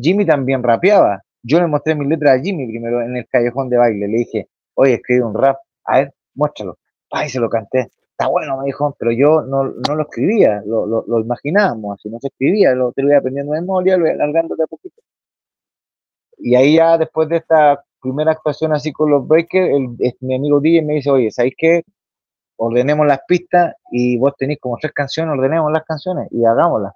Jimmy 0.00 0.24
también 0.26 0.62
rapeaba. 0.62 1.22
Yo 1.42 1.60
le 1.60 1.66
mostré 1.66 1.94
mis 1.94 2.08
letras 2.08 2.38
a 2.38 2.42
Jimmy 2.42 2.66
primero 2.66 3.02
en 3.02 3.16
el 3.16 3.26
callejón 3.28 3.68
de 3.68 3.76
baile. 3.76 4.08
Le 4.08 4.18
dije, 4.18 4.48
oye, 4.74 4.94
escribí 4.94 5.20
un 5.20 5.34
rap. 5.34 5.58
A 5.84 5.98
ver, 5.98 6.14
muéstralo. 6.34 6.78
Ay, 7.10 7.28
se 7.28 7.40
lo 7.40 7.48
canté. 7.48 7.88
Está 8.10 8.28
bueno, 8.28 8.58
me 8.58 8.66
dijo, 8.66 8.94
pero 8.98 9.12
yo 9.12 9.42
no, 9.42 9.64
lo 9.64 10.02
escribía, 10.02 10.60
lo, 10.66 10.86
lo, 10.86 11.20
imaginábamos, 11.20 11.98
así 11.98 12.08
no 12.08 12.18
se 12.18 12.26
escribía, 12.26 12.74
lo, 12.74 12.90
te 12.90 13.02
lo 13.02 13.10
iba 13.10 13.18
aprendiendo 13.18 13.52
de 13.52 13.60
memoria, 13.60 13.96
lo 13.96 14.06
iba 14.06 14.14
alargando 14.14 14.56
de 14.56 14.64
a 14.64 14.66
poquito. 14.66 15.00
Y 16.38 16.56
ahí 16.56 16.76
ya 16.76 16.98
después 16.98 17.28
de 17.28 17.36
esta 17.36 17.84
primera 18.00 18.32
actuación 18.32 18.72
así 18.72 18.92
con 18.92 19.10
los 19.10 19.26
breakers, 19.26 19.70
mi 20.20 20.34
amigo 20.34 20.58
DJ 20.60 20.82
me 20.82 20.94
dice, 20.94 21.10
oye, 21.10 21.30
¿sabéis 21.30 21.54
qué? 21.56 21.84
Ordenemos 22.60 23.06
las 23.06 23.20
pistas 23.26 23.74
y 23.90 24.18
vos 24.18 24.34
tenéis 24.36 24.58
como 24.60 24.76
tres 24.80 24.92
canciones, 24.92 25.32
ordenemos 25.32 25.70
las 25.72 25.84
canciones 25.84 26.28
y 26.32 26.44
hagámoslas. 26.44 26.92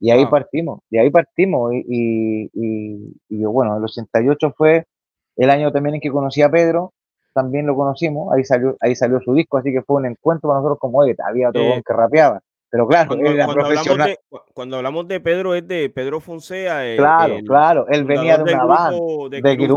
Y 0.00 0.10
ahí 0.10 0.26
partimos, 0.26 0.80
y 0.90 0.98
ahí 0.98 1.10
partimos. 1.10 1.72
Y, 1.74 2.50
y, 2.52 3.44
bueno, 3.44 3.76
el 3.76 3.84
88 3.84 4.54
fue 4.56 4.86
el 5.36 5.50
año 5.50 5.70
también 5.70 5.96
en 5.96 6.00
que 6.00 6.10
conocí 6.10 6.42
a 6.42 6.50
Pedro, 6.50 6.92
también 7.32 7.66
lo 7.66 7.76
conocimos, 7.76 8.32
ahí 8.32 8.44
salió, 8.44 8.76
ahí 8.80 8.96
salió 8.96 9.20
su 9.20 9.32
disco, 9.34 9.58
así 9.58 9.72
que 9.72 9.82
fue 9.82 9.96
un 9.96 10.06
encuentro 10.06 10.48
para 10.48 10.60
nosotros 10.60 10.78
como, 10.80 10.98
oye, 10.98 11.14
había 11.24 11.50
otro 11.50 11.62
eh, 11.62 11.82
que 11.86 11.92
rapeaba. 11.92 12.40
Pero 12.68 12.88
claro, 12.88 13.08
cuando, 13.08 13.26
él 13.26 13.34
era 13.34 13.46
profesional. 13.46 14.00
Hablamos 14.00 14.46
de, 14.46 14.52
cuando 14.54 14.76
hablamos 14.76 15.08
de 15.08 15.20
Pedro, 15.20 15.54
es 15.54 15.68
de 15.68 15.90
Pedro 15.90 16.20
Fonseca. 16.20 16.80
claro, 16.96 17.36
claro, 17.46 17.86
él 17.88 18.04
venía 18.04 18.38
de 18.38 18.54
una 18.54 18.64
banda, 18.64 18.98
de, 19.30 19.40
de 19.40 19.76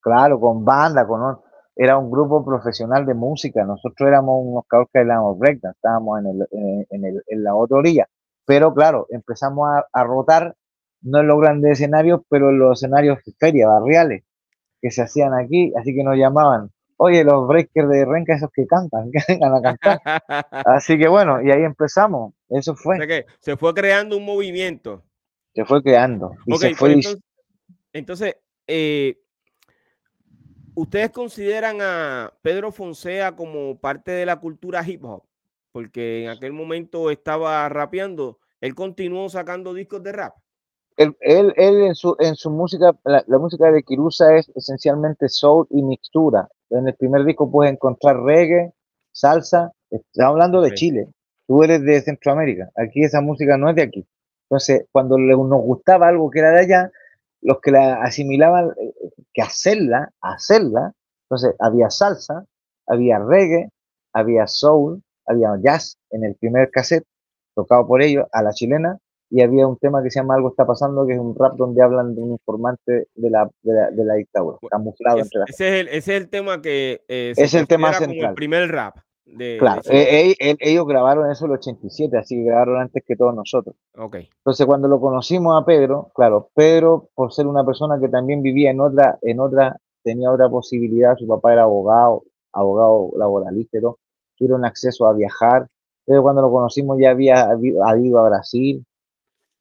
claro, 0.00 0.38
con 0.38 0.64
banda, 0.64 1.06
con 1.06 1.38
era 1.76 1.98
un 1.98 2.10
grupo 2.10 2.44
profesional 2.44 3.06
de 3.06 3.14
música. 3.14 3.64
Nosotros 3.64 4.06
éramos 4.06 4.42
unos 4.44 4.64
cabros 4.66 4.88
que 4.92 5.00
bailábamos 5.00 5.38
breakdance, 5.38 5.76
estábamos 5.76 6.20
en, 6.20 6.26
el, 6.26 6.86
en, 6.90 7.04
el, 7.04 7.22
en 7.26 7.44
la 7.44 7.54
otra 7.54 7.78
orilla. 7.78 8.08
Pero 8.44 8.74
claro, 8.74 9.06
empezamos 9.10 9.68
a, 9.92 10.04
rotar, 10.04 10.54
no 11.00 11.20
en 11.20 11.26
los 11.28 11.40
grandes 11.40 11.72
escenarios, 11.72 12.20
pero 12.28 12.50
en 12.50 12.58
los 12.58 12.78
escenarios 12.78 13.18
de 13.24 13.32
feria, 13.38 13.68
barriales, 13.68 14.24
que 14.80 14.90
se 14.90 15.02
hacían 15.02 15.32
aquí, 15.32 15.72
así 15.76 15.94
que 15.94 16.02
nos 16.02 16.16
llamaban, 16.16 16.70
oye, 16.96 17.24
los 17.24 17.46
breakers 17.46 17.88
de 17.88 18.04
Renca, 18.04 18.34
esos 18.34 18.50
que 18.52 18.66
cantan, 18.66 19.10
que 19.12 19.20
vengan 19.28 19.54
a 19.54 19.62
cantar. 19.62 20.00
así 20.66 20.98
que 20.98 21.08
bueno, 21.08 21.40
y 21.40 21.50
ahí 21.50 21.62
empezamos, 21.62 22.34
eso 22.48 22.74
fue. 22.74 22.98
que 23.06 23.26
se 23.38 23.56
fue 23.56 23.72
creando 23.74 24.16
un 24.16 24.24
movimiento. 24.24 25.04
Se 25.54 25.64
fue 25.64 25.82
creando. 25.82 26.32
Y 26.46 26.56
se 26.56 26.74
fue... 26.74 26.94
Pues 26.94 27.18
entonces, 27.92 28.36
eh, 28.66 29.21
¿ustedes 30.74 31.10
consideran 31.10 31.78
a 31.80 32.32
Pedro 32.42 32.72
Fonseca 32.72 33.34
como 33.36 33.78
parte 33.78 34.10
de 34.12 34.26
la 34.26 34.40
cultura 34.40 34.86
hip 34.86 35.04
hop? 35.04 35.24
porque 35.72 36.24
en 36.24 36.30
aquel 36.30 36.52
momento 36.52 37.10
estaba 37.10 37.68
rapeando, 37.68 38.38
él 38.60 38.74
continuó 38.74 39.28
sacando 39.28 39.74
discos 39.74 40.02
de 40.02 40.12
rap. 40.12 40.34
Él, 40.98 41.16
él, 41.20 41.54
en, 41.56 41.94
su, 41.94 42.14
en 42.20 42.36
su 42.36 42.50
música, 42.50 42.94
la, 43.04 43.38
música 43.38 43.72
de 43.72 43.82
Kirusa 43.82 44.36
es 44.36 44.50
esencialmente 44.54 45.28
soul 45.30 45.66
y 45.70 45.82
mixtura. 45.82 46.48
En 46.68 46.86
el 46.86 46.94
primer 46.94 47.24
disco 47.24 47.50
puedes 47.50 47.72
encontrar 47.72 48.20
reggae, 48.20 48.72
salsa, 49.10 49.72
estamos 49.90 50.34
hablando 50.34 50.60
de 50.60 50.74
Chile, 50.74 51.08
tú 51.46 51.64
eres 51.64 51.82
de 51.82 52.00
Centroamérica, 52.02 52.70
aquí 52.76 53.02
esa 53.02 53.22
música 53.22 53.56
no 53.56 53.70
es 53.70 53.76
de 53.76 53.82
aquí. 53.82 54.06
Entonces, 54.50 54.84
cuando 54.92 55.16
nos 55.16 55.62
gustaba 55.62 56.08
algo 56.08 56.30
que 56.30 56.40
era 56.40 56.50
de 56.50 56.60
allá, 56.60 56.92
los 57.40 57.60
que 57.60 57.70
la 57.70 58.02
asimilaban, 58.02 58.70
eh, 58.78 59.01
que 59.32 59.42
hacerla, 59.42 60.10
hacerla, 60.20 60.92
entonces 61.28 61.54
había 61.58 61.90
salsa, 61.90 62.44
había 62.86 63.18
reggae, 63.18 63.70
había 64.12 64.46
soul, 64.46 65.02
había 65.26 65.50
jazz 65.62 65.96
en 66.10 66.24
el 66.24 66.34
primer 66.36 66.70
cassette, 66.70 67.04
tocado 67.54 67.86
por 67.86 68.02
ellos, 68.02 68.26
a 68.32 68.42
la 68.42 68.52
chilena, 68.52 68.98
y 69.30 69.40
había 69.40 69.66
un 69.66 69.78
tema 69.78 70.02
que 70.02 70.10
se 70.10 70.20
llama 70.20 70.34
Algo 70.34 70.50
está 70.50 70.66
pasando, 70.66 71.06
que 71.06 71.14
es 71.14 71.18
un 71.18 71.34
rap 71.34 71.54
donde 71.54 71.82
hablan 71.82 72.14
de 72.14 72.20
un 72.20 72.32
informante 72.32 73.08
de 73.14 73.30
la, 73.30 73.48
de 73.62 74.04
la, 74.04 74.14
dictadura, 74.14 74.58
camuflado 74.70 75.20
entre 75.20 75.40
las 75.40 75.50
ese, 75.50 75.68
es 75.68 75.80
el, 75.80 75.88
ese 75.88 76.16
es 76.16 76.22
el 76.22 76.28
tema 76.28 76.60
que 76.60 77.02
eh, 77.08 77.32
es 77.34 77.54
el 77.54 77.66
tema 77.66 77.94
central. 77.94 78.16
Como 78.18 78.28
el 78.28 78.34
primer 78.34 78.70
rap. 78.70 78.96
De, 79.24 79.56
claro, 79.58 79.82
eh, 79.88 80.34
eh, 80.38 80.56
ellos 80.58 80.86
grabaron 80.86 81.30
eso 81.30 81.44
en 81.44 81.52
el 81.52 81.58
87, 81.58 82.18
así 82.18 82.36
que 82.36 82.44
grabaron 82.44 82.80
antes 82.80 83.04
que 83.06 83.16
todos 83.16 83.34
nosotros. 83.34 83.76
Okay. 83.96 84.28
Entonces, 84.38 84.66
cuando 84.66 84.88
lo 84.88 85.00
conocimos 85.00 85.60
a 85.60 85.64
Pedro, 85.64 86.10
claro, 86.14 86.50
Pedro, 86.54 87.08
por 87.14 87.32
ser 87.32 87.46
una 87.46 87.64
persona 87.64 88.00
que 88.00 88.08
también 88.08 88.42
vivía 88.42 88.70
en 88.70 88.80
otra, 88.80 89.18
en 89.22 89.40
otra, 89.40 89.76
tenía 90.02 90.30
otra 90.30 90.48
posibilidad, 90.50 91.16
su 91.16 91.26
papá 91.26 91.52
era 91.52 91.62
abogado, 91.62 92.24
abogado 92.52 93.10
laboralista 93.16 93.78
y 93.78 93.80
todo, 93.80 93.98
tuvieron 94.36 94.64
acceso 94.64 95.06
a 95.06 95.12
viajar. 95.12 95.68
Pero 96.04 96.22
cuando 96.22 96.42
lo 96.42 96.50
conocimos 96.50 96.98
ya 97.00 97.10
había, 97.10 97.48
ido 98.00 98.18
a 98.18 98.28
Brasil, 98.28 98.84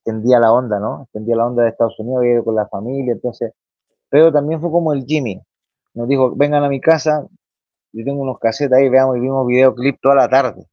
tendía 0.04 0.39
la 0.39 0.52
onda, 0.52 0.80
¿no? 0.80 1.08
Tendía 1.12 1.36
la 1.36 1.45
onda 1.45 1.63
de 1.63 1.69
Estados 1.69 2.00
Unidos, 2.00 2.19
había 2.19 2.34
ido 2.34 2.43
con 2.43 2.56
la 2.56 2.67
familia, 2.67 3.13
entonces. 3.13 3.54
Pero 4.10 4.32
también 4.32 4.60
fue 4.60 4.71
como 4.71 4.91
el 4.91 5.06
Jimmy. 5.06 5.39
Nos 5.93 6.08
dijo, 6.08 6.36
vengan 6.36 6.63
a 6.63 6.69
mi 6.69 6.82
casa, 6.82 7.28
yo 7.94 8.06
tengo 8.06 8.22
unos 8.22 8.40
casetas 8.40 8.80
ahí, 8.80 8.90
veamos, 8.90 9.18
y 9.18 9.20
vimos 9.20 9.46
videoclip 9.48 10.00
toda 10.02 10.16
la 10.16 10.30
tarde 10.30 10.66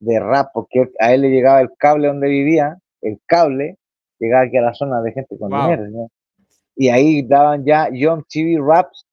de 0.00 0.18
rap, 0.18 0.50
porque 0.52 0.90
a 0.98 1.12
él 1.12 1.22
le 1.22 1.30
llegaba 1.30 1.60
el 1.60 1.70
cable 1.78 2.08
donde 2.08 2.28
vivía, 2.28 2.78
el 3.02 3.20
cable, 3.26 3.78
llegaba 4.18 4.44
aquí 4.44 4.56
a 4.56 4.62
la 4.62 4.74
zona 4.74 5.00
de 5.00 5.12
gente 5.12 5.38
con 5.38 5.50
dinero, 5.50 5.88
¿no? 5.90 6.10
Y 6.74 6.88
ahí 6.88 7.22
daban 7.22 7.64
ya 7.64 7.88
Young 7.92 8.24
TV 8.28 8.60
Raps, 8.60 9.06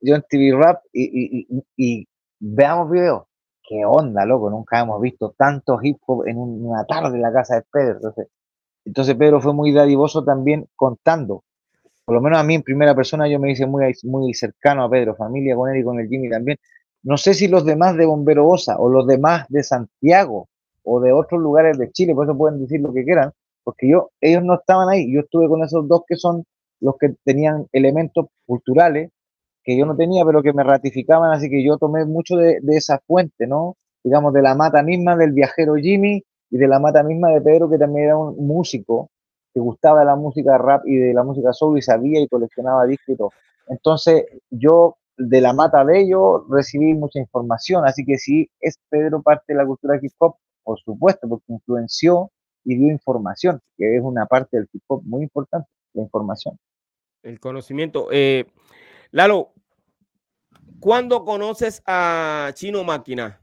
Young 0.00 0.22
TV 0.28 0.56
Rap, 0.56 0.82
y, 0.92 1.46
y, 1.48 1.64
y, 1.76 2.08
veamos 2.40 2.90
videos. 2.90 3.24
Qué 3.62 3.84
onda, 3.84 4.24
loco, 4.24 4.50
nunca 4.50 4.80
hemos 4.80 5.00
visto 5.00 5.34
tanto 5.36 5.78
hip 5.82 5.98
hop 6.06 6.26
en 6.26 6.38
una 6.38 6.84
tarde 6.84 7.16
en 7.16 7.22
la 7.22 7.32
casa 7.32 7.56
de 7.56 7.62
Pedro. 7.70 7.96
Entonces, 7.96 8.28
Entonces 8.84 9.14
Pedro 9.14 9.40
fue 9.40 9.52
muy 9.52 9.72
dadivoso 9.72 10.24
también 10.24 10.66
contando. 10.74 11.44
Por 12.08 12.14
lo 12.14 12.22
menos 12.22 12.38
a 12.38 12.42
mí 12.42 12.54
en 12.54 12.62
primera 12.62 12.94
persona 12.94 13.28
yo 13.28 13.38
me 13.38 13.50
hice 13.50 13.66
muy, 13.66 13.84
muy 14.04 14.32
cercano 14.32 14.82
a 14.82 14.88
Pedro, 14.88 15.14
familia 15.14 15.54
con 15.54 15.68
él 15.68 15.80
y 15.82 15.84
con 15.84 16.00
el 16.00 16.08
Jimmy 16.08 16.30
también. 16.30 16.56
No 17.02 17.18
sé 17.18 17.34
si 17.34 17.48
los 17.48 17.66
demás 17.66 17.98
de 17.98 18.06
Bombero 18.06 18.48
Osa 18.48 18.78
o 18.78 18.88
los 18.88 19.06
demás 19.06 19.44
de 19.50 19.62
Santiago 19.62 20.48
o 20.84 21.00
de 21.00 21.12
otros 21.12 21.38
lugares 21.38 21.76
de 21.76 21.90
Chile, 21.92 22.14
por 22.14 22.24
eso 22.24 22.34
pueden 22.34 22.60
decir 22.60 22.80
lo 22.80 22.94
que 22.94 23.04
quieran, 23.04 23.32
porque 23.62 23.90
yo, 23.90 24.08
ellos 24.22 24.42
no 24.42 24.54
estaban 24.54 24.88
ahí, 24.88 25.12
yo 25.12 25.20
estuve 25.20 25.48
con 25.48 25.62
esos 25.62 25.86
dos 25.86 26.00
que 26.08 26.16
son 26.16 26.44
los 26.80 26.96
que 26.96 27.14
tenían 27.24 27.66
elementos 27.72 28.28
culturales 28.46 29.10
que 29.62 29.76
yo 29.76 29.84
no 29.84 29.94
tenía, 29.94 30.24
pero 30.24 30.42
que 30.42 30.54
me 30.54 30.64
ratificaban, 30.64 31.30
así 31.32 31.50
que 31.50 31.62
yo 31.62 31.76
tomé 31.76 32.06
mucho 32.06 32.36
de, 32.36 32.60
de 32.62 32.76
esa 32.78 33.00
fuente, 33.06 33.46
¿no? 33.46 33.76
Digamos, 34.02 34.32
de 34.32 34.40
la 34.40 34.54
mata 34.54 34.82
misma 34.82 35.14
del 35.14 35.32
viajero 35.32 35.74
Jimmy 35.74 36.24
y 36.48 36.56
de 36.56 36.68
la 36.68 36.80
mata 36.80 37.02
misma 37.02 37.28
de 37.32 37.42
Pedro, 37.42 37.68
que 37.68 37.76
también 37.76 38.06
era 38.06 38.16
un 38.16 38.46
músico, 38.46 39.10
que 39.52 39.60
gustaba 39.60 40.00
de 40.00 40.06
la 40.06 40.16
música 40.16 40.58
rap 40.58 40.86
y 40.86 40.96
de 40.96 41.14
la 41.14 41.22
música 41.22 41.52
soul 41.52 41.78
y 41.78 41.82
sabía 41.82 42.20
y 42.20 42.28
coleccionaba 42.28 42.86
discos 42.86 43.08
y 43.08 43.16
todo. 43.16 43.30
Entonces, 43.68 44.26
yo 44.50 44.96
de 45.16 45.40
la 45.40 45.52
mata 45.52 45.84
de 45.84 46.00
ellos 46.00 46.42
recibí 46.48 46.94
mucha 46.94 47.18
información, 47.18 47.84
así 47.84 48.04
que 48.04 48.18
sí, 48.18 48.48
es 48.60 48.78
Pedro 48.88 49.20
parte 49.22 49.52
de 49.52 49.56
la 49.56 49.66
cultura 49.66 49.98
hip 50.00 50.12
hop, 50.18 50.36
por 50.62 50.78
supuesto, 50.78 51.28
porque 51.28 51.52
influenció 51.52 52.30
y 52.64 52.76
dio 52.76 52.92
información, 52.92 53.60
que 53.76 53.96
es 53.96 54.02
una 54.02 54.26
parte 54.26 54.58
del 54.58 54.68
hip 54.72 54.82
hop 54.86 55.02
muy 55.04 55.22
importante, 55.22 55.68
la 55.94 56.02
información. 56.02 56.58
El 57.22 57.40
conocimiento. 57.40 58.08
Eh, 58.12 58.46
Lalo, 59.10 59.52
¿cuándo 60.80 61.24
conoces 61.24 61.82
a 61.86 62.50
Chino 62.54 62.84
Máquina? 62.84 63.40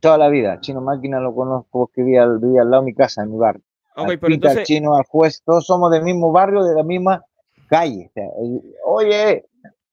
Toda 0.00 0.18
la 0.18 0.28
vida. 0.28 0.60
Chino 0.60 0.80
Máquina 0.80 1.20
lo 1.20 1.34
conozco 1.34 1.68
porque 1.70 2.02
vivía, 2.02 2.24
al 2.24 2.40
lado 2.40 2.82
de 2.82 2.86
mi 2.86 2.94
casa, 2.94 3.22
en 3.22 3.30
mi 3.30 3.38
barrio. 3.38 3.64
Okay, 3.94 4.16
pero 4.16 4.34
entonces... 4.34 4.66
chino, 4.66 4.96
al 4.96 5.04
juez, 5.04 5.42
todos 5.44 5.66
somos 5.66 5.90
del 5.90 6.02
mismo 6.02 6.32
barrio, 6.32 6.64
de 6.64 6.74
la 6.74 6.82
misma 6.82 7.24
calle. 7.68 8.10
Oye, 8.84 9.44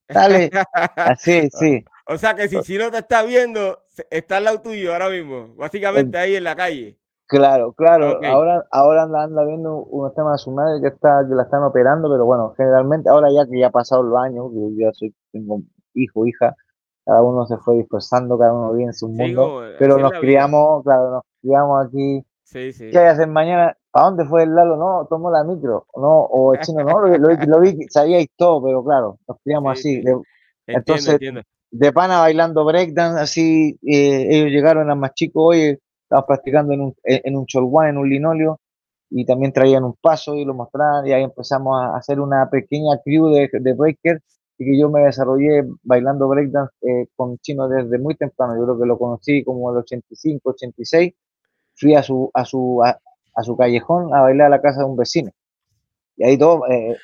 dale. 0.08 0.50
Así, 0.96 1.50
sí. 1.52 1.84
O 2.08 2.18
sea 2.18 2.34
que 2.34 2.48
si 2.50 2.60
Chino 2.62 2.90
te 2.90 2.98
está 2.98 3.22
viendo, 3.22 3.78
está 4.10 4.38
al 4.38 4.46
lado 4.46 4.62
tuyo 4.62 4.94
ahora 4.94 5.10
mismo, 5.10 5.54
básicamente 5.56 6.18
ahí 6.18 6.36
en 6.36 6.44
la 6.44 6.56
calle. 6.56 6.98
Claro, 7.28 7.74
claro. 7.74 8.20
Ahora, 8.26 8.66
ahora 8.72 9.04
anda, 9.04 9.24
anda, 9.24 9.46
viendo 9.46 9.84
unos 9.84 10.16
temas 10.16 10.40
de 10.40 10.44
su 10.44 10.52
madre 10.52 10.82
que 10.82 10.88
está, 10.88 11.24
que 11.30 11.36
la 11.36 11.44
están 11.44 11.62
operando, 11.62 12.10
pero 12.10 12.26
bueno, 12.26 12.56
generalmente, 12.58 13.10
ahora 13.10 13.30
ya 13.32 13.46
que 13.46 13.60
ya 13.60 13.68
ha 13.68 13.72
pasado 13.72 14.02
los 14.02 14.20
años, 14.20 14.48
que 14.52 14.60
yo 14.60 14.88
ya 14.88 14.92
soy, 14.94 15.14
tengo 15.32 15.62
hijo, 15.94 16.26
hija, 16.26 16.56
cada 17.06 17.22
uno 17.22 17.46
se 17.46 17.58
fue 17.58 17.76
dispersando, 17.76 18.40
cada 18.40 18.54
uno 18.54 18.74
vive 18.74 18.86
en 18.86 18.94
su 18.96 19.08
mundo, 19.08 19.62
pero 19.78 20.00
nos 20.00 20.12
criamos, 20.14 20.84
claro, 20.84 21.12
nos 21.12 21.24
criamos 21.40 21.86
aquí. 21.86 22.26
Sí, 22.42 22.74
sí. 22.74 22.90
¿Qué 22.90 22.98
hay 22.98 23.10
hacer 23.10 23.28
mañana? 23.28 23.78
¿A 23.94 24.04
dónde 24.04 24.26
fue 24.26 24.44
el 24.44 24.54
Lalo? 24.54 24.78
No, 24.78 25.08
tomó 25.10 25.32
la 25.32 25.44
micro, 25.44 25.88
no, 25.96 26.22
o 26.22 26.54
el 26.54 26.60
chino, 26.60 26.84
no, 26.84 27.00
lo, 27.00 27.18
lo, 27.18 27.60
vi, 27.60 27.88
sabíais 27.90 28.28
todo, 28.36 28.64
pero 28.64 28.84
claro, 28.84 29.18
nos 29.28 29.38
criamos 29.44 29.80
así. 29.80 30.04
entonces, 30.68 31.20
de 31.72 31.92
pana 31.92 32.20
bailando 32.20 32.66
breakdance, 32.66 33.20
así, 33.20 33.80
eh, 33.82 34.28
ellos 34.30 34.52
llegaron 34.52 34.90
a 34.92 34.96
más 34.96 35.14
chicos, 35.14 35.44
oye, 35.44 35.80
estábamos 36.04 36.28
practicando 36.28 36.74
en 36.74 36.82
un, 36.82 36.96
en 37.04 37.36
un 37.36 37.46
cholguán, 37.46 37.90
en 37.90 37.98
un 37.98 38.10
linolio, 38.10 38.60
y 39.10 39.26
también 39.26 39.52
traían 39.52 39.84
un 39.84 39.96
paso 40.00 40.36
y 40.36 40.46
lo 40.46 40.54
mostraban, 40.54 41.08
y 41.08 41.14
ahí 41.14 41.24
empezamos 41.24 41.82
a 41.82 41.98
hacer 41.98 42.20
una 42.20 42.48
pequeña 42.50 43.00
crew 43.04 43.30
de, 43.30 43.50
de 43.52 43.74
breakers, 43.74 44.22
y 44.60 44.66
que 44.66 44.80
yo 44.80 44.90
me 44.90 45.02
desarrollé 45.02 45.64
bailando 45.84 46.28
breakdance 46.28 46.74
eh, 46.82 47.08
con 47.16 47.38
Chino 47.40 47.68
desde 47.68 47.98
muy 47.98 48.16
temprano, 48.16 48.56
yo 48.56 48.66
creo 48.66 48.80
que 48.80 48.86
lo 48.86 49.00
conocí 49.00 49.44
como 49.44 49.72
el 49.72 49.78
85, 49.78 50.50
86, 50.52 51.14
fui 51.76 51.96
a 51.96 52.04
su, 52.04 52.30
a 52.34 52.46
su, 52.46 52.84
a, 52.84 53.00
su 53.44 53.58
callejón 53.58 54.14
a 54.14 54.22
bailar 54.22 54.48
a 54.48 54.50
la 54.50 54.62
casa 54.62 54.80
de 54.80 54.86
un 54.86 54.98
vecino, 54.98 55.32
y 56.18 56.26
ahí 56.26 56.38
todo, 56.38 56.68
eh, 56.70 56.98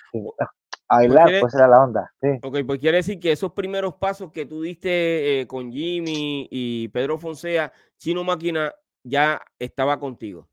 a 0.87 0.97
pues 0.97 1.09
bailar, 1.09 1.39
pues, 1.39 1.55
era 1.55 1.67
la 1.67 1.83
onda. 1.83 2.13
Sí. 2.21 2.27
Ok, 2.43 2.57
pues 2.65 2.79
quiere 2.79 2.97
decir 2.97 3.19
que 3.19 3.31
esos 3.31 3.53
primeros 3.53 3.95
pasos 3.95 4.31
que 4.31 4.45
tú 4.45 4.61
diste 4.61 5.41
eh, 5.41 5.47
con 5.47 5.71
Jimmy 5.71 6.47
y 6.51 6.89
Pedro 6.89 7.17
Fonseca, 7.17 7.71
Chino 7.97 8.23
Máquina 8.23 8.73
ya 9.03 9.41
estaba 9.57 9.99
contigo. 9.99 10.47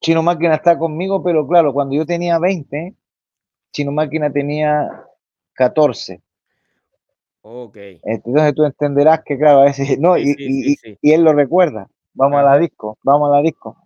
Chino 0.00 0.22
Máquina 0.22 0.54
está 0.54 0.78
conmigo, 0.78 1.22
pero 1.22 1.46
claro, 1.46 1.72
cuando 1.72 1.94
yo 1.94 2.06
tenía 2.06 2.38
20, 2.38 2.94
Chino 3.72 3.92
Máquina 3.92 4.30
tenía 4.30 4.88
14. 5.54 6.22
Ok. 7.42 7.76
Entonces 8.04 8.54
tú 8.54 8.64
entenderás 8.64 9.22
que, 9.24 9.36
claro, 9.36 9.60
a 9.60 9.64
veces, 9.64 9.98
no, 9.98 10.16
y, 10.16 10.34
y, 10.38 11.12
él 11.12 11.24
lo 11.24 11.32
recuerda. 11.32 11.88
Vamos 12.14 12.38
a 12.38 12.42
la 12.42 12.58
disco, 12.58 12.96
vamos 13.02 13.30
a 13.30 13.36
la 13.36 13.42
disco. 13.42 13.76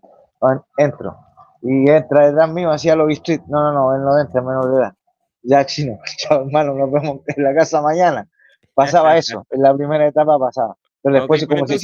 Entro. 0.76 1.16
Y 1.62 1.90
entra 1.90 2.26
detrás 2.26 2.50
mío, 2.50 2.70
hacía 2.70 2.96
lo 2.96 3.06
visto. 3.06 3.32
No, 3.48 3.62
no, 3.62 3.72
no, 3.72 3.94
él 3.94 4.02
no 4.02 4.20
entra, 4.20 4.40
menos 4.42 4.70
de 4.70 4.76
edad. 4.76 4.94
Ya, 5.42 5.64
chino, 5.64 5.98
chao, 6.16 6.44
hermano, 6.44 6.74
nos 6.74 6.90
vemos 6.90 7.20
en 7.26 7.42
la 7.42 7.54
casa 7.54 7.80
mañana. 7.80 8.28
Pasaba 8.74 9.16
eso, 9.16 9.44
en 9.50 9.62
la 9.62 9.74
primera 9.74 10.06
etapa 10.06 10.38
pasaba. 10.38 10.76
Pero 11.02 11.14
después, 11.16 11.46
como 11.46 11.66
si. 11.66 11.78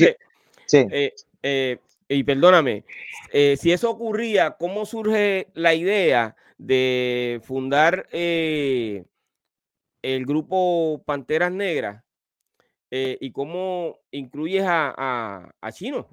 Sí. 0.66 0.86
Eh, 0.90 1.12
eh, 1.42 1.78
y 2.08 2.22
perdóname, 2.22 2.84
eh, 3.32 3.56
si 3.56 3.72
eso 3.72 3.90
ocurría, 3.90 4.52
¿cómo 4.52 4.86
surge 4.86 5.48
la 5.54 5.74
idea 5.74 6.36
de 6.58 7.40
fundar 7.42 8.06
el 8.12 9.06
grupo 10.02 11.02
Panteras 11.04 11.52
Negras? 11.52 12.02
¿Y 12.90 13.32
cómo 13.32 13.98
incluyes 14.12 14.64
a, 14.66 15.50
Chino? 15.72 16.06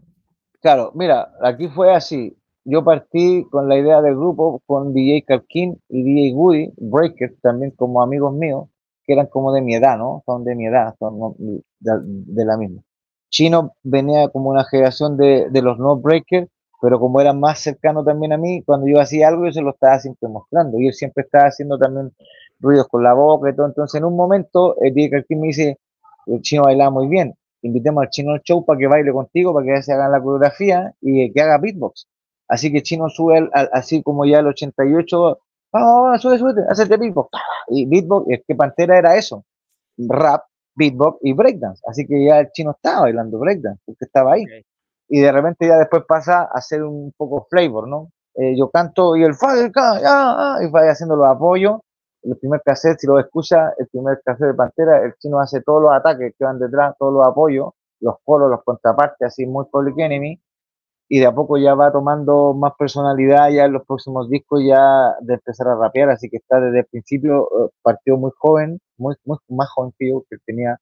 Claro, 0.62 0.92
mira, 0.96 1.32
aquí 1.44 1.68
fue 1.68 1.94
así. 1.94 2.36
Yo 2.64 2.84
partí 2.84 3.46
con 3.50 3.68
la 3.68 3.78
idea 3.78 4.02
del 4.02 4.16
grupo 4.16 4.62
con 4.66 4.94
DJ 4.94 5.24
Calkin 5.24 5.80
y 5.90 6.04
DJ 6.04 6.36
Woody, 6.36 6.74
Breakers, 6.78 7.40
también 7.42 7.72
como 7.72 8.02
amigos 8.02 8.34
míos, 8.34 8.70
que 9.04 9.14
eran 9.14 9.28
como 9.28 9.52
de 9.52 9.62
mi 9.62 9.76
edad, 9.76 9.98
¿no? 9.98 10.22
Son 10.26 10.44
de 10.44 10.56
mi 10.56 10.68
edad, 10.68 10.96
son 11.00 11.36
de 11.80 12.46
la 12.46 12.58
misma. 12.58 12.84
Chino 13.30 13.74
venía 13.84 14.28
como 14.30 14.50
una 14.50 14.64
generación 14.66 15.18
de, 15.18 15.50
de 15.50 15.62
los 15.62 15.80
no 15.80 15.96
breakers, 15.96 16.50
pero 16.82 17.00
como 17.00 17.22
era 17.22 17.34
más 17.34 17.60
cercano 17.60 18.04
también 18.04 18.34
a 18.34 18.38
mí, 18.38 18.64
cuando 18.64 18.88
yo 18.88 19.00
hacía 19.00 19.28
algo 19.30 19.46
yo 19.46 19.54
se 19.54 19.62
lo 19.62 19.72
estaba 19.72 20.00
siempre 20.00 20.28
mostrando 20.30 20.80
y 20.80 20.88
él 20.88 20.94
siempre 20.94 21.24
estaba 21.24 21.46
haciendo 21.46 21.78
también 21.78 22.12
ruidos 22.60 22.88
con 22.88 23.04
la 23.04 23.14
boca 23.14 23.50
y 23.50 23.56
todo. 23.56 23.68
Entonces 23.68 24.00
en 24.00 24.06
un 24.06 24.16
momento 24.16 24.76
el 24.82 24.94
DJ 24.94 25.26
me 25.30 25.48
dice, 25.48 25.80
el 26.28 26.42
chino 26.42 26.64
bailaba 26.64 26.92
muy 26.92 27.08
bien, 27.08 27.36
invitemos 27.62 28.04
al 28.04 28.10
chino 28.10 28.34
al 28.34 28.42
show 28.42 28.66
para 28.66 28.80
que 28.80 28.88
baile 28.88 29.12
contigo, 29.12 29.54
para 29.54 29.66
que 29.66 29.82
se 29.84 29.94
haga 29.94 30.10
la 30.10 30.22
coreografía 30.22 30.94
y 31.02 31.32
que 31.32 31.42
haga 31.42 31.58
beatbox. 31.58 32.08
Así 32.52 32.70
que 32.70 32.84
Chino 32.84 33.08
sube 33.08 33.50
así 33.72 34.04
como 34.04 34.26
ya 34.26 34.40
el 34.40 34.48
88, 34.48 35.40
vamos, 35.72 36.22
sube, 36.22 36.38
sube, 36.38 36.54
hacerte 36.68 36.98
beatbox. 36.98 37.30
Y 37.70 37.86
beatbox, 37.86 38.30
es 38.30 38.44
que 38.46 38.56
Pantera 38.56 38.98
era 38.98 39.16
eso, 39.16 39.46
rap, 39.98 40.44
beatbox 40.76 41.20
y 41.22 41.32
breakdance. 41.32 41.82
Así 41.88 42.06
que 42.06 42.26
ya 42.26 42.42
el 42.42 42.52
chino 42.52 42.72
estaba 42.72 43.04
bailando 43.04 43.40
breakdance, 43.40 43.82
porque 43.86 44.04
estaba 44.04 44.34
ahí. 44.34 44.44
Y 45.08 45.22
de 45.22 45.32
repente 45.32 45.66
ya 45.66 45.78
después 45.78 46.04
pasa 46.06 46.42
a 46.42 46.58
hacer 46.58 46.84
un 46.84 47.14
poco 47.16 47.48
flavor, 47.50 47.88
¿no? 47.88 48.12
Eh, 48.36 48.58
yo 48.58 48.70
canto 48.70 49.16
y 49.16 49.24
el 49.24 49.32
y 49.32 50.68
vaya 50.72 50.92
haciendo 50.92 51.16
los 51.16 51.28
apoyos. 51.28 51.80
El 52.22 52.36
primer 52.38 52.62
cassette, 52.66 53.00
si 53.00 53.08
lo 53.08 53.18
escucha, 53.18 53.74
el 53.78 53.88
primer 53.88 54.22
cassette 54.26 54.48
de 54.48 54.54
Pantera, 54.56 55.06
el 55.06 55.16
chino 55.20 55.40
hace 55.40 55.62
todos 55.62 55.84
los 55.84 55.94
ataques 55.94 56.36
que 56.38 56.44
van 56.44 56.60
detrás, 56.60 56.96
todos 57.00 57.14
los 57.14 57.26
apoyos, 57.26 57.70
los 58.02 58.16
coros, 58.26 58.52
los 58.52 58.62
contrapartes, 58.66 59.26
así 59.26 59.46
muy 59.46 59.64
Public 59.72 59.98
Enemy 60.00 60.38
y 61.14 61.20
de 61.20 61.26
a 61.26 61.34
poco 61.34 61.58
ya 61.58 61.74
va 61.76 61.92
tomando 61.92 62.54
más 62.54 62.72
personalidad 62.80 63.50
ya 63.50 63.66
en 63.66 63.74
los 63.74 63.86
próximos 63.86 64.30
discos 64.30 64.64
ya 64.66 65.14
de 65.20 65.34
empezar 65.34 65.68
a 65.68 65.76
rapear, 65.76 66.10
así 66.10 66.30
que 66.30 66.38
está 66.38 66.62
desde 66.62 66.80
el 66.80 66.86
principio, 66.86 67.50
eh, 67.50 67.70
partió 67.82 68.16
muy 68.16 68.32
joven, 68.38 68.80
muy, 68.96 69.16
muy 69.26 69.38
más 69.50 69.70
joven 69.72 69.92
que 70.00 70.08
yo, 70.08 70.24
que 70.30 70.38
tenía 70.46 70.80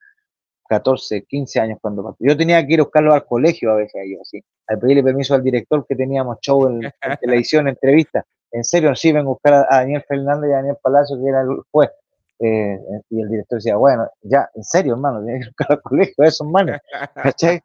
14, 0.67 1.23
15 1.23 1.59
años 1.61 1.79
cuando 1.81 2.03
partió. 2.03 2.27
Yo 2.27 2.37
tenía 2.37 2.63
que 2.63 2.75
ir 2.75 2.79
a 2.79 2.83
buscarlo 2.83 3.11
al 3.15 3.25
colegio 3.25 3.71
a 3.71 3.77
veces, 3.77 4.03
yo, 4.07 4.21
así, 4.21 4.39
al 4.67 4.77
pedirle 4.77 5.01
permiso 5.01 5.33
al 5.33 5.41
director 5.41 5.83
que 5.89 5.95
teníamos 5.95 6.37
show 6.41 6.67
en, 6.67 6.81
televisión, 7.21 7.67
entrevista. 7.67 8.23
En 8.51 8.63
serio, 8.63 8.95
sí, 8.95 9.11
vengo 9.11 9.31
a 9.31 9.33
buscar 9.33 9.53
a, 9.67 9.79
Daniel 9.79 10.05
Fernández 10.07 10.51
y 10.51 10.53
a 10.53 10.57
Daniel 10.57 10.77
Palacio, 10.79 11.17
que 11.19 11.27
era 11.27 11.41
el 11.41 11.57
juez. 11.71 11.89
Eh, 12.37 12.77
y 13.09 13.19
el 13.19 13.29
director 13.29 13.57
decía, 13.57 13.77
bueno, 13.77 14.07
ya, 14.21 14.47
en 14.53 14.63
serio, 14.63 14.93
hermano, 14.93 15.25
tienes 15.25 15.45
que 15.45 15.49
buscar 15.49 15.71
al 15.71 15.81
colegio, 15.81 16.23
esos 16.23 16.47
manos, 16.47 16.79
¿cachai? 17.15 17.63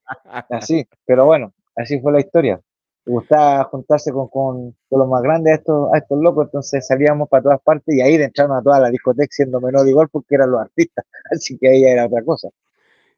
Así, 0.48 0.88
pero 1.04 1.26
bueno, 1.26 1.52
así 1.76 2.00
fue 2.00 2.12
la 2.12 2.20
historia. 2.20 2.60
Me 3.06 3.12
gustaba 3.12 3.64
juntarse 3.64 4.12
con, 4.12 4.28
con, 4.28 4.74
los 4.90 5.08
más 5.08 5.22
grandes 5.22 5.52
a 5.52 5.56
estos, 5.56 5.92
a 5.92 5.98
estos 5.98 6.18
locos, 6.18 6.46
entonces 6.46 6.86
salíamos 6.86 7.28
para 7.28 7.42
todas 7.42 7.60
partes 7.60 7.94
y 7.94 8.00
ahí 8.00 8.14
entraron 8.14 8.56
a 8.56 8.62
toda 8.62 8.80
la 8.80 8.90
discoteca 8.90 9.28
siendo 9.30 9.60
menor 9.60 9.86
igual 9.86 10.08
porque 10.10 10.36
eran 10.36 10.50
los 10.50 10.60
artistas, 10.60 11.04
así 11.30 11.58
que 11.58 11.68
ahí 11.68 11.84
era 11.84 12.06
otra 12.06 12.22
cosa. 12.24 12.48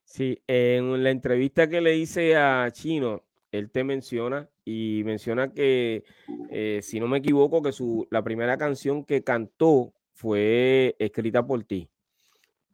Sí, 0.05 0.41
en 0.47 1.03
la 1.03 1.11
entrevista 1.11 1.69
que 1.69 1.81
le 1.81 1.97
hice 1.97 2.37
a 2.37 2.69
Chino, 2.73 3.23
él 3.53 3.71
te 3.71 3.85
menciona 3.85 4.49
y 4.65 5.03
menciona 5.05 5.53
que, 5.53 6.05
eh, 6.51 6.81
si 6.83 7.01
no 7.01 7.09
me 7.09 7.19
equivoco, 7.19 7.63
que 7.63 7.73
su, 7.73 8.07
la 8.11 8.23
primera 8.23 8.57
canción 8.57 9.05
que 9.05 9.23
cantó 9.23 9.93
fue 10.13 10.97
escrita 10.99 11.47
por 11.47 11.63
ti. 11.65 11.89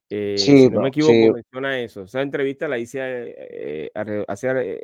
Eh, 0.09 0.37
si 0.37 0.69
no 0.69 0.83
me 0.83 0.89
equivoco, 0.89 1.35
menciona 1.35 1.81
eso. 1.81 2.03
Esa 2.03 2.21
entrevista 2.21 2.69
la 2.69 2.79
hice 2.79 3.01
eh, 3.01 3.91
hace 4.29 4.79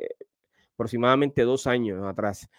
aproximadamente 0.79 1.43
dos 1.43 1.67
años 1.67 2.01
atrás. 2.07 2.49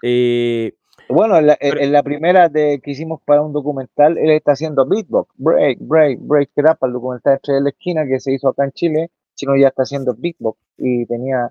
Eh, 0.00 0.74
Bueno, 1.08 1.38
en 1.38 1.92
la, 1.92 2.02
primera 2.04 2.48
de, 2.48 2.80
que 2.80 2.92
hicimos 2.92 3.20
para 3.24 3.42
un 3.42 3.52
documental, 3.52 4.16
él 4.16 4.30
está 4.30 4.52
haciendo 4.52 4.86
beatbox, 4.86 5.34
break, 5.36 5.78
break, 5.80 6.18
break 6.20 6.50
it 6.56 6.64
up, 6.70 6.78
el 6.82 6.92
documental 6.92 7.34
Entre 7.34 7.60
la 7.60 7.70
Esquina 7.70 8.06
que 8.06 8.20
se 8.20 8.32
hizo 8.32 8.48
acá 8.48 8.64
en 8.64 8.72
Chile. 8.72 9.10
Chino 9.34 9.56
ya 9.56 9.68
está 9.68 9.82
haciendo 9.82 10.14
beatbox 10.16 10.56
y 10.78 11.04
tenía 11.06 11.50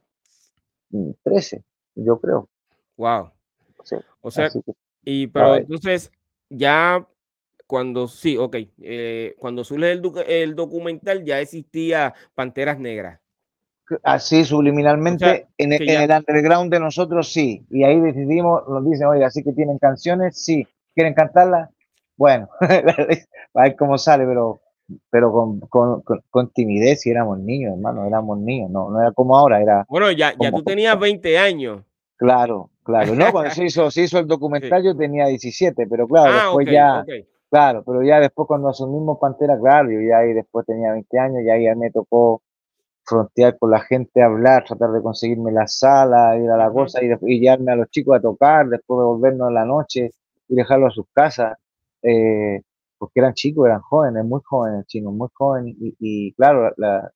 13, 1.23 1.57
mm, 1.57 2.05
yo 2.05 2.17
creo. 2.21 2.47
Wow. 2.95 3.31
o 4.21 4.31
sea, 4.31 4.49
y 5.03 5.27
pero 5.27 5.57
entonces 5.57 6.09
ya 6.49 7.05
cuando 7.67 8.07
sí, 8.07 8.37
ok, 8.37 8.55
eh, 8.81 9.35
cuando 9.39 9.65
surge 9.65 9.91
el, 9.91 10.01
el 10.27 10.55
documental 10.55 11.25
ya 11.25 11.41
existía 11.41 12.13
Panteras 12.33 12.79
Negras. 12.79 13.22
Así 14.03 14.45
subliminalmente, 14.45 15.47
en, 15.57 15.73
el 15.73 16.11
underground 16.11 16.71
de 16.71 16.79
nosotros 16.79 17.31
sí. 17.31 17.65
Y 17.69 17.83
ahí 17.83 17.99
decidimos, 17.99 18.67
nos 18.67 18.89
dicen, 18.89 19.07
oye, 19.07 19.23
así 19.25 19.43
que 19.43 19.53
tienen 19.53 19.77
canciones, 19.77 20.43
sí. 20.43 20.67
¿Quieren 20.95 21.13
cantarlas? 21.13 21.69
Bueno, 22.15 22.47
a 22.61 23.61
ver 23.61 23.75
cómo 23.75 23.97
sale, 23.97 24.25
pero 24.25 24.61
pero 25.09 25.31
con, 25.31 25.59
con, 25.61 26.03
con, 26.29 26.49
timidez 26.49 27.05
y 27.05 27.11
éramos 27.11 27.39
niños, 27.39 27.73
hermano, 27.73 28.05
éramos 28.05 28.37
niños, 28.39 28.69
no, 28.69 28.89
no 28.89 29.01
era 29.01 29.11
como 29.11 29.37
ahora, 29.37 29.61
era... 29.61 29.85
Bueno, 29.87 30.11
ya, 30.11 30.33
ya 30.39 30.51
tú 30.51 30.61
tenías 30.61 30.99
20 30.99 31.37
años. 31.37 31.81
Claro, 32.17 32.69
claro, 32.83 33.15
no, 33.15 33.31
cuando 33.31 33.51
se 33.55 33.65
hizo, 33.65 33.89
se 33.89 34.03
hizo 34.03 34.19
el 34.19 34.27
documental 34.27 34.83
yo 34.83 34.95
tenía 34.95 35.27
17, 35.27 35.87
pero 35.87 36.07
claro, 36.07 36.33
ah, 36.33 36.43
después 36.45 36.67
ya, 36.69 37.05
claro, 37.49 37.83
pero 37.85 38.03
ya 38.03 38.19
después 38.19 38.47
cuando 38.47 38.69
asumimos 38.69 39.17
Pantera, 39.19 39.57
claro, 39.57 39.89
yo 39.89 40.01
ya 40.01 40.19
ahí 40.19 40.33
después 40.33 40.65
tenía 40.65 40.91
20 40.91 41.19
años, 41.19 41.37
ya 41.45 41.53
ahí 41.53 41.75
me 41.75 41.91
tocó 41.91 42.41
frontear 43.05 43.57
con 43.57 43.71
la 43.71 43.81
gente, 43.81 44.21
hablar, 44.21 44.63
tratar 44.65 44.91
de 44.91 45.01
conseguirme 45.01 45.51
la 45.51 45.67
sala, 45.67 46.37
ir 46.37 46.49
a 46.49 46.57
la 46.57 46.71
cosa 46.71 47.03
y, 47.03 47.09
y 47.27 47.39
llevarme 47.39 47.71
a 47.73 47.75
los 47.75 47.89
chicos 47.89 48.17
a 48.17 48.21
tocar, 48.21 48.67
después 48.67 48.99
de 48.99 49.05
volvernos 49.05 49.49
en 49.49 49.53
la 49.53 49.65
noche 49.65 50.11
y 50.47 50.55
dejarlos 50.55 50.93
a 50.93 50.95
sus 50.95 51.05
casas, 51.13 51.57
eh, 52.01 52.61
porque 52.97 53.19
eran 53.19 53.33
chicos, 53.33 53.65
eran 53.65 53.81
jóvenes, 53.81 54.25
muy 54.25 54.41
jóvenes, 54.43 54.85
chinos, 54.87 55.13
muy 55.13 55.27
jóvenes, 55.33 55.75
y, 55.79 56.33
claro, 56.33 56.73
la, 56.77 57.11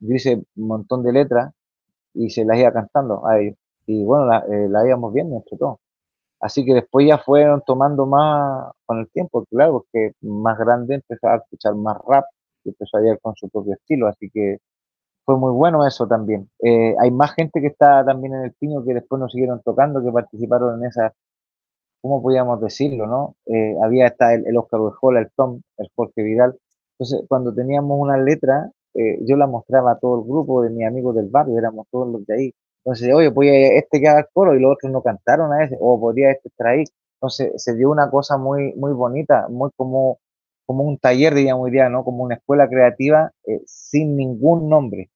yo 0.00 0.14
hice 0.14 0.36
un 0.56 0.66
montón 0.66 1.02
de 1.02 1.12
letras 1.12 1.52
y 2.14 2.30
se 2.30 2.44
las 2.44 2.58
iba 2.58 2.72
cantando 2.72 3.26
a 3.26 3.40
ellos, 3.40 3.56
y 3.86 4.04
bueno, 4.04 4.26
la, 4.26 4.38
eh, 4.40 4.68
la 4.68 4.86
íbamos 4.86 5.12
viendo 5.12 5.36
entre 5.36 5.56
todos. 5.58 5.78
Así 6.40 6.64
que 6.64 6.74
después 6.74 7.06
ya 7.08 7.18
fueron 7.18 7.62
tomando 7.66 8.06
más 8.06 8.72
con 8.86 8.98
el 9.00 9.08
tiempo, 9.10 9.44
claro, 9.46 9.72
porque 9.72 10.12
más 10.20 10.58
grande 10.58 10.96
empezó 10.96 11.28
a 11.28 11.36
escuchar 11.36 11.74
más 11.74 11.96
rap 12.06 12.24
y 12.64 12.68
empezó 12.70 12.98
a 12.98 13.06
ir 13.08 13.18
con 13.20 13.34
su 13.34 13.48
propio 13.48 13.74
estilo, 13.74 14.08
así 14.08 14.30
que 14.30 14.58
fue 15.24 15.36
muy 15.38 15.52
bueno 15.52 15.86
eso 15.86 16.06
también. 16.06 16.50
Eh, 16.62 16.94
hay 17.00 17.10
más 17.10 17.34
gente 17.34 17.60
que 17.60 17.68
está 17.68 18.04
también 18.04 18.34
en 18.34 18.42
el 18.44 18.52
Pino 18.52 18.84
que 18.84 18.94
después 18.94 19.20
nos 19.20 19.32
siguieron 19.32 19.62
tocando, 19.62 20.02
que 20.02 20.12
participaron 20.12 20.80
en 20.80 20.88
esa, 20.88 21.14
¿cómo 22.02 22.22
podíamos 22.22 22.60
decirlo, 22.60 23.06
no? 23.06 23.36
Eh, 23.46 23.76
había 23.82 24.06
hasta 24.06 24.34
el, 24.34 24.56
Oscar 24.56 24.80
Uejola, 24.80 25.20
el 25.20 25.30
Tom, 25.36 25.62
el 25.78 25.88
Jorge 25.96 26.22
Vidal. 26.22 26.58
Entonces, 26.98 27.26
cuando 27.28 27.54
teníamos 27.54 27.98
una 27.98 28.18
letra, 28.18 28.70
eh, 28.94 29.18
yo 29.26 29.36
la 29.36 29.46
mostraba 29.46 29.92
a 29.92 29.98
todo 29.98 30.20
el 30.20 30.28
grupo 30.28 30.62
de 30.62 30.70
mis 30.70 30.86
amigos 30.86 31.16
del 31.16 31.28
barrio, 31.28 31.58
éramos 31.58 31.86
todos 31.90 32.08
los 32.08 32.26
de 32.26 32.34
ahí. 32.34 32.54
Entonces, 32.84 33.14
oye, 33.14 33.30
pues 33.32 33.50
este 33.50 34.00
que 34.00 34.08
haga 34.08 34.20
el 34.20 34.26
coro 34.32 34.54
y 34.54 34.60
los 34.60 34.72
otros 34.74 34.92
no 34.92 35.02
cantaron 35.02 35.52
a 35.52 35.64
ese, 35.64 35.76
o 35.80 35.98
podría 36.00 36.30
este 36.32 36.50
traer. 36.56 36.86
Entonces, 37.16 37.52
se 37.62 37.74
dio 37.76 37.90
una 37.90 38.10
cosa 38.10 38.36
muy, 38.36 38.74
muy 38.74 38.92
bonita, 38.92 39.48
muy 39.48 39.70
como, 39.76 40.18
como 40.66 40.84
un 40.84 40.98
taller, 40.98 41.34
digamos, 41.34 41.70
día, 41.70 41.88
¿no? 41.88 42.04
Como 42.04 42.24
una 42.24 42.36
escuela 42.36 42.68
creativa 42.68 43.32
sin 43.66 44.16
ningún 44.16 44.68
nombre 44.68 45.10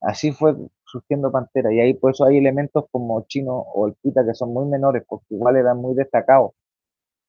Así 0.00 0.32
fue 0.32 0.54
surgiendo 0.84 1.30
Pantera. 1.32 1.72
Y 1.72 1.80
ahí 1.80 1.94
por 1.94 2.12
eso 2.12 2.24
hay 2.24 2.38
elementos 2.38 2.84
como 2.90 3.20
Chino 3.26 3.54
o 3.56 3.88
el 3.88 3.94
Pita 3.94 4.24
que 4.24 4.34
son 4.34 4.52
muy 4.52 4.66
menores, 4.66 5.04
porque 5.08 5.26
igual 5.30 5.56
eran 5.56 5.78
muy 5.78 5.94
destacados. 5.94 6.52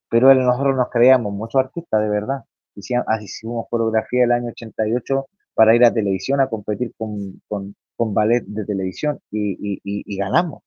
Pero 0.10 0.34
nosotros 0.34 0.76
nos 0.76 0.90
creíamos 0.90 1.34
muchos 1.34 1.60
artistas, 1.62 2.02
de 2.02 2.10
verdad. 2.10 2.44
Hicimos, 2.76 3.66
coreografía 3.70 4.24
el 4.24 4.32
año 4.32 4.50
88 4.50 5.28
para 5.54 5.76
ir 5.76 5.84
a 5.84 5.94
televisión 5.94 6.40
a 6.40 6.48
competir 6.48 6.94
con, 6.98 7.42
con, 7.48 7.76
con 7.98 8.14
ballet 8.14 8.44
de 8.46 8.66
televisión 8.66 9.20
y, 9.32 9.80
y, 9.84 10.18
ganamos. 10.18 10.64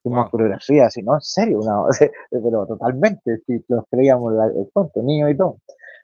Hicimos 0.00 0.30
coreografía 0.30 0.86
así, 0.86 1.02
¿no? 1.02 1.14
En 1.14 1.20
serio, 1.22 1.60
pero 2.30 2.66
totalmente, 2.66 3.40
nos 3.68 3.84
creíamos 3.90 4.34
el 4.54 4.68
cuento, 4.72 5.02
niño 5.02 5.28
y 5.30 5.36
todo. 5.36 5.58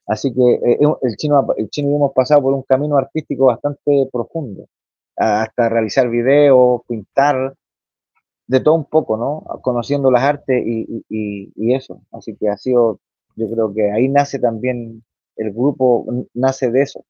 Así 0.06 0.32
que 0.34 0.54
eh, 0.54 0.78
el 1.02 1.16
chino, 1.16 1.46
el 1.56 1.68
chino 1.70 1.94
hemos 1.94 2.12
pasado 2.12 2.42
por 2.42 2.54
un 2.54 2.62
camino 2.62 2.96
artístico 2.96 3.46
bastante 3.46 4.08
profundo 4.12 4.66
hasta 5.16 5.68
realizar 5.68 6.08
videos, 6.08 6.82
pintar, 6.88 7.54
de 8.46 8.60
todo 8.60 8.74
un 8.74 8.84
poco, 8.84 9.16
¿no? 9.16 9.42
Conociendo 9.62 10.10
las 10.10 10.22
artes 10.22 10.62
y, 10.66 11.74
eso. 11.74 12.02
Así 12.12 12.36
que 12.36 12.48
ha 12.48 12.56
sido, 12.56 13.00
yo 13.36 13.50
creo 13.50 13.74
que 13.74 13.90
ahí 13.90 14.08
nace 14.08 14.38
también 14.38 15.02
el 15.36 15.52
grupo, 15.52 16.06
nace 16.34 16.70
de 16.70 16.82
eso. 16.82 17.04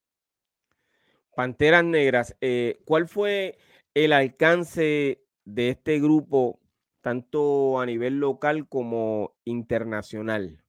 Panteras 1.35 1.85
Negras, 1.85 2.37
eh, 2.41 2.81
¿cuál 2.85 3.09
fue 3.09 3.59
el 3.95 4.13
alcance 4.13 5.21
de 5.45 5.69
este 5.71 5.99
grupo, 5.99 6.61
tanto 7.01 7.81
a 7.81 7.87
nivel 7.87 8.21
local 8.21 8.69
como 8.69 9.35
internacional? 9.45 10.64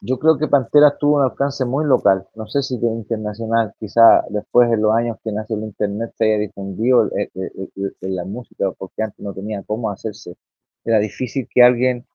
Yo 0.00 0.18
creo 0.18 0.38
que 0.38 0.48
Pantera 0.48 0.96
tuvo 0.98 1.16
un 1.16 1.22
alcance 1.22 1.64
muy 1.64 1.84
local, 1.84 2.26
no 2.34 2.46
sé 2.46 2.62
si 2.62 2.76
internacional, 2.76 3.74
quizá 3.78 4.24
después 4.30 4.70
de 4.70 4.78
los 4.78 4.94
años 4.94 5.18
que 5.22 5.30
nació 5.30 5.56
el 5.56 5.64
Internet 5.64 6.12
se 6.16 6.24
haya 6.24 6.38
difundido 6.38 7.10
en 7.14 8.16
la 8.16 8.24
música, 8.24 8.70
porque 8.78 9.02
antes 9.02 9.20
no 9.20 9.34
tenía 9.34 9.62
cómo 9.62 9.90
hacerse. 9.90 10.36
Era 10.84 10.98
difícil 10.98 11.46
que 11.52 11.62
alguien, 11.62 12.06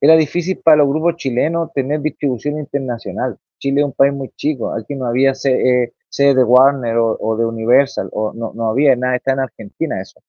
era 0.00 0.16
difícil 0.16 0.60
para 0.64 0.78
los 0.78 0.88
grupos 0.88 1.16
chilenos 1.16 1.70
tener 1.74 2.00
distribución 2.00 2.58
internacional. 2.58 3.38
Chile 3.58 3.82
es 3.82 3.86
un 3.86 3.92
país 3.92 4.14
muy 4.14 4.30
chico, 4.36 4.72
aquí 4.72 4.94
no 4.94 5.04
había 5.04 5.34
sede, 5.34 5.92
de 6.16 6.44
Warner 6.44 6.96
o, 6.98 7.36
de 7.36 7.44
Universal, 7.44 8.08
o 8.12 8.32
no, 8.32 8.52
no 8.54 8.70
había 8.70 8.96
nada, 8.96 9.16
está 9.16 9.32
en 9.32 9.40
Argentina 9.40 10.00
eso. 10.00 10.20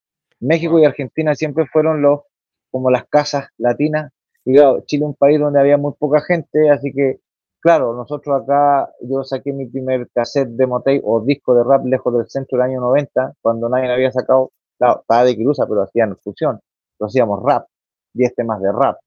México 0.42 0.78
y 0.78 0.86
Argentina 0.86 1.36
siempre 1.36 1.66
fueron 1.68 2.02
los, 2.02 2.22
como 2.70 2.92
las 2.92 3.06
casas 3.08 3.48
latinas 3.58 4.12
y 4.46 4.54
Chile 4.86 5.04
es 5.06 5.10
un 5.10 5.16
país 5.16 5.40
donde 5.40 5.60
había 5.60 5.78
muy 5.78 5.94
poca 5.94 6.22
gente, 6.22 6.70
así 6.70 6.92
que, 6.92 7.20
claro, 7.60 7.94
nosotros 7.94 8.42
acá, 8.42 8.92
yo 9.02 9.24
saqué 9.24 9.54
mi 9.54 9.68
primer 9.68 10.10
cassette 10.14 10.50
de 10.50 10.68
Motei 10.68 11.02
o 11.04 11.22
disco 11.22 11.54
de 11.56 11.64
rap 11.64 11.86
lejos 11.86 12.14
del 12.14 12.28
centro 12.30 12.58
del 12.58 12.70
año 12.70 12.82
90, 12.82 13.34
cuando 13.42 13.70
nadie 13.70 13.92
había 13.92 14.12
sacado, 14.12 14.52
claro, 14.78 15.02
estaba 15.02 15.24
de 15.26 15.38
cruza, 15.38 15.68
pero 15.68 15.84
hacían 15.84 16.18
fusión, 16.18 16.60
lo 17.00 17.06
hacíamos 17.06 17.44
rap, 17.44 17.68
10 18.14 18.36
temas 18.36 18.62
de 18.62 18.72
rap, 18.72 18.98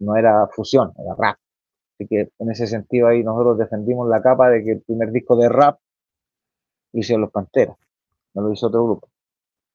no 0.00 0.16
era 0.16 0.46
fusión, 0.48 0.92
era 0.98 1.14
rap. 1.16 1.38
Así 1.94 2.08
que 2.08 2.30
en 2.38 2.50
ese 2.50 2.66
sentido 2.66 3.08
ahí 3.08 3.22
nosotros 3.22 3.58
defendimos 3.58 4.08
la 4.08 4.20
capa 4.20 4.50
de 4.50 4.64
que 4.64 4.72
el 4.72 4.82
primer 4.82 5.12
disco 5.12 5.36
de 5.36 5.48
rap 5.48 5.78
lo 6.92 7.00
hicieron 7.00 7.22
los 7.22 7.30
Panteras, 7.30 7.76
no 8.34 8.42
lo 8.42 8.52
hizo 8.52 8.66
otro 8.66 8.84
grupo, 8.84 9.08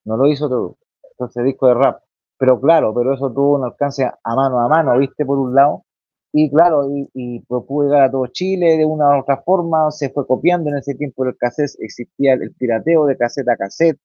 no 0.06 0.18
lo 0.18 0.28
hizo 0.28 0.46
otro 0.46 0.60
grupo. 0.60 0.78
Entonces 1.12 1.44
disco 1.46 1.68
de 1.68 1.74
rap 1.74 2.02
pero 2.40 2.60
claro, 2.60 2.94
pero 2.94 3.14
eso 3.14 3.32
tuvo 3.32 3.58
un 3.58 3.66
alcance 3.66 4.06
a 4.06 4.36
mano 4.36 4.60
a 4.62 4.70
mano, 4.70 4.98
¿viste? 4.98 5.26
Por 5.26 5.38
un 5.40 5.54
lado. 5.54 5.84
Y 6.32 6.50
claro, 6.50 6.90
y, 6.90 7.10
y 7.14 7.42
pues, 7.42 7.64
llegar 7.70 8.04
a 8.04 8.12
todo 8.12 8.28
Chile 8.28 8.78
de 8.78 8.86
una 8.86 9.18
u 9.18 9.22
otra 9.22 9.38
forma, 9.44 9.92
se 9.92 10.10
fue 10.10 10.26
copiando 10.26 10.70
en 10.70 10.78
ese 10.78 10.96
tiempo 10.96 11.26
el 11.26 11.36
cassette, 11.38 11.76
existía 11.80 12.34
el 12.34 12.54
pirateo 12.54 13.06
de 13.06 13.18
cassette 13.18 13.50
a 13.50 13.58
cassette, 13.58 14.00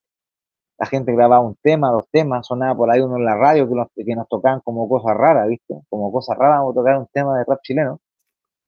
la 0.79 0.87
gente 0.87 1.13
grababa 1.13 1.47
un 1.47 1.57
tema, 1.63 1.91
dos 1.91 2.09
temas, 2.11 2.47
sonaba 2.47 2.77
por 2.77 2.91
ahí 2.91 3.01
uno 3.01 3.17
en 3.17 3.25
la 3.25 3.37
radio 3.37 3.69
que 3.69 3.75
nos, 3.75 3.89
que 3.95 4.17
nos 4.17 4.29
tocaban 4.29 4.61
como 4.61 4.89
cosas 4.89 5.17
raras, 5.17 5.49
¿viste? 5.49 5.75
Como 5.89 6.11
cosas 6.13 6.37
raras, 6.37 6.59
vamos 6.59 6.73
a 6.73 6.81
tocar 6.81 6.99
un 6.99 7.07
tema 7.13 7.39
de 7.39 7.45
rap 7.47 7.61
chileno. 7.63 8.01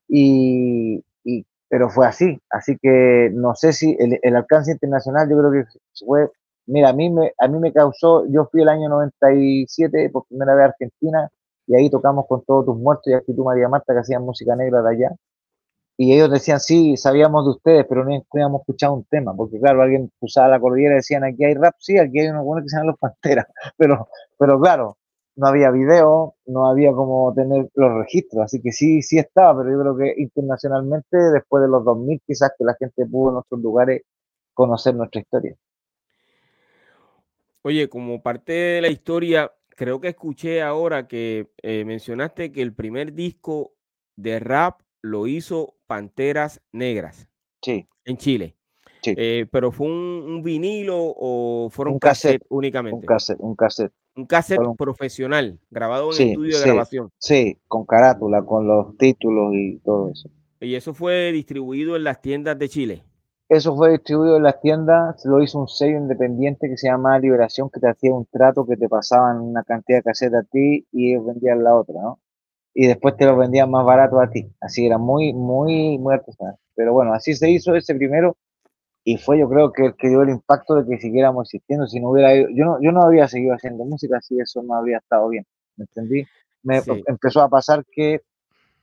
Y, 0.08 1.04
y 1.24 1.44
pero 1.68 1.90
fue 1.90 2.06
así, 2.06 2.40
así 2.50 2.78
que 2.80 3.30
no 3.34 3.54
sé 3.56 3.72
si 3.72 3.96
el, 3.98 4.18
el 4.22 4.36
alcance 4.36 4.72
internacional 4.72 5.28
yo 5.28 5.38
creo 5.38 5.50
que 5.50 5.64
fue 6.06 6.30
Mira, 6.66 6.90
a 6.90 6.92
mí, 6.92 7.10
me, 7.10 7.32
a 7.38 7.48
mí 7.48 7.58
me 7.58 7.72
causó, 7.72 8.26
yo 8.28 8.46
fui 8.50 8.62
el 8.62 8.68
año 8.68 8.88
97 8.88 10.10
por 10.10 10.26
primera 10.26 10.54
vez 10.54 10.62
a 10.64 10.66
Argentina 10.66 11.30
y 11.66 11.76
ahí 11.76 11.90
tocamos 11.90 12.26
con 12.26 12.44
todos 12.44 12.66
tus 12.66 12.76
muertos 12.76 13.06
y 13.08 13.14
aquí 13.14 13.34
tú 13.34 13.44
María 13.44 13.68
Marta 13.68 13.94
que 13.94 14.00
hacían 14.00 14.22
música 14.24 14.56
negra 14.56 14.82
de 14.82 14.90
allá. 14.90 15.16
Y 15.98 16.12
ellos 16.14 16.30
decían, 16.30 16.60
sí, 16.60 16.96
sabíamos 16.96 17.44
de 17.46 17.50
ustedes, 17.52 17.86
pero 17.88 18.04
no 18.04 18.22
habíamos 18.32 18.60
escuchado 18.62 18.94
un 18.94 19.04
tema, 19.04 19.34
porque 19.34 19.58
claro, 19.58 19.82
alguien 19.82 20.10
usaba 20.20 20.48
la 20.48 20.60
cordillera 20.60 20.94
y 20.94 20.96
decían, 20.96 21.24
aquí 21.24 21.44
hay 21.44 21.54
rap, 21.54 21.74
sí, 21.78 21.98
aquí 21.98 22.20
hay 22.20 22.28
unos 22.28 22.44
buenos 22.44 22.64
que 22.64 22.68
se 22.70 22.76
llaman 22.76 22.88
los 22.88 22.98
Panteras, 22.98 23.46
pero, 23.78 24.08
pero 24.38 24.60
claro, 24.60 24.98
no 25.36 25.46
había 25.46 25.70
video, 25.70 26.34
no 26.46 26.66
había 26.66 26.92
como 26.92 27.32
tener 27.34 27.70
los 27.74 27.94
registros, 27.94 28.44
así 28.44 28.60
que 28.60 28.72
sí, 28.72 29.02
sí 29.02 29.18
estaba, 29.18 29.58
pero 29.58 29.72
yo 29.72 29.80
creo 29.80 29.96
que 29.96 30.22
internacionalmente, 30.22 31.16
después 31.16 31.62
de 31.62 31.68
los 31.68 31.84
2000, 31.84 32.20
quizás 32.26 32.52
que 32.58 32.64
la 32.64 32.74
gente 32.74 33.06
pudo 33.06 33.30
en 33.30 33.36
otros 33.36 33.60
lugares 33.60 34.02
conocer 34.54 34.94
nuestra 34.94 35.20
historia. 35.20 35.56
Oye, 37.66 37.88
como 37.88 38.22
parte 38.22 38.52
de 38.52 38.80
la 38.80 38.86
historia, 38.86 39.50
creo 39.70 40.00
que 40.00 40.06
escuché 40.06 40.62
ahora 40.62 41.08
que 41.08 41.48
eh, 41.62 41.84
mencionaste 41.84 42.52
que 42.52 42.62
el 42.62 42.72
primer 42.72 43.12
disco 43.12 43.74
de 44.14 44.38
rap 44.38 44.82
lo 45.02 45.26
hizo 45.26 45.74
Panteras 45.88 46.62
Negras. 46.70 47.26
Sí. 47.60 47.88
En 48.04 48.18
Chile. 48.18 48.54
Eh, 49.04 49.46
pero 49.50 49.72
fue 49.72 49.88
un, 49.88 50.42
vinilo 50.44 50.96
o 50.96 51.68
fueron 51.72 51.94
un 51.94 51.98
cassette, 51.98 52.44
únicamente. 52.50 52.98
Un 52.98 53.04
cassette, 53.04 53.40
un 53.40 53.56
cassette. 53.56 53.92
Un 54.14 54.26
cassette 54.26 54.60
profesional, 54.78 55.58
grabado 55.68 56.12
en 56.16 56.28
estudio 56.28 56.60
de 56.60 56.64
grabación. 56.66 57.10
Sí, 57.18 57.58
con 57.66 57.84
carátula, 57.84 58.44
con 58.44 58.68
los 58.68 58.96
títulos 58.96 59.52
y 59.54 59.78
todo 59.78 60.10
eso. 60.10 60.30
¿Y 60.60 60.76
eso 60.76 60.94
fue 60.94 61.32
distribuido 61.32 61.96
en 61.96 62.04
las 62.04 62.22
tiendas 62.22 62.56
de 62.60 62.68
Chile? 62.68 63.02
Eso 63.48 63.76
fue 63.76 63.92
distribuido 63.92 64.38
en 64.38 64.42
las 64.42 64.60
tiendas, 64.60 65.24
lo 65.24 65.40
hizo 65.40 65.60
un 65.60 65.68
sello 65.68 65.98
independiente 65.98 66.68
que 66.68 66.76
se 66.76 66.88
llama 66.88 67.18
Liberación, 67.18 67.70
que 67.70 67.78
te 67.78 67.88
hacía 67.88 68.12
un 68.12 68.26
trato 68.26 68.66
que 68.66 68.76
te 68.76 68.88
pasaban 68.88 69.40
una 69.40 69.62
cantidad 69.62 69.98
de 69.98 70.02
casetas 70.02 70.44
a 70.44 70.48
ti 70.50 70.84
y 70.90 71.12
ellos 71.12 71.26
vendían 71.26 71.62
la 71.62 71.76
otra, 71.76 71.94
¿no? 72.02 72.18
Y 72.74 72.88
después 72.88 73.16
te 73.16 73.24
lo 73.24 73.36
vendían 73.36 73.70
más 73.70 73.86
barato 73.86 74.20
a 74.20 74.28
ti. 74.28 74.52
Así 74.60 74.84
era 74.84 74.98
muy, 74.98 75.32
muy, 75.32 75.96
muy 75.98 76.14
artesanal. 76.14 76.56
Pero 76.74 76.92
bueno, 76.92 77.14
así 77.14 77.34
se 77.34 77.48
hizo 77.48 77.74
ese 77.74 77.94
primero 77.94 78.36
y 79.04 79.16
fue 79.18 79.38
yo 79.38 79.48
creo 79.48 79.72
que 79.72 79.86
el 79.86 79.96
que 79.96 80.08
dio 80.08 80.22
el 80.22 80.30
impacto 80.30 80.74
de 80.74 80.84
que 80.84 81.00
siguiéramos 81.00 81.46
existiendo. 81.46 81.86
Si 81.86 82.00
no 82.00 82.10
hubiera 82.10 82.34
yo 82.34 82.64
no, 82.64 82.82
yo 82.82 82.90
no 82.90 83.02
habría 83.02 83.28
seguido 83.28 83.54
haciendo 83.54 83.84
música 83.84 84.20
si 84.20 84.40
eso 84.40 84.62
no 84.64 84.74
habría 84.74 84.98
estado 84.98 85.28
bien. 85.28 85.46
¿Me 85.76 85.84
entendí? 85.84 86.26
Me 86.64 86.82
empezó 87.06 87.42
a 87.42 87.48
pasar 87.48 87.84
que, 87.92 88.22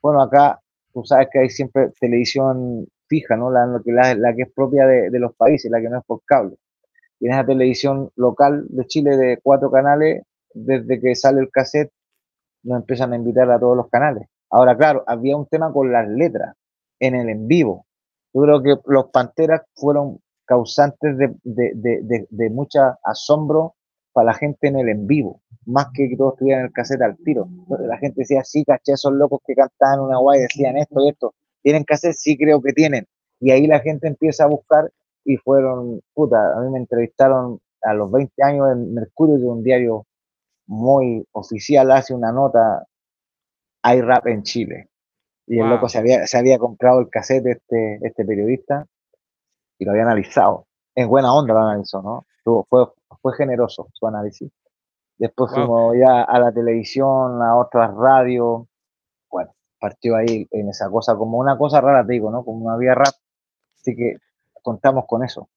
bueno, 0.01 0.21
acá 0.21 0.61
tú 0.93 1.03
sabes 1.03 1.27
que 1.31 1.39
hay 1.39 1.49
siempre 1.49 1.91
televisión 1.99 2.87
fija, 3.13 3.35
¿no? 3.35 3.51
La, 3.51 3.67
la, 3.67 4.15
la 4.15 4.35
que 4.35 4.43
es 4.43 4.51
propia 4.51 4.87
de, 4.87 5.19
los 5.19 5.35
países, 5.35 5.69
la 5.69 5.79
que 5.79 5.89
no 5.89 5.99
es 5.99 6.05
por 6.05 6.21
cable. 6.25 6.55
Y 7.19 7.27
en 7.27 7.33
esa 7.33 7.45
televisión 7.45 8.09
local 8.15 8.65
de 8.69 8.87
Chile 8.87 9.17
de 9.17 9.39
cuatro 9.41 9.69
canales, 9.69 10.23
desde 10.55 10.99
que 10.99 11.13
sale 11.13 11.41
el 11.41 11.51
cassette, 11.51 11.91
nos 12.63 12.79
empiezan 12.79 13.13
a 13.13 13.15
invitar 13.15 13.51
a 13.51 13.59
todos 13.59 13.77
los 13.77 13.87
canales. 13.89 14.27
Ahora, 14.49 14.75
claro, 14.75 15.03
había 15.05 15.37
un 15.37 15.45
tema 15.45 15.71
con 15.71 15.91
las 15.91 16.07
letras 16.07 16.55
en 16.99 17.13
el 17.13 17.29
en 17.29 17.47
vivo. 17.47 17.85
Yo 18.33 18.41
creo 18.41 18.63
que 18.63 18.75
los 18.87 19.05
Panteras 19.11 19.61
fueron 19.75 20.19
causantes 20.45 21.15
de, 21.17 21.35
de, 21.43 22.49
mucho 22.49 22.79
asombro 23.03 23.75
para 24.11 24.25
la 24.27 24.33
gente 24.33 24.67
en 24.69 24.77
el 24.77 24.89
en 24.89 25.05
vivo, 25.05 25.41
más 25.65 25.87
que 25.93 26.09
que 26.09 26.17
todos 26.17 26.33
estuvieran 26.33 26.61
en 26.61 26.65
el 26.67 26.73
cassette 26.73 27.01
al 27.03 27.17
tiro. 27.17 27.47
La 27.79 27.97
gente 27.97 28.21
decía, 28.21 28.43
sí, 28.43 28.63
caché, 28.65 28.93
esos 28.93 29.13
locos 29.13 29.39
que 29.45 29.53
cantaban 29.53 29.99
una 29.99 30.17
guay 30.17 30.41
decían 30.41 30.77
esto 30.77 30.99
y 30.99 31.09
esto. 31.09 31.33
¿Tienen 31.63 31.83
cassette? 31.83 32.13
Sí, 32.13 32.37
creo 32.37 32.61
que 32.61 32.73
tienen. 32.73 33.07
Y 33.39 33.51
ahí 33.51 33.65
la 33.65 33.79
gente 33.79 34.07
empieza 34.07 34.43
a 34.43 34.47
buscar 34.47 34.91
y 35.25 35.37
fueron, 35.37 36.01
puta, 36.13 36.55
a 36.55 36.61
mí 36.61 36.71
me 36.71 36.79
entrevistaron 36.79 37.59
a 37.81 37.93
los 37.93 38.11
20 38.11 38.43
años 38.43 38.71
en 38.71 38.93
Mercurio, 38.93 39.37
de 39.37 39.45
un 39.45 39.63
diario 39.63 40.05
muy 40.67 41.25
oficial, 41.31 41.91
hace 41.91 42.13
una 42.13 42.31
nota, 42.31 42.85
hay 43.81 44.01
rap 44.01 44.27
en 44.27 44.43
Chile. 44.43 44.89
Y 45.45 45.59
el 45.59 45.69
loco 45.69 45.89
se 45.89 45.97
había, 45.97 46.25
se 46.25 46.37
había 46.37 46.57
comprado 46.57 47.01
el 47.01 47.09
cassette 47.09 47.47
este, 47.47 47.99
este 48.01 48.23
periodista 48.23 48.87
y 49.77 49.83
lo 49.83 49.91
había 49.91 50.03
analizado. 50.03 50.67
En 50.95 51.09
buena 51.09 51.33
onda 51.33 51.53
lo 51.53 51.59
analizó, 51.59 52.01
¿no? 52.01 52.25
Fue, 52.69 52.87
fue 53.21 53.33
generoso 53.35 53.89
su 53.93 54.07
análisis. 54.07 54.51
Después 55.17 55.53
fuimos 55.53 55.95
ya 55.97 56.23
a 56.23 56.39
la 56.39 56.51
televisión, 56.51 57.41
a 57.41 57.55
otras 57.55 57.93
radios. 57.93 58.63
Partió 59.83 60.15
ahí 60.15 60.47
en 60.51 60.69
esa 60.69 60.89
cosa, 60.89 61.13
como 61.17 61.37
una 61.39 61.57
cosa 61.57 61.81
rara, 61.81 62.07
te 62.07 62.13
digo, 62.13 62.31
¿no? 62.31 62.45
Como 62.45 62.65
una 62.65 62.77
vía 62.77 62.95
rap. 62.95 63.13
Así 63.75 63.93
que 63.97 64.15
contamos 64.61 65.03
con 65.05 65.25
eso. 65.25 65.49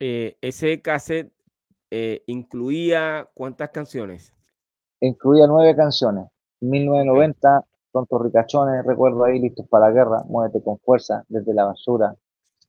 Eh, 0.00 0.36
ese 0.40 0.82
cassette 0.82 1.32
eh, 1.92 2.24
incluía 2.26 3.28
cuántas 3.34 3.70
canciones? 3.70 4.34
Incluía 4.98 5.46
nueve 5.46 5.76
canciones. 5.76 6.26
1990, 6.58 7.64
Tontos 7.92 8.22
Ricachones, 8.24 8.84
recuerdo 8.84 9.24
ahí, 9.24 9.38
Listos 9.38 9.68
para 9.68 9.86
la 9.86 9.92
Guerra, 9.92 10.24
Muévete 10.26 10.60
con 10.60 10.80
Fuerza, 10.80 11.22
Desde 11.28 11.54
la 11.54 11.66
Basura, 11.66 12.16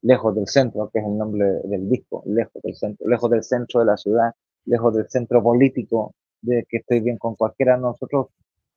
Lejos 0.04 0.36
del 0.36 0.48
Centro, 0.48 0.91
que 0.94 1.00
es 1.00 1.06
el 1.06 1.18
nombre 1.18 1.46
del 1.64 1.89
disco, 1.89 2.22
Lejos 2.28 2.62
del 2.62 2.76
Centro, 2.76 3.08
lejos 3.08 3.32
del 3.32 3.44
centro 3.44 3.80
de 3.80 3.88
la 3.88 3.98
ciudad, 3.98 4.36
lejos 4.66 4.94
del 4.94 5.10
centro 5.10 5.41
político, 5.41 6.14
de 6.41 6.68
que 6.70 6.78
estoy 6.78 7.00
bien 7.00 7.18
con 7.18 7.34
cualquiera 7.34 7.78
de 7.78 7.82
nosotros. 7.82 8.28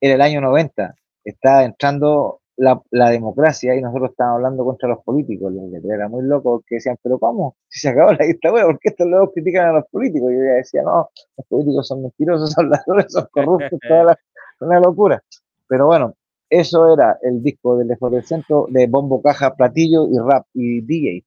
Era 0.01 0.15
el 0.15 0.21
año 0.21 0.41
90, 0.41 0.95
estaba 1.29 1.63
entrando 1.63 2.41
la, 2.55 2.81
la, 2.91 3.09
democracia 3.11 3.75
y 3.75 3.81
nosotros 3.81 4.11
estábamos 4.11 4.37
hablando 4.37 4.65
contra 4.65 4.89
los 4.89 5.03
políticos. 5.03 5.53
Era 5.83 6.07
muy 6.09 6.23
loco 6.23 6.57
porque 6.57 6.75
decían, 6.75 6.97
pero 7.03 7.19
¿cómo? 7.19 7.55
Si 7.67 7.79
se 7.81 7.89
acabó 7.89 8.13
la 8.13 8.25
dictadura, 8.25 8.65
¿por 8.65 8.79
qué 8.79 8.89
estos 8.89 9.07
locos 9.07 9.31
critican 9.33 9.67
a 9.67 9.73
los 9.73 9.85
políticos? 9.91 10.31
Y 10.31 10.35
yo 10.35 10.41
decía, 10.41 10.81
no, 10.83 11.09
los 11.37 11.47
políticos 11.47 11.87
son 11.87 12.01
mentirosos, 12.01 12.53
habladores, 12.57 13.11
son 13.11 13.27
corruptos, 13.31 13.79
toda 13.87 14.03
la, 14.05 14.19
una 14.61 14.79
locura. 14.79 15.23
Pero 15.67 15.87
bueno, 15.87 16.15
eso 16.49 16.93
era 16.93 17.17
el 17.21 17.43
disco 17.43 17.77
del 17.77 17.89
Lejos 17.89 18.11
del 18.11 18.23
Centro 18.23 18.67
de 18.69 18.87
bombo, 18.87 19.21
caja, 19.21 19.55
platillo 19.55 20.07
y 20.07 20.17
rap 20.17 20.47
y 20.53 20.81
DJ. 20.81 21.25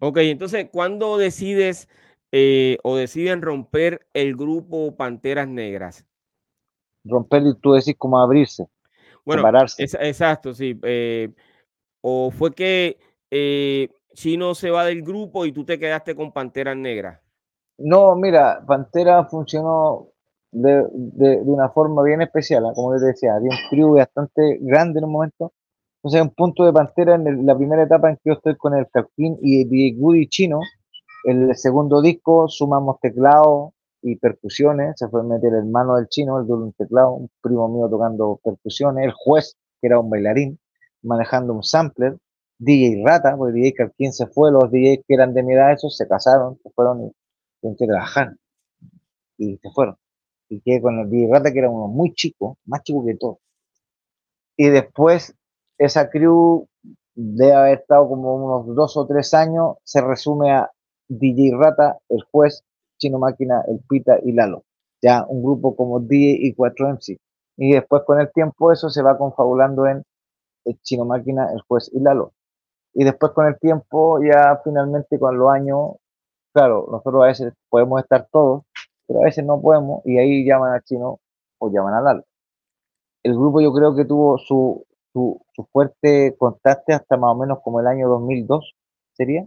Ok, 0.00 0.18
entonces, 0.18 0.68
¿cuándo 0.70 1.16
decides 1.18 1.88
eh, 2.32 2.78
o 2.82 2.96
deciden 2.96 3.42
romper 3.42 4.06
el 4.12 4.36
grupo 4.36 4.96
Panteras 4.96 5.48
Negras? 5.48 6.04
Romper, 7.04 7.54
tú 7.60 7.72
decís, 7.72 7.94
como 7.96 8.20
abrirse. 8.20 8.66
Bueno, 9.28 9.46
exacto, 9.78 10.54
sí. 10.54 10.78
Eh, 10.82 11.28
o 12.00 12.30
fue 12.30 12.54
que 12.54 12.96
eh, 13.30 13.90
Chino 14.14 14.54
se 14.54 14.70
va 14.70 14.86
del 14.86 15.02
grupo 15.02 15.44
y 15.44 15.52
tú 15.52 15.66
te 15.66 15.78
quedaste 15.78 16.14
con 16.14 16.32
Panteras 16.32 16.76
Negras. 16.76 17.20
No, 17.76 18.16
mira, 18.16 18.64
Pantera 18.66 19.24
funcionó 19.26 20.08
de, 20.50 20.82
de, 20.92 21.36
una 21.44 21.68
forma 21.68 22.02
bien 22.02 22.22
especial, 22.22 22.64
¿ah? 22.64 22.72
como 22.74 22.94
yo 22.94 23.00
te 23.00 23.08
decía, 23.08 23.34
había 23.34 23.50
un 23.50 23.68
crew 23.68 23.96
bastante 23.96 24.58
grande 24.62 25.00
en 25.00 25.04
un 25.04 25.12
momento. 25.12 25.52
Entonces, 25.96 26.22
un 26.22 26.30
punto 26.30 26.64
de 26.64 26.72
Pantera 26.72 27.16
en 27.16 27.44
la 27.44 27.54
primera 27.54 27.82
etapa 27.82 28.08
en 28.08 28.16
que 28.16 28.22
yo 28.30 28.32
estoy 28.32 28.56
con 28.56 28.74
el 28.74 28.88
Calquín 28.88 29.38
y 29.42 29.64
DJ 29.64 30.00
Woody 30.00 30.26
Chino. 30.28 30.60
El 31.24 31.54
segundo 31.54 32.00
disco 32.00 32.48
sumamos 32.48 32.98
teclado 33.00 33.74
y 34.02 34.16
percusiones. 34.16 34.94
Se 34.96 35.08
fue 35.08 35.20
a 35.20 35.24
meter 35.24 35.52
el 35.52 35.60
hermano 35.60 35.96
del 35.96 36.08
chino, 36.08 36.40
el 36.40 36.46
de 36.46 36.52
un 36.54 36.72
teclado, 36.72 37.12
un 37.12 37.30
primo 37.40 37.68
mío 37.68 37.88
tocando 37.88 38.40
percusiones, 38.42 39.04
el 39.04 39.12
juez, 39.12 39.56
que 39.80 39.86
era 39.88 39.98
un 40.00 40.10
bailarín, 40.10 40.58
manejando 41.02 41.52
un 41.54 41.62
sampler. 41.62 42.16
DJ 42.60 43.02
Rata, 43.04 43.36
porque 43.36 43.52
DJ 43.52 43.74
Calquín 43.74 44.12
se 44.12 44.26
fue, 44.26 44.50
los 44.50 44.70
DJs 44.70 45.04
que 45.06 45.14
eran 45.14 45.32
de 45.32 45.44
mi 45.44 45.54
edad, 45.54 45.72
esos 45.72 45.96
se 45.96 46.08
casaron, 46.08 46.58
se 46.62 46.70
fueron 46.70 47.12
y 47.62 47.76
trabajar. 47.76 48.34
Y 49.36 49.56
se 49.58 49.70
fueron 49.70 49.96
y 50.48 50.60
quedé 50.60 50.80
con 50.80 50.98
el 50.98 51.10
DJ 51.10 51.28
Rata, 51.30 51.52
que 51.52 51.58
era 51.58 51.70
uno 51.70 51.88
muy 51.88 52.14
chico, 52.14 52.58
más 52.64 52.82
chico 52.82 53.04
que 53.04 53.14
todo. 53.16 53.40
Y 54.56 54.68
después, 54.68 55.34
esa 55.78 56.10
crew 56.10 56.66
debe 57.14 57.54
haber 57.54 57.78
estado 57.80 58.08
como 58.08 58.34
unos 58.34 58.74
dos 58.74 58.96
o 58.96 59.06
tres 59.06 59.34
años, 59.34 59.76
se 59.84 60.00
resume 60.00 60.52
a 60.52 60.70
DJ 61.08 61.52
Rata, 61.56 61.98
el 62.08 62.22
juez, 62.30 62.64
Chino 62.98 63.18
Máquina, 63.18 63.62
el 63.68 63.80
Pita 63.88 64.18
y 64.22 64.32
Lalo. 64.32 64.64
Ya 65.02 65.24
un 65.28 65.42
grupo 65.42 65.76
como 65.76 66.00
DJ 66.00 66.38
y 66.40 66.54
4MC. 66.54 67.18
Y 67.56 67.72
después 67.72 68.02
con 68.04 68.20
el 68.20 68.30
tiempo 68.32 68.72
eso 68.72 68.90
se 68.90 69.02
va 69.02 69.16
confabulando 69.16 69.86
en 69.86 70.02
el 70.64 70.78
Chino 70.82 71.04
Máquina, 71.04 71.50
el 71.52 71.60
juez 71.62 71.90
y 71.92 72.00
Lalo. 72.00 72.32
Y 72.94 73.04
después 73.04 73.32
con 73.32 73.46
el 73.46 73.58
tiempo, 73.58 74.20
ya 74.22 74.60
finalmente 74.64 75.18
con 75.18 75.38
los 75.38 75.50
años, 75.50 75.92
claro, 76.52 76.86
nosotros 76.90 77.22
a 77.22 77.26
veces 77.26 77.52
podemos 77.68 78.02
estar 78.02 78.28
todos, 78.30 78.64
pero 79.06 79.20
a 79.20 79.24
veces 79.24 79.44
no 79.44 79.60
podemos 79.60 80.04
y 80.04 80.18
ahí 80.18 80.44
llaman 80.44 80.72
al 80.72 80.82
chino 80.82 81.20
o 81.58 81.70
llaman 81.70 81.94
al 81.94 82.04
Lalo. 82.04 82.24
El 83.22 83.34
grupo 83.34 83.60
yo 83.60 83.72
creo 83.72 83.94
que 83.94 84.04
tuvo 84.04 84.38
su, 84.38 84.84
su, 85.12 85.40
fuerte 85.72 86.36
contacto 86.38 86.94
hasta 86.94 87.16
más 87.16 87.32
o 87.32 87.34
menos 87.34 87.58
como 87.62 87.80
el 87.80 87.86
año 87.86 88.08
2002, 88.08 88.74
sería. 89.12 89.46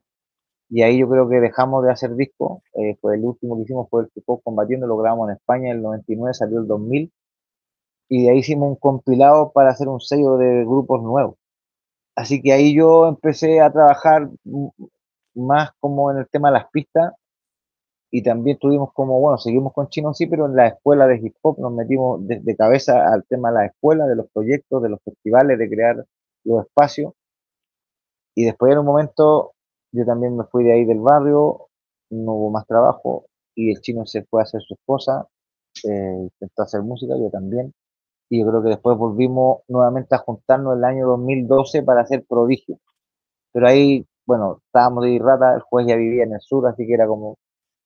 Y 0.72 0.84
ahí 0.84 1.00
yo 1.00 1.10
creo 1.10 1.28
que 1.28 1.42
dejamos 1.42 1.84
de 1.84 1.92
hacer 1.92 2.16
disco. 2.16 2.64
Eh, 2.76 2.98
el 3.04 3.26
último 3.26 3.58
que 3.58 3.64
hicimos 3.64 3.90
fue 3.90 4.04
el 4.04 4.10
que 4.16 4.22
combatiendo, 4.42 4.88
lo 4.88 4.96
grabamos 4.98 5.30
en 5.30 5.36
España 5.36 5.70
en 5.70 5.78
el 5.78 5.82
99, 5.84 6.34
salió 6.34 6.60
el 6.60 6.68
2000. 6.68 7.12
Y 8.10 8.24
de 8.24 8.32
ahí 8.32 8.40
hicimos 8.40 8.70
un 8.70 8.76
compilado 8.78 9.52
para 9.52 9.72
hacer 9.72 9.90
un 9.90 10.00
sello 10.00 10.38
de 10.38 10.64
grupos 10.64 11.04
nuevos. 11.04 11.36
Así 12.16 12.42
que 12.42 12.54
ahí 12.54 12.74
yo 12.74 13.08
empecé 13.08 13.60
a 13.62 13.72
trabajar 13.72 14.30
más 15.36 15.72
como 15.82 16.10
en 16.12 16.20
el 16.20 16.30
tema 16.30 16.50
de 16.50 16.60
las 16.60 16.70
pistas 16.72 17.14
y 18.10 18.24
también 18.24 18.58
tuvimos 18.58 18.94
como, 18.94 19.20
bueno, 19.20 19.38
seguimos 19.38 19.74
con 19.74 19.90
Chino 19.90 20.14
sí, 20.14 20.28
pero 20.28 20.46
en 20.46 20.56
la 20.56 20.68
escuela 20.68 21.08
de 21.08 21.18
hip 21.18 21.36
hop 21.42 21.60
nos 21.60 21.74
metimos 21.74 22.26
de, 22.28 22.56
cabeza 22.56 23.12
al 23.12 23.26
tema 23.26 23.50
de 23.52 23.56
la 23.56 23.66
escuela, 23.68 24.06
de 24.06 24.16
los 24.16 24.28
proyectos, 24.32 24.84
de 24.84 24.90
los 24.90 25.02
festivales, 25.04 25.58
de 25.60 25.70
crear 25.70 26.06
los 26.46 26.66
espacios. 26.66 27.14
Y 28.36 28.46
después 28.46 28.72
en 28.72 28.80
un 28.80 28.86
momento 28.86 29.54
yo 29.92 30.06
también 30.06 30.38
me 30.38 30.46
fui 30.46 30.64
de 30.64 30.74
ahí 30.74 30.86
del 30.86 31.00
barrio, 31.00 31.68
no 32.10 32.34
hubo 32.34 32.50
más 32.52 32.66
trabajo 32.68 33.26
y 33.56 33.72
el 33.72 33.82
chino 33.82 34.06
se 34.06 34.24
fue 34.24 34.42
a 34.42 34.44
hacer 34.44 34.62
su 34.62 34.74
esposa, 34.76 35.28
eh, 35.84 36.18
intentó 36.22 36.64
hacer 36.64 36.82
música, 36.82 37.16
yo 37.18 37.30
también. 37.30 37.74
Y 38.30 38.40
yo 38.40 38.48
creo 38.48 38.64
que 38.64 38.70
después 38.70 38.98
volvimos 38.98 39.62
nuevamente 39.68 40.16
a 40.16 40.20
juntarnos 40.20 40.78
el 40.78 40.84
año 40.86 41.08
2012 41.08 41.84
para 41.84 42.02
hacer 42.02 42.26
prodigio. 42.28 42.80
Pero 43.52 43.68
ahí, 43.68 44.06
bueno, 44.26 44.62
estábamos 44.66 45.04
de 45.06 45.20
rata, 45.22 45.56
el 45.56 45.62
juez 45.62 45.88
ya 45.88 45.96
vivía 45.98 46.24
en 46.24 46.34
el 46.34 46.42
sur, 46.42 46.66
así 46.68 46.88
que 46.88 46.94
era 46.94 47.08
como 47.08 47.38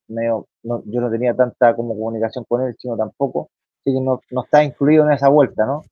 medio, 0.07 0.47
no, 0.63 0.83
yo 0.85 1.01
no 1.01 1.09
tenía 1.09 1.35
tanta 1.35 1.75
como 1.75 1.95
comunicación 1.95 2.45
con 2.47 2.61
él, 2.61 2.75
sino 2.77 2.95
tampoco, 2.95 3.49
así 3.81 3.95
que 3.95 4.01
no, 4.01 4.21
no 4.31 4.43
está 4.43 4.63
incluido 4.63 5.05
en 5.05 5.13
esa 5.13 5.29
vuelta, 5.29 5.65
¿no? 5.65 5.83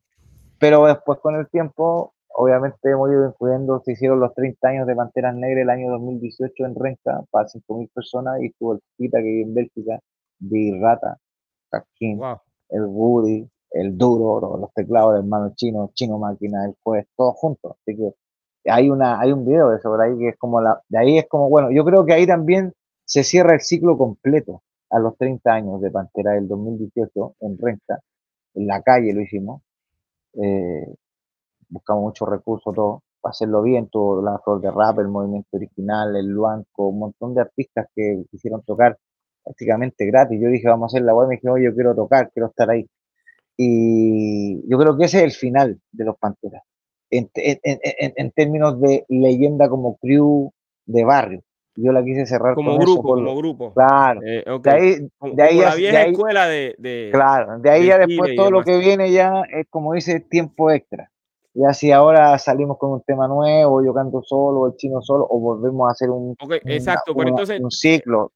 Pero 0.60 0.86
después 0.86 1.20
con 1.20 1.36
el 1.36 1.50
tiempo 1.50 2.13
obviamente 2.34 2.90
hemos 2.90 3.12
ido 3.12 3.28
incluyendo, 3.28 3.82
se 3.86 3.94
hicieron 3.94 4.20
los 4.20 4.34
30 4.34 4.68
años 4.68 4.88
de 4.88 4.96
Panteras 4.96 5.36
Negras 5.36 5.64
el 5.64 5.70
año 5.70 5.92
2018 5.92 6.66
en 6.66 6.76
Renca 6.76 7.24
para 7.32 7.48
5.000 7.48 7.90
personas 7.94 8.42
y 8.42 8.48
estuvo 8.48 8.74
el 8.74 8.80
Pita 8.98 9.18
que 9.20 9.24
vive 9.24 9.42
en 9.44 9.54
Bélgica, 9.54 10.00
Big 10.40 10.82
Rata, 10.82 11.18
Casquín, 11.70 12.20
el 12.70 12.86
Woody, 12.86 13.48
el 13.72 13.98
Duro, 13.98 14.58
los 14.58 14.74
teclados 14.74 15.14
del 15.14 15.24
hermano 15.24 15.54
chino, 15.56 15.92
Chino 15.94 16.18
Máquina, 16.18 16.66
el 16.66 16.76
juez, 16.84 17.08
todos 17.16 17.36
juntos. 17.36 17.76
Así 17.82 17.96
que 17.98 18.12
hay 18.70 18.90
una 18.90 19.20
hay 19.20 19.32
un 19.32 19.46
video 19.46 19.70
de 19.70 19.78
eso 19.78 19.90
por 19.90 20.02
ahí 20.02 20.18
que 20.18 20.30
es 20.30 20.38
como 20.38 20.62
la 20.62 20.82
de 20.88 20.98
ahí 20.98 21.18
es 21.18 21.28
como 21.28 21.50
bueno 21.50 21.70
yo 21.70 21.84
creo 21.84 22.06
que 22.06 22.14
ahí 22.14 22.26
también 22.26 22.72
se 23.04 23.26
cierra 23.26 23.56
el 23.56 23.60
ciclo 23.60 23.98
completo 23.98 24.64
a 24.90 25.00
los 25.00 25.18
30 25.18 25.52
años 25.52 25.82
de 25.82 25.92
Pantera 25.92 26.32
del 26.32 26.48
2018 26.48 27.36
en 27.42 27.58
Renta 27.58 28.00
en 28.56 28.68
la 28.68 28.82
calle 28.82 29.14
lo 29.14 29.22
hicimos. 29.22 29.62
Eh, 30.34 30.96
buscamos 31.74 32.04
muchos 32.04 32.30
recursos 32.30 32.74
todo 32.74 33.04
para 33.22 33.32
hacerlo 33.32 33.62
bien 33.62 33.90
todo 33.90 34.22
la 34.22 34.40
flor 34.40 34.62
de 34.62 34.72
rap 34.72 35.00
el 35.00 35.08
movimiento 35.08 35.50
original 35.58 36.16
el 36.16 36.28
Luanco 36.28 36.88
un 36.88 37.00
montón 37.00 37.34
de 37.34 37.42
artistas 37.42 37.88
que 37.96 38.24
quisieron 38.32 38.62
tocar 38.64 38.98
prácticamente 39.44 40.06
gratis 40.06 40.40
yo 40.42 40.50
dije 40.50 40.68
vamos 40.68 40.94
a 40.94 40.98
hacer 40.98 41.06
la 41.06 41.16
web 41.16 41.28
me 41.28 41.36
dije 41.36 41.50
oye 41.50 41.66
yo 41.66 41.74
quiero 41.74 41.96
tocar 41.96 42.32
quiero 42.32 42.48
estar 42.48 42.70
ahí 42.70 42.88
y 43.58 44.68
yo 44.70 44.78
creo 44.78 44.98
que 44.98 45.06
ese 45.06 45.20
es 45.20 45.24
el 45.24 45.32
final 45.32 45.80
de 45.92 46.06
los 46.06 46.18
Panteras 46.18 46.64
en, 47.14 48.32
términos 48.32 48.80
de 48.80 49.06
leyenda 49.10 49.70
como 49.70 49.98
crew 49.98 50.52
de 50.86 51.04
barrio. 51.04 51.42
Yo 51.76 51.92
la 51.92 52.04
quise 52.04 52.28
cerrar 52.28 52.54
como 52.54 52.78
grupo, 52.78 53.02
como 53.02 53.36
grupo. 53.36 53.74
Claro. 53.74 54.22
Eh, 54.24 54.44
de 54.62 54.72
ahí, 54.72 55.10
de 55.34 55.44
ahí 55.44 55.58
la 55.58 55.76
vieja 55.76 56.04
escuela 56.04 56.48
de, 56.48 57.10
Claro, 57.12 57.60
de 57.60 57.70
ahí 57.70 57.88
ya 57.88 57.98
después 57.98 58.36
todo 58.36 58.52
lo 58.52 58.64
que 58.64 58.78
viene 58.78 59.12
ya 59.12 59.42
es 59.52 59.68
como 59.70 59.94
dice 59.94 60.20
tiempo 60.20 60.70
extra. 60.70 61.10
Ya 61.54 61.74
si 61.74 61.92
ahora 61.92 62.38
salimos 62.40 62.78
con 62.78 62.92
un 62.92 63.02
tema 63.02 63.28
nuevo, 63.28 63.84
yo 63.84 63.94
canto 63.94 64.24
solo, 64.24 64.68
el 64.68 64.76
chino 64.76 65.02
solo, 65.02 65.28
o 65.30 65.40
volvemos 65.40 65.88
a 65.88 65.92
hacer 65.92 66.10
un, 66.10 66.36
exacto, 66.66 67.14
entonces, 67.22 67.62
un 67.62 67.70
ciclo, 67.70 68.32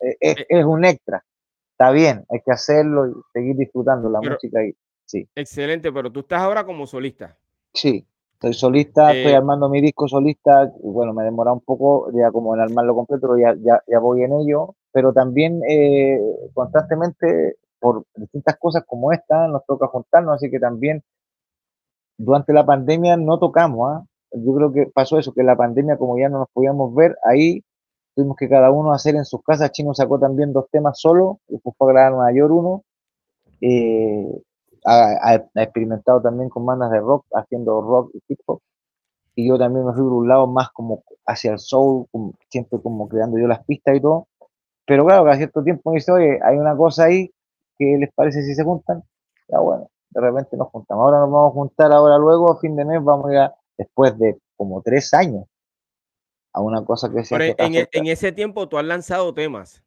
e, 0.00 0.10
e, 0.20 0.30
eh, 0.30 0.46
es, 0.48 0.64
un 0.64 0.84
extra. 0.84 1.24
Está 1.72 1.90
bien, 1.90 2.24
hay 2.30 2.40
que 2.44 2.52
hacerlo 2.52 3.08
y 3.08 3.12
seguir 3.32 3.56
disfrutando 3.56 4.08
la 4.08 4.20
música 4.20 4.60
ahí. 4.60 4.72
Sí. 5.04 5.28
Excelente, 5.34 5.92
pero 5.92 6.12
tú 6.12 6.20
estás 6.20 6.40
ahora 6.40 6.64
como 6.64 6.86
solista. 6.86 7.36
Sí, 7.74 8.06
Estoy 8.42 8.54
solista, 8.54 9.12
estoy 9.12 9.30
eh, 9.30 9.36
armando 9.36 9.68
mi 9.68 9.80
disco 9.80 10.08
solista. 10.08 10.68
Bueno, 10.82 11.14
me 11.14 11.22
demora 11.22 11.52
un 11.52 11.60
poco 11.60 12.10
ya 12.12 12.32
como 12.32 12.56
en 12.56 12.60
armarlo 12.60 12.92
completo, 12.92 13.28
pero 13.28 13.38
ya, 13.38 13.54
ya, 13.62 13.80
ya 13.86 14.00
voy 14.00 14.24
en 14.24 14.32
ello. 14.32 14.74
Pero 14.90 15.12
también 15.12 15.60
eh, 15.68 16.20
constantemente, 16.52 17.58
por 17.78 18.04
distintas 18.16 18.56
cosas 18.56 18.82
como 18.84 19.12
esta, 19.12 19.46
nos 19.46 19.64
toca 19.64 19.86
juntarnos. 19.86 20.34
Así 20.34 20.50
que 20.50 20.58
también 20.58 21.04
durante 22.18 22.52
la 22.52 22.64
pandemia 22.64 23.16
no 23.16 23.38
tocamos. 23.38 23.90
¿ah? 23.90 24.04
Yo 24.32 24.54
creo 24.54 24.72
que 24.72 24.86
pasó 24.86 25.18
eso, 25.18 25.32
que 25.32 25.42
la 25.42 25.56
pandemia, 25.56 25.96
como 25.96 26.18
ya 26.18 26.28
no 26.28 26.40
nos 26.40 26.48
podíamos 26.52 26.94
ver, 26.94 27.16
ahí 27.24 27.62
tuvimos 28.14 28.36
que 28.36 28.48
cada 28.48 28.70
uno 28.70 28.92
hacer 28.92 29.14
en 29.14 29.24
sus 29.24 29.42
casas. 29.42 29.72
Chino 29.72 29.94
sacó 29.94 30.18
también 30.18 30.52
dos 30.52 30.66
temas 30.70 30.98
solo, 31.00 31.40
después 31.48 31.74
fue 31.76 31.90
a 31.90 31.92
grabar 31.94 32.12
Nueva 32.12 32.32
York 32.32 32.52
uno. 32.52 32.84
Eh, 33.60 34.26
ha, 34.84 35.34
experimentado 35.54 36.20
también 36.20 36.48
con 36.48 36.66
bandas 36.66 36.90
de 36.90 37.00
rock, 37.00 37.26
haciendo 37.32 37.80
rock 37.80 38.10
y 38.14 38.22
hip 38.28 38.40
hop. 38.46 38.60
Y 39.34 39.48
yo 39.48 39.58
también 39.58 39.86
me 39.86 39.92
fui 39.92 40.02
por 40.02 40.12
un 40.12 40.28
lado 40.28 40.46
más 40.46 40.70
como 40.72 41.04
hacia 41.26 41.52
el 41.52 41.58
soul, 41.58 42.06
siempre 42.50 42.80
como 42.82 43.08
creando 43.08 43.38
yo 43.38 43.46
las 43.46 43.64
pistas 43.64 43.96
y 43.96 44.00
todo. 44.00 44.26
Pero 44.86 45.06
claro, 45.06 45.24
cada 45.24 45.36
cierto 45.36 45.62
tiempo 45.62 45.90
me 45.90 45.96
dice, 45.96 46.12
oye, 46.12 46.38
hay 46.42 46.56
una 46.58 46.76
cosa 46.76 47.04
ahí 47.04 47.30
que 47.78 47.96
les 47.98 48.12
parece 48.12 48.42
si 48.42 48.54
se 48.54 48.64
juntan. 48.64 49.02
Ya 49.48 49.60
bueno, 49.60 49.88
de 50.12 50.20
repente 50.20 50.56
nos 50.56 50.68
juntamos. 50.68 51.04
Ahora 51.04 51.20
nos 51.20 51.30
vamos 51.30 51.50
a 51.50 51.54
juntar, 51.54 51.92
ahora 51.92 52.18
luego, 52.18 52.52
a 52.52 52.58
fin 52.58 52.76
de 52.76 52.84
mes, 52.84 53.02
vamos 53.02 53.30
a 53.30 53.32
ir 53.32 53.50
después 53.78 54.18
de 54.18 54.38
como 54.56 54.82
tres 54.82 55.12
años 55.14 55.46
a 56.52 56.60
una 56.60 56.84
cosa 56.84 57.10
que 57.10 57.24
se... 57.24 57.34
En, 57.34 57.74
e, 57.74 57.88
en, 57.90 58.06
ese 58.06 58.32
tiempo 58.32 58.68
tú 58.68 58.78
has 58.78 58.84
lanzado 58.84 59.32
temas. 59.32 59.82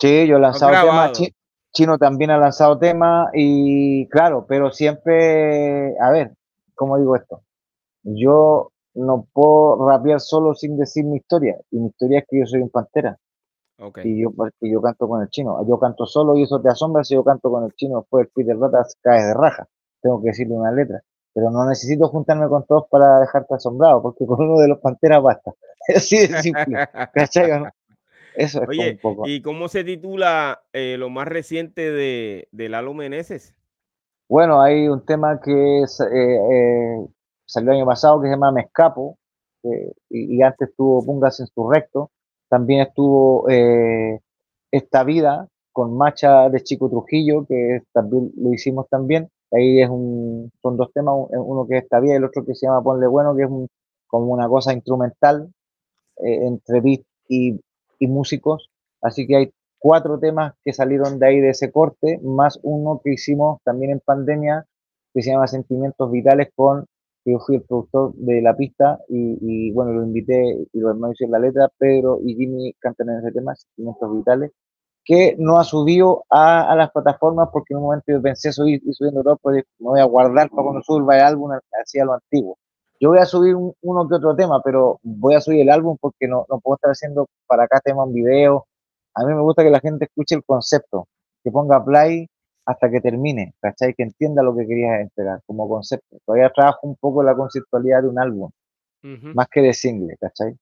Sí, 0.00 0.26
yo 0.26 0.36
he 0.36 0.40
lanzado 0.40 0.72
temas. 0.72 1.12
Chino 1.72 1.98
también 1.98 2.30
ha 2.30 2.38
lanzado 2.38 2.78
temas 2.78 3.28
y 3.34 4.08
claro, 4.08 4.46
pero 4.48 4.72
siempre, 4.72 5.94
a 6.00 6.10
ver, 6.10 6.32
¿cómo 6.74 6.98
digo 6.98 7.16
esto? 7.16 7.42
Yo 8.02 8.72
no 8.94 9.26
puedo 9.30 9.86
rapear 9.86 10.20
solo 10.20 10.54
sin 10.54 10.78
decir 10.78 11.04
mi 11.04 11.18
historia. 11.18 11.58
Y 11.70 11.78
mi 11.78 11.88
historia 11.88 12.20
es 12.20 12.24
que 12.30 12.38
yo 12.40 12.46
soy 12.46 12.62
un 12.62 12.70
pantera. 12.70 13.18
Y 14.04 14.22
yo, 14.22 14.30
porque 14.30 14.70
yo 14.70 14.80
canto 14.80 15.08
con 15.08 15.22
el 15.22 15.28
chino. 15.28 15.64
Yo 15.68 15.78
canto 15.78 16.06
solo 16.06 16.36
y 16.36 16.42
eso 16.44 16.60
te 16.60 16.68
asombra 16.68 17.04
si 17.04 17.14
yo 17.14 17.22
canto 17.22 17.50
con 17.50 17.64
el 17.64 17.74
chino. 17.74 18.00
Después 18.00 18.26
el 18.26 18.32
Peter 18.34 18.58
Ratas 18.58 18.96
cae 19.02 19.22
de 19.22 19.34
raja. 19.34 19.68
Tengo 20.00 20.20
que 20.22 20.28
decirle 20.28 20.54
una 20.54 20.72
letra. 20.72 21.02
Pero 21.34 21.50
no 21.50 21.68
necesito 21.68 22.08
juntarme 22.08 22.48
con 22.48 22.64
todos 22.64 22.84
para 22.88 23.20
dejarte 23.20 23.54
asombrado, 23.54 24.00
porque 24.00 24.24
con 24.24 24.42
uno 24.42 24.58
de 24.58 24.68
los 24.68 24.78
panteras 24.78 25.22
basta. 25.22 25.52
Así 25.94 26.26
de 26.26 26.42
simple. 26.42 26.88
¿Cachai? 27.12 27.64
Eso 28.34 28.62
es 28.62 28.68
Oye, 28.68 28.92
un 28.92 28.98
poco. 28.98 29.26
¿y 29.26 29.40
cómo 29.40 29.68
se 29.68 29.82
titula 29.82 30.62
eh, 30.72 30.96
lo 30.98 31.08
más 31.10 31.26
reciente 31.26 31.90
de, 31.90 32.48
de, 32.52 32.68
Lalo 32.68 32.92
Meneses? 32.92 33.54
Bueno, 34.28 34.60
hay 34.60 34.88
un 34.88 35.04
tema 35.04 35.40
que 35.40 35.82
es, 35.82 36.00
eh, 36.00 36.06
eh, 36.12 37.06
salió 37.46 37.70
el 37.70 37.78
año 37.78 37.86
pasado 37.86 38.20
que 38.20 38.28
se 38.28 38.32
llama 38.32 38.52
Me 38.52 38.62
Escapo, 38.62 39.18
y, 40.10 40.42
antes 40.42 40.68
estuvo 40.68 41.04
Pungas 41.04 41.40
en 41.40 41.46
su 41.46 41.68
recto. 41.68 42.10
También 42.48 42.80
estuvo 42.82 43.46
Esta 44.70 45.04
Vida 45.04 45.48
con 45.72 45.96
Macha 45.96 46.48
de 46.48 46.62
Chico 46.62 46.88
Trujillo, 46.88 47.44
que 47.46 47.82
también 47.92 48.32
lo 48.36 48.52
hicimos 48.52 48.88
también. 48.88 49.28
Ahí 49.52 49.80
es 49.80 49.88
un, 49.88 50.50
son 50.62 50.76
dos 50.76 50.92
temas, 50.92 51.14
uno 51.30 51.66
que 51.66 51.78
es 51.78 51.84
Esta 51.84 52.00
Vida 52.00 52.14
y 52.14 52.16
el 52.16 52.24
otro 52.24 52.44
que 52.44 52.54
se 52.54 52.66
llama 52.66 52.82
Ponle 52.82 53.06
Bueno, 53.06 53.36
que 53.36 53.42
es 53.44 53.50
como 54.06 54.32
una 54.32 54.48
cosa 54.48 54.72
instrumental 54.72 55.52
entre 56.16 56.80
beat 56.80 57.02
y, 57.28 57.60
y 57.98 58.06
músicos. 58.06 58.70
Así 59.02 59.26
que 59.26 59.36
hay 59.36 59.52
cuatro 59.78 60.18
temas 60.18 60.54
que 60.64 60.72
salieron 60.72 61.18
de 61.18 61.26
ahí 61.26 61.40
de 61.40 61.50
ese 61.50 61.70
corte, 61.70 62.18
más 62.22 62.58
uno 62.62 63.00
que 63.04 63.12
hicimos 63.12 63.60
también 63.62 63.92
en 63.92 64.00
pandemia, 64.00 64.66
que 65.12 65.22
se 65.22 65.30
llama 65.30 65.46
Sentimientos 65.46 66.10
Vitales, 66.10 66.48
con 66.54 66.86
yo 67.26 67.40
fui 67.40 67.56
el 67.56 67.62
productor 67.62 68.14
de 68.14 68.40
la 68.40 68.56
pista 68.56 69.00
y, 69.08 69.72
bueno, 69.72 69.92
lo 69.92 70.04
invité 70.04 70.66
y 70.72 70.78
lo 70.78 70.90
hermanos 70.90 71.20
en 71.20 71.32
la 71.32 71.40
letra, 71.40 71.68
Pedro 71.76 72.20
y 72.24 72.36
Jimmy 72.36 72.72
cantan 72.78 73.10
en 73.10 73.18
ese 73.18 73.32
tema, 73.32 73.54
Sentimientos 73.56 74.16
Vitales, 74.16 74.52
que 75.04 75.34
no 75.38 75.58
ha 75.58 75.64
subido 75.64 76.24
a, 76.30 76.74
las 76.76 76.90
plataformas 76.92 77.48
porque 77.52 77.74
en 77.74 77.78
un 77.78 77.84
momento 77.84 78.04
yo 78.12 78.22
pensé 78.22 78.52
subir 78.52 78.80
y 78.84 78.92
subiendo 78.92 79.24
todo, 79.24 79.38
pues 79.42 79.64
me 79.78 79.90
voy 79.90 80.00
a 80.00 80.04
guardar 80.04 80.50
para 80.50 80.62
cuando 80.62 80.82
suba 80.82 81.16
el 81.16 81.22
álbum 81.22 81.50
hacia 81.72 82.04
lo 82.04 82.14
antiguo. 82.14 82.58
Yo 83.00 83.10
voy 83.10 83.18
a 83.18 83.26
subir 83.26 83.56
uno 83.56 84.08
que 84.08 84.14
otro 84.14 84.34
tema, 84.36 84.62
pero 84.62 85.00
voy 85.02 85.34
a 85.34 85.40
subir 85.40 85.60
el 85.60 85.70
álbum 85.70 85.96
porque 86.00 86.28
no, 86.28 86.46
no 86.48 86.60
puedo 86.60 86.76
estar 86.76 86.92
haciendo 86.92 87.26
para 87.46 87.64
acá 87.64 87.80
tema 87.84 88.04
en 88.04 88.12
video. 88.12 88.66
A 89.14 89.24
mí 89.24 89.34
me 89.34 89.42
gusta 89.42 89.64
que 89.64 89.70
la 89.70 89.80
gente 89.80 90.06
escuche 90.06 90.36
el 90.36 90.44
concepto, 90.44 91.08
que 91.42 91.50
ponga 91.50 91.84
play 91.84 92.28
hasta 92.66 92.90
que 92.90 93.00
termine, 93.00 93.54
¿cachai? 93.60 93.94
Que 93.94 94.02
entienda 94.02 94.42
lo 94.42 94.54
que 94.54 94.66
querías 94.66 95.00
entregar 95.00 95.40
como 95.46 95.68
concepto. 95.68 96.18
Todavía 96.26 96.50
trabajo 96.50 96.80
un 96.82 96.96
poco 96.96 97.22
la 97.22 97.34
conceptualidad 97.34 98.02
de 98.02 98.08
un 98.08 98.18
álbum, 98.18 98.50
más 99.34 99.46
que 99.48 99.62
de 99.62 99.72
single, 99.72 100.16
¿cachai? 100.20 100.56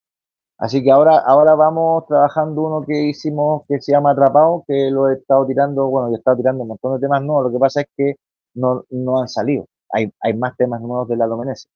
Así 0.58 0.84
que 0.84 0.90
ahora, 0.90 1.18
ahora 1.18 1.54
vamos 1.54 2.06
trabajando 2.06 2.62
uno 2.62 2.86
que 2.86 3.02
hicimos 3.04 3.62
que 3.66 3.80
se 3.80 3.92
llama 3.92 4.12
Atrapado, 4.12 4.64
que 4.68 4.90
lo 4.90 5.08
he 5.08 5.14
estado 5.14 5.46
tirando, 5.46 5.88
bueno, 5.88 6.08
yo 6.10 6.16
he 6.16 6.18
estado 6.18 6.36
tirando 6.36 6.62
un 6.62 6.68
montón 6.68 6.94
de 6.94 7.00
temas 7.00 7.22
nuevos, 7.22 7.46
lo 7.46 7.52
que 7.52 7.58
pasa 7.58 7.80
es 7.80 7.86
que 7.96 8.16
no, 8.54 8.84
no 8.90 9.20
han 9.20 9.28
salido. 9.28 9.66
Hay, 9.90 10.12
hay 10.20 10.34
más 10.34 10.56
temas 10.56 10.80
nuevos 10.80 11.08
de 11.08 11.16
la 11.16 11.26
Menezes. 11.26 11.68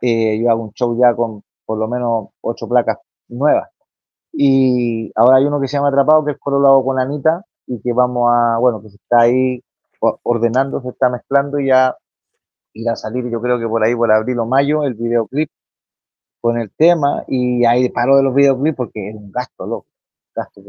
Eh, 0.00 0.38
yo 0.40 0.50
hago 0.50 0.64
un 0.64 0.72
show 0.72 0.98
ya 1.00 1.14
con 1.14 1.42
por 1.64 1.78
lo 1.78 1.88
menos 1.88 2.28
ocho 2.40 2.68
placas 2.68 2.98
nuevas. 3.28 3.68
Y 4.32 5.10
ahora 5.14 5.36
hay 5.38 5.44
uno 5.46 5.60
que 5.60 5.68
se 5.68 5.76
llama 5.76 5.88
Atrapado, 5.88 6.24
que 6.24 6.32
es 6.32 6.38
hago 6.44 6.84
con 6.84 6.98
Anita, 6.98 7.44
y 7.66 7.80
que 7.80 7.92
vamos 7.92 8.30
a, 8.32 8.58
bueno, 8.58 8.82
que 8.82 8.90
se 8.90 8.96
está 8.96 9.20
ahí 9.20 9.62
ordenando, 10.00 10.80
se 10.82 10.90
está 10.90 11.08
mezclando 11.08 11.58
y 11.58 11.68
ya 11.68 11.96
irá 12.72 12.92
a 12.92 12.96
salir, 12.96 13.30
yo 13.30 13.40
creo 13.40 13.58
que 13.58 13.66
por 13.66 13.84
ahí, 13.84 13.94
por 13.94 14.10
abril 14.12 14.38
o 14.38 14.46
mayo, 14.46 14.84
el 14.84 14.94
videoclip 14.94 15.50
con 16.40 16.58
el 16.58 16.70
tema, 16.70 17.24
y 17.26 17.64
ahí 17.64 17.88
paro 17.88 18.16
de 18.16 18.22
los 18.22 18.34
videoclips 18.34 18.76
porque 18.76 19.08
es 19.08 19.14
un 19.14 19.32
gasto, 19.32 19.66
loco. 19.66 19.86
Gasto 20.34 20.60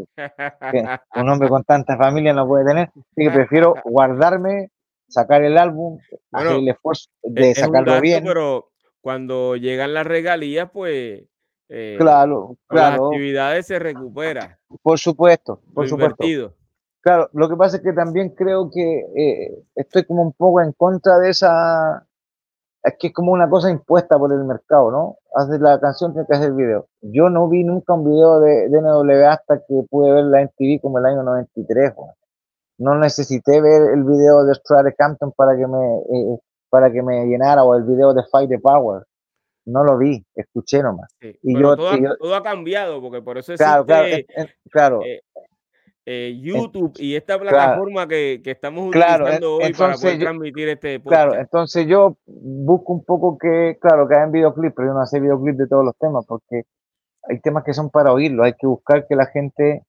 un 1.15 1.29
hombre 1.29 1.47
con 1.47 1.63
tanta 1.63 1.95
familia 1.95 2.33
no 2.33 2.47
puede 2.47 2.65
tener, 2.65 2.87
así 2.87 3.23
que 3.23 3.29
prefiero 3.29 3.75
guardarme, 3.85 4.71
sacar 5.07 5.43
el 5.43 5.57
álbum, 5.57 5.99
hacer 6.31 6.57
el 6.57 6.69
esfuerzo 6.69 7.09
de 7.21 7.53
sacarlo 7.53 8.01
bien. 8.01 8.23
Pero 8.23 8.71
cuando 8.99 9.55
llegan 9.55 9.93
las 9.93 10.07
regalías, 10.07 10.71
pues 10.71 11.23
eh, 11.69 11.97
claro, 11.99 12.57
claro. 12.67 13.03
las 13.03 13.11
actividades 13.11 13.67
se 13.67 13.77
recupera. 13.77 14.59
Por 14.81 14.97
supuesto, 14.97 15.61
por 15.73 15.87
supuesto. 15.87 16.55
Claro, 17.09 17.27
lo 17.33 17.49
que 17.49 17.55
pasa 17.55 17.77
es 17.77 17.81
que 17.81 17.91
también 17.91 18.35
creo 18.35 18.69
que 18.69 18.99
eh, 19.15 19.63
estoy 19.73 20.05
como 20.05 20.21
un 20.21 20.31
poco 20.31 20.61
en 20.61 20.73
contra 20.73 21.17
de 21.17 21.31
esa, 21.31 22.05
es 22.83 22.93
que 22.99 23.07
es 23.07 23.13
como 23.13 23.31
una 23.31 23.49
cosa 23.49 23.71
impuesta 23.71 24.19
por 24.19 24.31
el 24.31 24.43
mercado, 24.43 24.91
¿no? 24.91 25.17
Haces 25.33 25.59
la 25.59 25.79
canción, 25.79 26.11
tienes 26.13 26.27
que 26.27 26.35
hacer 26.35 26.49
el 26.49 26.55
video. 26.55 26.85
Yo 27.01 27.31
no 27.31 27.49
vi 27.49 27.63
nunca 27.63 27.93
un 27.93 28.05
video 28.05 28.39
de, 28.41 28.69
de 28.69 28.79
NW 28.79 29.25
hasta 29.27 29.57
que 29.57 29.81
pude 29.89 30.13
ver 30.13 30.25
la 30.25 30.43
MTV 30.43 30.81
como 30.83 30.99
el 30.99 31.05
año 31.07 31.23
93. 31.23 31.93
No 32.77 32.93
necesité 32.93 33.59
ver 33.59 33.91
el 33.91 34.03
video 34.03 34.43
de 34.43 34.53
Strade 34.53 34.93
Campton 34.93 35.31
para 35.35 35.57
que 35.57 35.65
me 35.65 35.97
eh, 36.13 36.37
para 36.69 36.91
que 36.91 37.01
me 37.01 37.25
llenara 37.25 37.63
o 37.63 37.73
el 37.73 37.85
video 37.85 38.13
de 38.13 38.21
Fight 38.31 38.51
the 38.51 38.59
Power. 38.59 39.03
no 39.65 39.83
lo 39.83 39.97
vi, 39.97 40.23
escuché 40.35 40.83
nomás. 40.83 41.09
y 41.19 41.59
yo, 41.59 41.75
todo, 41.75 42.35
ha 42.35 42.43
cambiado, 42.43 43.01
porque 43.01 43.23
por 43.23 43.39
eso 43.39 43.53
existe, 43.53 44.27
claro, 44.69 45.01
eh, 45.03 45.23
eh, 46.11 46.39
YouTube 46.41 46.93
y 46.97 47.15
esta 47.15 47.37
plataforma 47.37 48.07
que, 48.07 48.41
estamos 48.43 48.89
utilizando 48.89 49.57
hoy 49.57 49.71
para 49.73 49.93
poder 49.93 50.17
transmitir 50.17 50.69
este 50.69 50.99
podcast. 50.99 51.23
Claro, 51.29 51.39
entonces 51.39 51.85
yo 51.85 52.17
busco 52.25 52.93
un 52.93 53.05
poco 53.05 53.37
que, 53.37 53.77
claro, 53.79 54.07
que 54.07 54.15
hagan 54.15 54.31
videoclips, 54.31 54.73
pero 54.75 54.87
yo 54.87 54.93
no 54.95 55.01
hace 55.01 55.19
videoclips 55.19 55.59
de 55.59 55.67
todos 55.67 55.85
los 55.85 55.95
temas, 55.97 56.25
porque 56.25 56.63
hay 57.29 57.39
temas 57.41 57.63
que 57.63 57.75
son 57.75 57.91
para 57.91 58.11
oírlo, 58.11 58.43
hay 58.43 58.53
que 58.53 58.65
buscar 58.65 59.05
que 59.07 59.15
la 59.15 59.27
gente, 59.27 59.83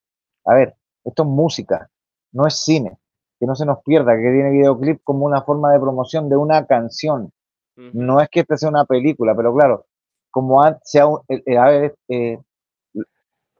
a 0.45 0.53
ver, 0.53 0.75
esto 1.03 1.23
es 1.23 1.29
música, 1.29 1.89
no 2.33 2.45
es 2.45 2.61
cine, 2.61 2.99
que 3.39 3.47
no 3.47 3.55
se 3.55 3.65
nos 3.65 3.81
pierda, 3.83 4.15
que 4.15 4.21
tiene 4.21 4.51
videoclip 4.51 5.01
como 5.03 5.25
una 5.25 5.41
forma 5.41 5.73
de 5.73 5.79
promoción 5.79 6.29
de 6.29 6.35
una 6.35 6.67
canción, 6.67 7.31
no 7.75 8.21
es 8.21 8.29
que 8.29 8.41
esta 8.41 8.57
sea 8.57 8.69
una 8.69 8.85
película, 8.85 9.33
pero 9.35 9.55
claro, 9.55 9.87
como 10.29 10.61
sea, 10.83 11.05
eh, 11.29 11.57
a 11.57 11.65
ver, 11.65 11.95
eh, 12.09 12.37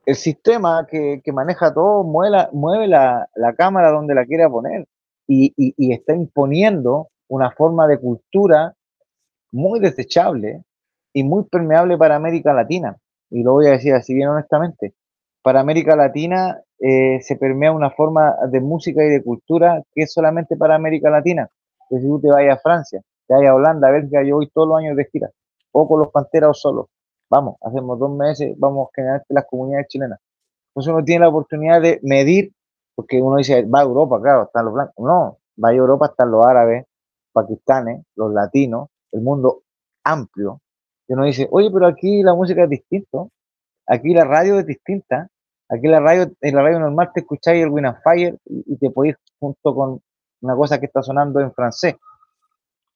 el 0.04 0.16
sistema 0.16 0.86
que, 0.86 1.22
maneja 1.32 1.72
todo 1.72 2.04
mueve, 2.04 2.88
la, 2.88 3.28
cámara 3.56 3.90
donde 3.90 4.14
la 4.14 4.26
quiera 4.26 4.50
poner 4.50 4.86
y, 5.26 5.52
y, 5.56 5.92
está 5.92 6.14
imponiendo 6.14 7.08
una 7.28 7.50
forma 7.50 7.86
de 7.86 7.98
cultura 7.98 8.74
muy 9.52 9.80
desechable 9.80 10.64
y 11.12 11.22
muy 11.22 11.44
permeable 11.44 11.96
para 11.96 12.16
América 12.16 12.52
Latina. 12.52 12.96
Y 13.30 13.42
lo 13.42 13.52
voy 13.52 13.66
a 13.66 13.72
decir 13.72 13.94
así 13.94 14.14
bien 14.14 14.28
honestamente. 14.28 14.94
Para 15.42 15.60
América 15.60 15.96
Latina 15.96 16.60
eh, 16.78 17.20
se 17.22 17.36
permea 17.36 17.72
una 17.72 17.90
forma 17.90 18.34
de 18.50 18.60
música 18.60 19.04
y 19.04 19.08
de 19.08 19.22
cultura 19.22 19.82
que 19.94 20.02
es 20.02 20.12
solamente 20.12 20.56
para 20.56 20.74
América 20.74 21.10
Latina. 21.10 21.48
Que 21.88 21.98
si 21.98 22.06
tú 22.06 22.20
te 22.20 22.28
vayas 22.28 22.58
a 22.58 22.60
Francia, 22.60 23.00
te 23.26 23.34
vayas 23.34 23.50
a 23.50 23.54
Holanda, 23.54 23.88
a 23.88 23.92
Bélgica, 23.92 24.22
yo 24.24 24.36
voy 24.36 24.48
todos 24.48 24.68
los 24.68 24.78
años 24.78 24.96
de 24.96 25.04
gira, 25.12 25.30
o 25.72 25.88
con 25.88 26.00
los 26.00 26.10
Panteras 26.10 26.50
o 26.50 26.54
solo. 26.54 26.88
Vamos, 27.32 27.56
hacemos 27.62 27.98
dos 27.98 28.10
meses, 28.10 28.52
vamos 28.58 28.90
generar 28.94 29.24
las 29.30 29.46
comunidades 29.46 29.88
chilenas. 29.88 30.20
Entonces 30.68 30.92
uno 30.92 31.02
tiene 31.02 31.20
la 31.20 31.30
oportunidad 31.30 31.80
de 31.80 31.98
medir, 32.02 32.52
porque 32.94 33.22
uno 33.22 33.38
dice, 33.38 33.62
va 33.62 33.80
a 33.80 33.84
Europa, 33.84 34.20
claro, 34.20 34.42
están 34.42 34.66
los 34.66 34.74
blancos. 34.74 34.94
No, 34.98 35.38
va 35.64 35.70
a 35.70 35.72
Europa, 35.72 36.08
están 36.08 36.30
los 36.30 36.44
árabes, 36.44 36.84
pakistanes, 37.32 38.04
los 38.16 38.34
latinos, 38.34 38.90
el 39.12 39.22
mundo 39.22 39.62
amplio. 40.04 40.60
Y 41.08 41.14
uno 41.14 41.24
dice, 41.24 41.48
oye, 41.50 41.70
pero 41.72 41.86
aquí 41.86 42.22
la 42.22 42.34
música 42.34 42.64
es 42.64 42.68
distinta, 42.68 43.26
aquí 43.86 44.12
la 44.12 44.24
radio 44.24 44.58
es 44.58 44.66
distinta, 44.66 45.26
aquí 45.70 45.88
la 45.88 46.00
radio, 46.00 46.30
en 46.38 46.54
la 46.54 46.62
radio 46.62 46.80
normal 46.80 47.12
te 47.14 47.20
escucháis 47.20 47.62
el 47.62 47.70
Win 47.70 47.86
Fire 48.04 48.36
y, 48.44 48.76
te 48.76 48.90
podéis 48.90 49.16
junto 49.40 49.74
con 49.74 50.02
una 50.42 50.54
cosa 50.54 50.78
que 50.78 50.84
está 50.84 51.02
sonando 51.02 51.40
en 51.40 51.50
francés. 51.54 51.94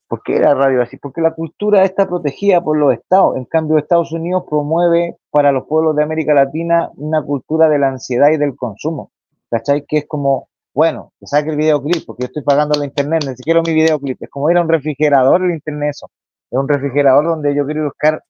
¿Por 0.09 0.23
qué 0.23 0.39
la 0.39 0.55
radio 0.55 0.83
así? 0.83 0.97
Porque 0.99 1.21
la 1.21 1.35
cultura 1.35 1.85
está 1.85 2.07
protegida 2.07 2.61
por 2.61 2.77
los 2.79 2.95
estados. 2.95 3.37
En 3.37 3.45
cambio, 3.45 3.77
Estados 3.77 4.13
Unidos 4.13 4.45
promueve 4.49 5.17
para 5.31 5.51
los 5.51 5.67
pueblos 5.67 5.97
de 5.97 6.05
América 6.05 6.33
Latina 6.33 6.91
una 6.97 7.23
cultura 7.23 7.69
de 7.69 7.79
la 7.79 7.89
ansiedad 7.89 8.31
y 8.31 8.37
del 8.37 8.55
consumo. 8.55 9.11
¿Cachai? 9.51 9.85
Que 9.85 9.99
es 9.99 10.07
como, 10.07 10.49
bueno, 10.73 11.13
que 11.19 11.27
saque 11.27 11.51
el 11.51 11.57
videoclip, 11.57 12.07
porque 12.07 12.23
yo 12.23 12.27
estoy 12.27 12.43
pagando 12.43 12.79
la 12.79 12.85
internet, 12.85 13.25
necesito 13.25 13.63
mi 13.63 13.75
videoclip. 13.75 14.23
Es 14.23 14.31
como 14.31 14.51
ir 14.51 14.59
a 14.59 14.63
un 14.63 14.69
refrigerador 14.69 15.43
el 15.43 15.53
internet 15.53 15.91
eso. 15.91 16.09
Es 16.51 16.59
un 16.59 16.69
refrigerador 16.69 17.25
donde 17.25 17.55
yo 17.55 17.67
quiero 17.67 17.85
buscar 17.85 18.23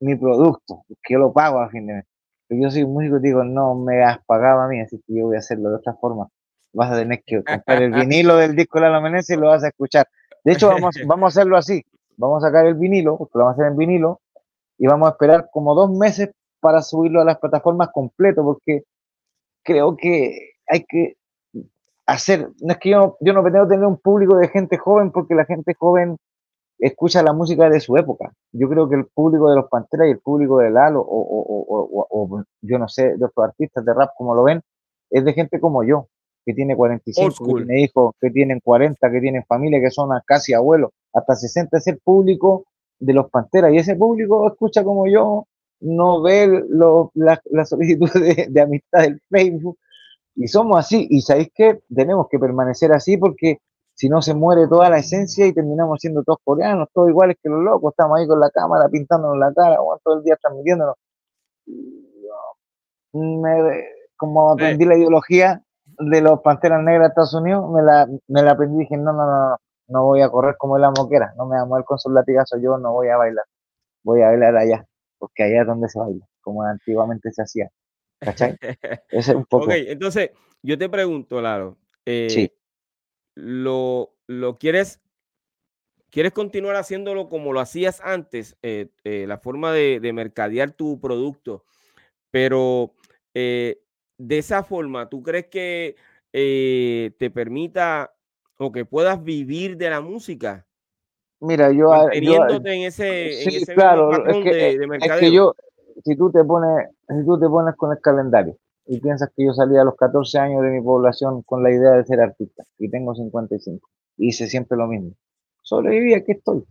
mi 0.00 0.16
producto, 0.16 0.82
que 1.02 1.14
yo 1.14 1.18
lo 1.18 1.32
pago 1.32 1.60
a 1.60 1.70
fin 1.70 1.86
de 1.86 1.94
mes. 1.94 2.04
Pero 2.46 2.62
yo 2.62 2.70
soy 2.70 2.84
músico 2.84 3.18
y 3.18 3.20
digo, 3.20 3.44
no 3.44 3.74
me 3.74 4.02
has 4.02 4.18
pagado 4.26 4.60
a 4.60 4.68
mí, 4.68 4.80
así 4.80 4.98
que 5.06 5.14
yo 5.14 5.26
voy 5.26 5.36
a 5.36 5.38
hacerlo 5.38 5.70
de 5.70 5.76
otra 5.76 5.94
forma. 5.94 6.28
Vas 6.72 6.92
a 6.92 6.96
tener 6.96 7.22
que 7.24 7.42
comprar 7.42 7.82
el 7.82 7.92
vinilo 7.92 8.36
del 8.36 8.54
disco 8.54 8.80
de 8.80 8.90
la 8.90 9.00
Menezes 9.00 9.36
y 9.36 9.40
lo 9.40 9.48
vas 9.48 9.64
a 9.64 9.68
escuchar. 9.68 10.06
De 10.44 10.52
hecho, 10.52 10.68
vamos, 10.68 10.96
vamos 11.06 11.24
a 11.24 11.40
hacerlo 11.40 11.56
así. 11.56 11.84
Vamos 12.16 12.42
a 12.42 12.48
sacar 12.48 12.66
el 12.66 12.74
vinilo, 12.74 13.16
porque 13.16 13.38
lo 13.38 13.44
vamos 13.44 13.58
a 13.58 13.62
hacer 13.62 13.72
en 13.72 13.78
vinilo, 13.78 14.20
y 14.78 14.86
vamos 14.86 15.08
a 15.08 15.12
esperar 15.12 15.48
como 15.52 15.74
dos 15.74 15.90
meses 15.90 16.30
para 16.60 16.82
subirlo 16.82 17.20
a 17.20 17.24
las 17.24 17.38
plataformas 17.38 17.88
completo, 17.92 18.42
porque 18.42 18.84
creo 19.62 19.96
que 19.96 20.52
hay 20.66 20.84
que 20.84 21.16
hacer, 22.06 22.50
no 22.60 22.72
es 22.72 22.78
que 22.78 22.90
yo, 22.90 23.16
yo 23.20 23.32
no 23.32 23.42
pretendo 23.42 23.68
tener 23.68 23.86
un 23.86 23.98
público 23.98 24.36
de 24.36 24.48
gente 24.48 24.76
joven, 24.78 25.10
porque 25.12 25.34
la 25.34 25.44
gente 25.44 25.74
joven 25.74 26.16
escucha 26.78 27.22
la 27.22 27.32
música 27.32 27.68
de 27.68 27.80
su 27.80 27.96
época. 27.96 28.32
Yo 28.52 28.68
creo 28.68 28.88
que 28.88 28.96
el 28.96 29.06
público 29.06 29.50
de 29.50 29.56
los 29.56 29.68
Panteras 29.68 30.08
y 30.08 30.12
el 30.12 30.18
público 30.18 30.58
de 30.58 30.70
Lalo, 30.70 31.00
o, 31.00 31.04
o, 31.06 32.06
o, 32.10 32.44
yo 32.62 32.78
no 32.78 32.88
sé, 32.88 33.16
de 33.16 33.24
otros 33.24 33.44
artistas 33.44 33.84
de 33.84 33.94
rap 33.94 34.10
como 34.16 34.34
lo 34.34 34.44
ven, 34.44 34.60
es 35.10 35.24
de 35.24 35.32
gente 35.32 35.60
como 35.60 35.84
yo, 35.84 36.08
que 36.44 36.54
tiene 36.54 36.76
45, 36.76 37.44
que 37.44 37.54
tiene 37.54 37.82
hijos, 37.82 38.14
que 38.20 38.30
tienen 38.30 38.60
40, 38.60 39.10
que 39.10 39.20
tienen 39.20 39.44
familia, 39.46 39.80
que 39.80 39.90
son 39.90 40.10
casi 40.26 40.54
abuelos, 40.54 40.90
hasta 41.12 41.36
60 41.36 41.78
es 41.78 41.86
el 41.88 41.98
público 41.98 42.64
de 42.98 43.14
los 43.14 43.30
Panteras. 43.30 43.72
Y 43.72 43.78
ese 43.78 43.96
público 43.96 44.46
escucha 44.48 44.84
como 44.84 45.06
yo, 45.06 45.46
no 45.80 46.22
ve 46.22 46.46
las 47.14 47.40
la 47.50 47.64
solicitudes 47.64 48.52
de, 48.52 48.60
amistad 48.60 49.02
del 49.02 49.20
Facebook. 49.28 49.78
Y 50.36 50.46
somos 50.48 50.78
así. 50.78 51.06
Y 51.10 51.22
sabéis 51.22 51.48
que 51.54 51.80
tenemos 51.94 52.28
que 52.30 52.38
permanecer 52.38 52.92
así 52.92 53.16
porque 53.16 53.58
si 53.94 54.08
no 54.08 54.22
se 54.22 54.34
muere 54.34 54.68
toda 54.68 54.88
la 54.88 54.98
esencia 54.98 55.46
y 55.46 55.52
terminamos 55.52 55.98
siendo 56.00 56.22
todos 56.22 56.38
coreanos, 56.44 56.88
todos 56.94 57.10
iguales 57.10 57.36
que 57.42 57.48
los 57.48 57.62
locos. 57.62 57.92
Estamos 57.92 58.18
ahí 58.18 58.26
con 58.26 58.40
la 58.40 58.50
cámara 58.50 58.88
pintándonos 58.88 59.38
la 59.38 59.52
cara, 59.52 59.82
o 59.82 59.98
todo 60.02 60.18
el 60.18 60.24
día 60.24 60.36
transmitiéndonos. 60.40 60.96
como 64.16 64.52
aprendí 64.52 64.84
la 64.84 64.96
ideología, 64.96 65.62
de 66.00 66.20
los 66.20 66.40
Panteras 66.40 66.82
Negras 66.82 67.02
de 67.02 67.08
Estados 67.08 67.34
Unidos, 67.34 67.70
me 67.70 67.82
la, 67.82 68.08
me 68.28 68.42
la 68.42 68.52
aprendí 68.52 68.76
y 68.76 68.80
dije, 68.80 68.96
no, 68.96 69.12
no, 69.12 69.26
no, 69.26 69.56
no, 69.88 70.04
voy 70.04 70.22
a 70.22 70.30
correr 70.30 70.56
como 70.58 70.78
la 70.78 70.90
moquera, 70.90 71.32
no 71.36 71.46
me 71.46 71.56
voy 71.56 71.62
a 71.62 71.64
mover 71.66 71.84
con 71.84 71.98
sus 71.98 72.12
latigazos, 72.12 72.60
yo 72.62 72.78
no 72.78 72.92
voy 72.92 73.08
a 73.08 73.16
bailar, 73.16 73.44
voy 74.02 74.22
a 74.22 74.28
bailar 74.28 74.56
allá, 74.56 74.86
porque 75.18 75.44
allá 75.44 75.62
es 75.62 75.66
donde 75.66 75.88
se 75.88 75.98
baila, 75.98 76.26
como 76.40 76.62
antiguamente 76.62 77.30
se 77.32 77.42
hacía. 77.42 77.70
¿Cachai? 78.18 78.56
Ese 79.08 79.30
es 79.30 79.36
un 79.36 79.44
poco. 79.44 79.66
Ok, 79.66 79.72
entonces, 79.74 80.30
yo 80.62 80.76
te 80.76 80.88
pregunto, 80.88 81.40
Laro, 81.40 81.76
eh, 82.04 82.28
sí. 82.30 82.52
¿lo, 83.34 84.14
¿lo 84.26 84.58
quieres 84.58 85.00
¿Quieres 86.10 86.32
continuar 86.32 86.74
haciéndolo 86.74 87.28
como 87.28 87.52
lo 87.52 87.60
hacías 87.60 88.00
antes? 88.00 88.56
Eh, 88.62 88.88
eh, 89.04 89.26
la 89.28 89.38
forma 89.38 89.72
de, 89.72 90.00
de, 90.00 90.12
mercadear 90.12 90.72
tu 90.72 91.00
producto, 91.00 91.64
pero 92.32 92.94
de 94.20 94.38
esa 94.38 94.62
forma, 94.62 95.08
¿tú 95.08 95.22
crees 95.22 95.46
que 95.46 95.96
eh, 96.32 97.12
te 97.18 97.30
permita 97.30 98.12
o 98.58 98.70
que 98.70 98.84
puedas 98.84 99.22
vivir 99.24 99.78
de 99.78 99.88
la 99.88 100.02
música? 100.02 100.66
Mira, 101.40 101.72
yo, 101.72 101.90
ah, 101.90 102.10
yo 102.12 102.42
ah, 102.42 102.60
en 102.64 102.82
ese, 102.82 103.32
sí, 103.32 103.64
claro, 103.64 104.26
es 104.26 104.44
que, 104.44 104.78
Es 105.00 105.12
que 105.20 105.32
yo, 105.32 105.54
si 106.04 106.14
tú 106.16 106.30
te 106.30 106.44
pones, 106.44 106.88
si 107.08 107.24
tú 107.24 107.40
te 107.40 107.48
pones 107.48 107.74
con 107.76 107.92
el 107.92 108.00
calendario 108.00 108.58
y 108.84 109.00
piensas 109.00 109.30
que 109.34 109.46
yo 109.46 109.54
salí 109.54 109.78
a 109.78 109.84
los 109.84 109.96
14 109.96 110.38
años 110.38 110.62
de 110.62 110.68
mi 110.68 110.82
población 110.82 111.40
con 111.42 111.62
la 111.62 111.70
idea 111.70 111.92
de 111.92 112.04
ser 112.04 112.20
artista 112.20 112.64
y 112.78 112.90
tengo 112.90 113.14
55, 113.14 113.88
hice 114.18 114.48
siempre 114.48 114.76
lo 114.76 114.86
mismo. 114.86 115.12
Sobreviví, 115.62 116.12
aquí 116.12 116.32
estoy. 116.32 116.62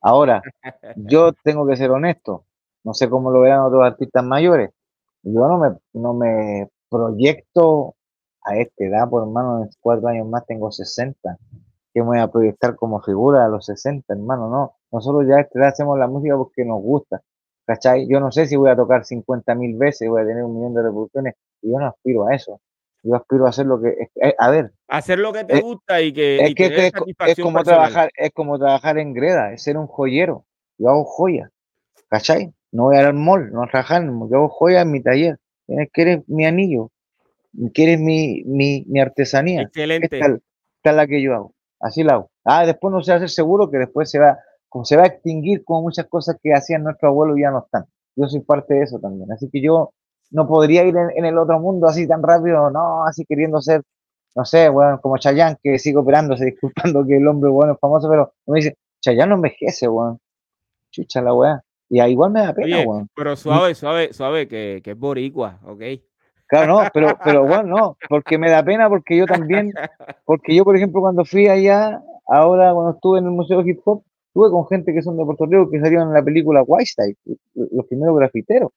Ahora, 0.00 0.42
yo 0.96 1.32
tengo 1.44 1.64
que 1.68 1.76
ser 1.76 1.92
honesto. 1.92 2.46
No 2.82 2.94
sé 2.94 3.08
cómo 3.08 3.30
lo 3.30 3.40
verán 3.40 3.60
otros 3.60 3.84
artistas 3.84 4.24
mayores. 4.24 4.70
Yo 5.22 5.46
no 5.46 5.58
me, 5.58 5.76
no 5.92 6.14
me 6.14 6.68
proyecto 6.88 7.94
a 8.42 8.56
esta 8.56 8.84
edad, 8.84 9.08
por 9.08 9.22
hermano, 9.22 9.62
en 9.62 9.70
cuatro 9.80 10.08
años 10.08 10.26
más 10.28 10.46
tengo 10.46 10.70
60. 10.70 11.36
que 11.92 12.00
me 12.00 12.06
voy 12.06 12.18
a 12.18 12.28
proyectar 12.28 12.76
como 12.76 13.00
figura 13.02 13.44
a 13.44 13.48
los 13.48 13.66
60, 13.66 14.12
hermano? 14.12 14.48
No, 14.48 14.74
nosotros 14.92 15.26
ya 15.28 15.36
a 15.36 15.40
esta 15.40 15.58
edad 15.58 15.68
hacemos 15.68 15.98
la 15.98 16.06
música 16.06 16.36
porque 16.36 16.64
nos 16.64 16.80
gusta, 16.80 17.22
¿cachai? 17.66 18.06
Yo 18.08 18.20
no 18.20 18.30
sé 18.30 18.46
si 18.46 18.56
voy 18.56 18.70
a 18.70 18.76
tocar 18.76 19.04
50 19.04 19.54
mil 19.54 19.76
veces, 19.76 20.08
voy 20.08 20.22
a 20.22 20.26
tener 20.26 20.44
un 20.44 20.54
millón 20.54 20.74
de 20.74 20.82
reproducciones, 20.82 21.34
y 21.62 21.72
yo 21.72 21.78
no 21.78 21.86
aspiro 21.86 22.26
a 22.26 22.34
eso. 22.34 22.60
Yo 23.02 23.14
aspiro 23.14 23.46
a 23.46 23.50
hacer 23.50 23.66
lo 23.66 23.80
que, 23.80 23.94
a 24.38 24.50
ver. 24.50 24.72
Hacer 24.88 25.18
lo 25.18 25.32
que 25.32 25.44
te 25.44 25.60
gusta 25.60 26.02
y 26.02 26.12
que, 26.12 26.38
es, 26.38 26.54
que 26.54 26.92
es, 27.26 27.40
como 27.40 27.62
trabajar, 27.62 28.10
es 28.16 28.30
como 28.32 28.58
trabajar 28.58 28.98
en 28.98 29.14
greda, 29.14 29.52
es 29.52 29.62
ser 29.62 29.76
un 29.76 29.86
joyero. 29.86 30.44
Yo 30.78 30.90
hago 30.90 31.04
joyas, 31.04 31.50
¿cachai? 32.08 32.52
No 32.72 32.84
voy 32.84 32.96
al 32.96 33.14
mall, 33.14 33.52
no 33.52 33.62
a 33.62 33.68
trabajar, 33.68 34.04
yo 34.04 34.36
hago 34.36 34.48
joyas 34.48 34.82
en 34.82 34.90
mi 34.90 35.02
taller 35.02 35.38
que 35.66 36.02
eres 36.02 36.28
mi 36.28 36.46
anillo, 36.46 36.90
que 37.72 37.84
eres 37.84 38.00
mi, 38.00 38.42
mi, 38.44 38.84
mi 38.88 39.00
artesanía. 39.00 39.62
Excelente. 39.62 40.18
Esta, 40.18 40.38
es 40.84 40.94
la 40.94 41.06
que 41.06 41.20
yo 41.22 41.34
hago. 41.34 41.54
Así 41.80 42.02
la 42.02 42.14
hago. 42.14 42.30
Ah, 42.44 42.64
después 42.64 42.92
no 42.92 43.02
se 43.02 43.10
va 43.10 43.14
a 43.14 43.16
hacer 43.16 43.30
seguro 43.30 43.70
que 43.70 43.78
después 43.78 44.10
se 44.10 44.18
va, 44.18 44.38
como 44.68 44.84
se 44.84 44.96
va 44.96 45.02
a 45.02 45.06
extinguir 45.06 45.64
como 45.64 45.82
muchas 45.82 46.06
cosas 46.06 46.36
que 46.42 46.52
hacían 46.52 46.84
nuestros 46.84 47.10
abuelos 47.10 47.36
ya 47.40 47.50
no 47.50 47.64
están. 47.64 47.86
Yo 48.14 48.26
soy 48.28 48.40
parte 48.40 48.74
de 48.74 48.82
eso 48.82 48.98
también. 48.98 49.30
Así 49.32 49.50
que 49.50 49.60
yo 49.60 49.92
no 50.30 50.46
podría 50.46 50.84
ir 50.84 50.94
en, 50.96 51.24
el 51.24 51.38
otro 51.38 51.58
mundo 51.60 51.86
así 51.88 52.06
tan 52.06 52.22
rápido, 52.22 52.70
no, 52.70 53.04
así 53.04 53.24
queriendo 53.24 53.60
ser, 53.60 53.82
no 54.34 54.44
sé, 54.44 54.68
bueno, 54.68 55.00
como 55.00 55.18
Chayán, 55.18 55.56
que 55.62 55.78
sigo 55.78 56.00
operándose, 56.00 56.44
disculpando 56.46 57.06
que 57.06 57.16
el 57.16 57.26
hombre 57.26 57.50
bueno 57.50 57.74
es 57.74 57.80
famoso, 57.80 58.08
pero 58.08 58.32
me 58.46 58.56
dice, 58.56 58.76
Chayán 59.00 59.28
no 59.28 59.36
envejece, 59.36 59.88
weón. 59.88 60.18
Chucha 60.90 61.20
la 61.20 61.34
weá. 61.34 61.62
Y 61.88 62.00
ahí 62.00 62.12
igual 62.12 62.32
me 62.32 62.40
da 62.40 62.52
pena, 62.52 62.82
weón. 62.84 63.08
Pero 63.14 63.36
suave, 63.36 63.74
suave, 63.74 64.12
suave, 64.12 64.48
que, 64.48 64.80
que 64.82 64.92
es 64.92 64.98
boricua, 64.98 65.60
¿ok? 65.64 65.82
Claro, 66.48 66.82
no, 66.82 66.88
pero, 66.92 67.08
pero 67.24 67.46
bueno, 67.46 67.64
no, 67.64 67.96
porque 68.08 68.38
me 68.38 68.50
da 68.50 68.64
pena 68.64 68.88
porque 68.88 69.16
yo 69.16 69.26
también, 69.26 69.72
porque 70.24 70.54
yo, 70.54 70.64
por 70.64 70.76
ejemplo, 70.76 71.00
cuando 71.00 71.24
fui 71.24 71.48
allá, 71.48 72.00
ahora 72.26 72.72
cuando 72.72 72.92
estuve 72.92 73.18
en 73.18 73.26
el 73.26 73.32
Museo 73.32 73.62
de 73.62 73.70
Hip 73.70 73.80
Hop, 73.84 74.02
estuve 74.28 74.50
con 74.50 74.66
gente 74.68 74.92
que 74.92 75.02
son 75.02 75.16
de 75.16 75.24
Puerto 75.24 75.46
Rico 75.46 75.70
que 75.70 75.80
salieron 75.80 76.08
en 76.08 76.14
la 76.14 76.22
película 76.22 76.62
White 76.66 77.16
los 77.54 77.86
primeros 77.86 78.16
grafiteros, 78.16 78.70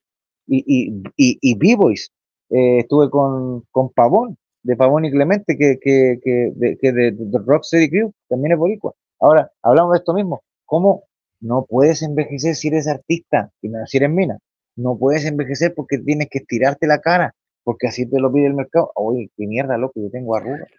y, 0.48 0.64
y, 0.66 1.04
y, 1.18 1.38
y 1.42 1.58
B-Boys. 1.58 2.12
Eh, 2.52 2.80
estuve 2.80 3.10
con, 3.12 3.64
con 3.72 3.90
Pavón, 3.90 4.38
de 4.64 4.76
Pavón 4.76 5.06
y 5.06 5.12
Clemente, 5.12 5.56
que, 5.56 5.78
que, 5.80 6.20
que, 6.24 6.52
de, 6.56 6.78
que 6.78 6.92
de, 6.92 7.12
de 7.12 7.40
Rock 7.46 7.64
City 7.64 7.90
Crew, 7.90 8.12
también 8.28 8.54
es 8.54 8.58
boricua. 8.58 8.94
Ahora, 9.20 9.52
hablamos 9.62 9.94
de 9.94 10.00
esto 10.00 10.14
mismo. 10.14 10.42
¿Cómo 10.66 11.04
no 11.40 11.66
puedes 11.68 12.02
envejecer 12.02 12.56
si 12.56 12.68
eres 12.70 12.88
artista, 12.88 13.52
si 13.62 13.98
eres 13.98 14.10
mina? 14.10 14.40
No 14.76 14.98
puedes 14.98 15.26
envejecer 15.26 15.74
porque 15.76 15.98
tienes 15.98 16.30
que 16.30 16.40
estirarte 16.40 16.88
la 16.88 17.00
cara, 17.00 17.36
porque 17.64 17.88
así 17.88 18.06
te 18.06 18.20
lo 18.20 18.32
pide 18.32 18.48
el 18.48 18.54
mercado. 18.54 18.92
Oye, 18.96 19.30
qué 19.36 19.48
mierda, 19.48 19.78
loco, 19.78 20.00
yo 20.02 20.10
tengo 20.10 20.36
arrugas. 20.36 20.70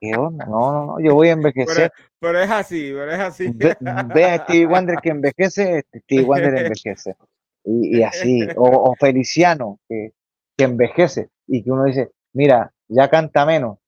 ¿Qué 0.00 0.14
onda? 0.16 0.44
No, 0.46 0.72
no, 0.72 0.86
no, 0.86 1.00
yo 1.00 1.14
voy 1.14 1.28
a 1.28 1.32
envejecer. 1.32 1.92
Pero, 2.20 2.40
es 2.40 2.50
así, 2.50 2.92
pero 2.92 3.12
es 3.12 3.20
así. 3.20 3.50
Ve, 3.54 4.24
a 4.24 4.44
Stevie 4.44 4.66
Wonder 4.66 4.98
que 5.02 5.10
envejece, 5.10 5.84
Stevie 6.02 6.24
Wonder 6.24 6.56
envejece. 6.56 7.16
Y, 7.64 7.98
y 7.98 8.02
así, 8.02 8.46
o, 8.56 8.90
o 8.90 8.94
Feliciano, 8.98 9.78
que, 9.88 10.12
que 10.56 10.64
envejece 10.64 11.30
y 11.46 11.62
que 11.62 11.70
uno 11.70 11.84
dice, 11.84 12.10
mira, 12.32 12.72
ya 12.88 13.08
canta 13.08 13.46
menos, 13.46 13.78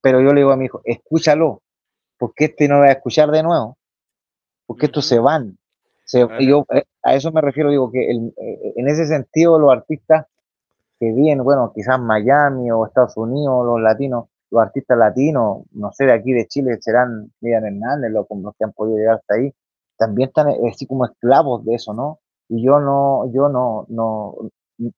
pero 0.00 0.20
yo 0.20 0.32
le 0.32 0.40
digo 0.40 0.52
a 0.52 0.56
mi 0.56 0.66
hijo, 0.66 0.80
escúchalo, 0.84 1.62
porque 2.18 2.46
este 2.46 2.68
no 2.68 2.80
va 2.80 2.86
a 2.86 2.92
escuchar 2.92 3.30
de 3.30 3.42
nuevo, 3.42 3.78
porque 4.66 4.86
estos 4.86 5.06
se 5.06 5.18
van. 5.18 5.58
Se, 6.04 6.26
yo 6.40 6.66
eh, 6.74 6.84
a 7.02 7.14
eso 7.14 7.32
me 7.32 7.40
refiero, 7.40 7.70
digo 7.70 7.90
que 7.90 8.10
el, 8.10 8.34
eh, 8.36 8.74
en 8.76 8.88
ese 8.88 9.06
sentido 9.06 9.58
los 9.58 9.72
artistas 9.72 10.26
que 11.00 11.12
vienen, 11.12 11.44
bueno, 11.44 11.72
quizás 11.74 12.00
Miami 12.00 12.70
o 12.70 12.86
Estados 12.86 13.16
Unidos, 13.16 13.64
los 13.66 13.80
latinos, 13.80 14.26
los 14.50 14.62
artistas 14.62 14.98
latinos, 14.98 15.64
no 15.72 15.92
sé, 15.92 16.04
de 16.04 16.12
aquí 16.12 16.32
de 16.32 16.46
Chile 16.46 16.78
serán 16.80 17.32
Miriam 17.40 17.64
Hernández, 17.64 18.12
los, 18.12 18.26
los 18.30 18.54
que 18.56 18.64
han 18.64 18.72
podido 18.72 18.98
llegar 18.98 19.16
hasta 19.16 19.34
ahí, 19.34 19.52
también 19.96 20.28
están 20.28 20.50
eh, 20.50 20.58
así 20.70 20.86
como 20.86 21.06
esclavos 21.06 21.64
de 21.64 21.74
eso, 21.74 21.94
¿no? 21.94 22.20
Y 22.48 22.64
yo 22.64 22.78
no, 22.80 23.30
yo 23.32 23.48
no, 23.48 23.86
no, 23.88 24.34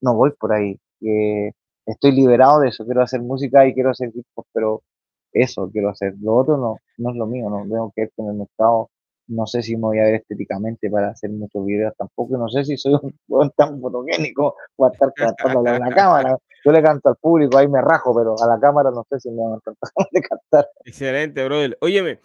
no 0.01 0.15
voy 0.15 0.31
por 0.31 0.53
ahí. 0.53 0.79
Eh, 1.01 1.51
estoy 1.85 2.11
liberado 2.11 2.59
de 2.59 2.69
eso, 2.69 2.85
quiero 2.85 3.01
hacer 3.01 3.21
música 3.21 3.65
y 3.67 3.73
quiero 3.73 3.91
hacer 3.91 4.11
discos, 4.11 4.45
pero 4.53 4.83
eso 5.31 5.69
quiero 5.71 5.89
hacer. 5.89 6.15
Lo 6.21 6.35
otro 6.35 6.57
no, 6.57 6.77
no 6.97 7.11
es 7.11 7.15
lo 7.15 7.25
mío, 7.27 7.49
no 7.49 7.61
tengo 7.63 7.91
que 7.95 8.01
ver 8.03 8.11
con 8.15 8.27
el 8.29 8.35
mercado. 8.35 8.89
No 9.27 9.45
sé 9.45 9.61
si 9.61 9.75
me 9.75 9.83
voy 9.83 9.99
a 9.99 10.03
ver 10.03 10.15
estéticamente 10.15 10.89
para 10.89 11.09
hacer 11.09 11.29
muchos 11.31 11.65
videos 11.65 11.93
tampoco. 11.97 12.37
No 12.37 12.47
sé 12.49 12.63
si 12.63 12.77
soy 12.77 12.97
un 13.27 13.51
tan 13.57 13.79
fotogénico 13.81 14.55
o 14.75 14.85
a 14.85 14.89
estar 14.89 15.11
cantando 15.13 15.69
en 15.69 15.79
la 15.79 15.89
cámara. 15.95 16.37
Yo 16.65 16.71
le 16.71 16.81
canto 16.81 17.09
al 17.09 17.15
público, 17.17 17.57
ahí 17.57 17.67
me 17.67 17.81
rajo, 17.81 18.15
pero 18.15 18.35
a 18.41 18.47
la 18.47 18.59
cámara 18.59 18.91
no 18.91 19.05
sé 19.09 19.19
si 19.19 19.29
me 19.29 19.43
van 19.43 19.53
a 19.53 19.59
cantar 19.59 19.89
de 20.11 20.21
cantar. 20.21 20.69
Excelente, 20.85 21.45
brother. 21.45 21.77
Óyeme, 21.81 22.19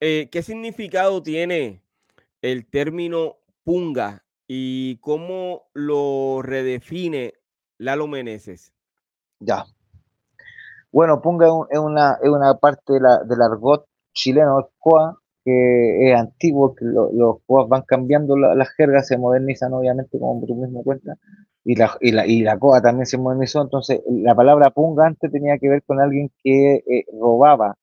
eh, 0.00 0.28
¿qué 0.30 0.42
significado 0.42 1.22
tiene 1.22 1.82
el 2.42 2.68
término 2.68 3.36
punga 3.64 4.24
y 4.46 4.96
cómo 4.98 5.68
lo 5.74 6.40
redefine 6.42 7.34
Lalo 7.78 8.06
Meneses? 8.06 8.72
Ya. 9.40 9.64
Bueno, 10.90 11.20
Punga 11.20 11.46
es, 11.70 11.78
una, 11.78 12.18
es 12.22 12.28
una 12.30 12.54
parte 12.54 12.94
de 12.94 13.00
la, 13.00 13.18
del 13.24 13.42
argot 13.42 13.84
chileno, 14.14 14.58
el 14.58 14.64
coa, 14.78 15.18
que 15.48 16.10
es 16.10 16.16
antiguo, 16.16 16.74
que 16.74 16.84
los 16.84 17.36
coas 17.46 17.68
van 17.68 17.82
cambiando, 17.82 18.36
las 18.36 18.68
jergas 18.70 19.06
se 19.06 19.16
modernizan 19.16 19.72
obviamente, 19.72 20.18
como 20.18 20.44
tú 20.46 20.54
mismo 20.54 20.82
cuentas, 20.82 21.18
y 21.64 21.74
la, 21.74 21.96
y, 22.00 22.12
la, 22.12 22.26
y 22.26 22.40
la 22.42 22.58
coa 22.58 22.80
también 22.80 23.06
se 23.06 23.18
modernizó, 23.18 23.62
entonces 23.62 24.00
la 24.10 24.34
palabra 24.34 24.70
punga 24.70 25.06
antes 25.06 25.30
tenía 25.30 25.58
que 25.58 25.68
ver 25.68 25.82
con 25.84 26.00
alguien 26.00 26.30
que 26.42 26.76
eh, 26.76 27.04
robaba, 27.18 27.76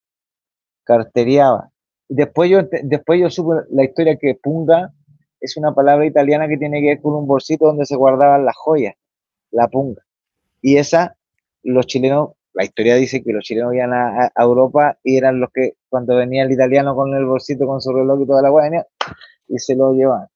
carteriaba. 0.84 1.72
Después 2.08 2.50
yo, 2.50 2.60
después 2.84 3.20
yo 3.20 3.30
supe 3.30 3.66
la 3.72 3.84
historia 3.84 4.18
que 4.18 4.36
punga 4.36 4.94
es 5.42 5.58
una 5.58 5.74
palabra 5.74 6.06
italiana 6.06 6.48
que 6.48 6.58
tiene 6.58 6.82
que 6.82 6.88
ver 6.88 7.02
con 7.02 7.14
un 7.16 7.28
bolsito 7.28 7.66
donde 7.66 7.86
se 7.86 7.96
guardaban 7.96 8.46
las 8.46 8.56
joyas, 8.56 8.96
la 9.52 9.68
punga. 9.68 10.02
Y 10.62 10.78
esa 10.78 11.16
los 11.66 11.88
chilenos, 11.88 12.30
la 12.54 12.64
historia 12.64 12.96
dice 12.96 13.24
que 13.24 13.34
los 13.34 13.44
chilenos 13.44 13.74
iban 13.74 13.92
a, 13.94 14.32
Europa 14.38 14.98
y 15.04 15.18
eran 15.18 15.40
los 15.40 15.50
que 15.52 15.74
cuando 15.96 16.18
venía 16.18 16.44
el 16.44 16.52
italiano 16.52 16.94
con 16.94 17.14
el 17.14 17.26
bolsito, 17.26 17.66
con 17.66 17.80
su 17.80 17.94
reloj 17.94 18.20
y 18.20 18.28
toda 18.28 18.42
la 18.42 18.50
guadaña, 18.50 18.84
y 19.48 19.58
se 19.60 19.78
lo 19.78 19.94
llevaban. 19.94 20.28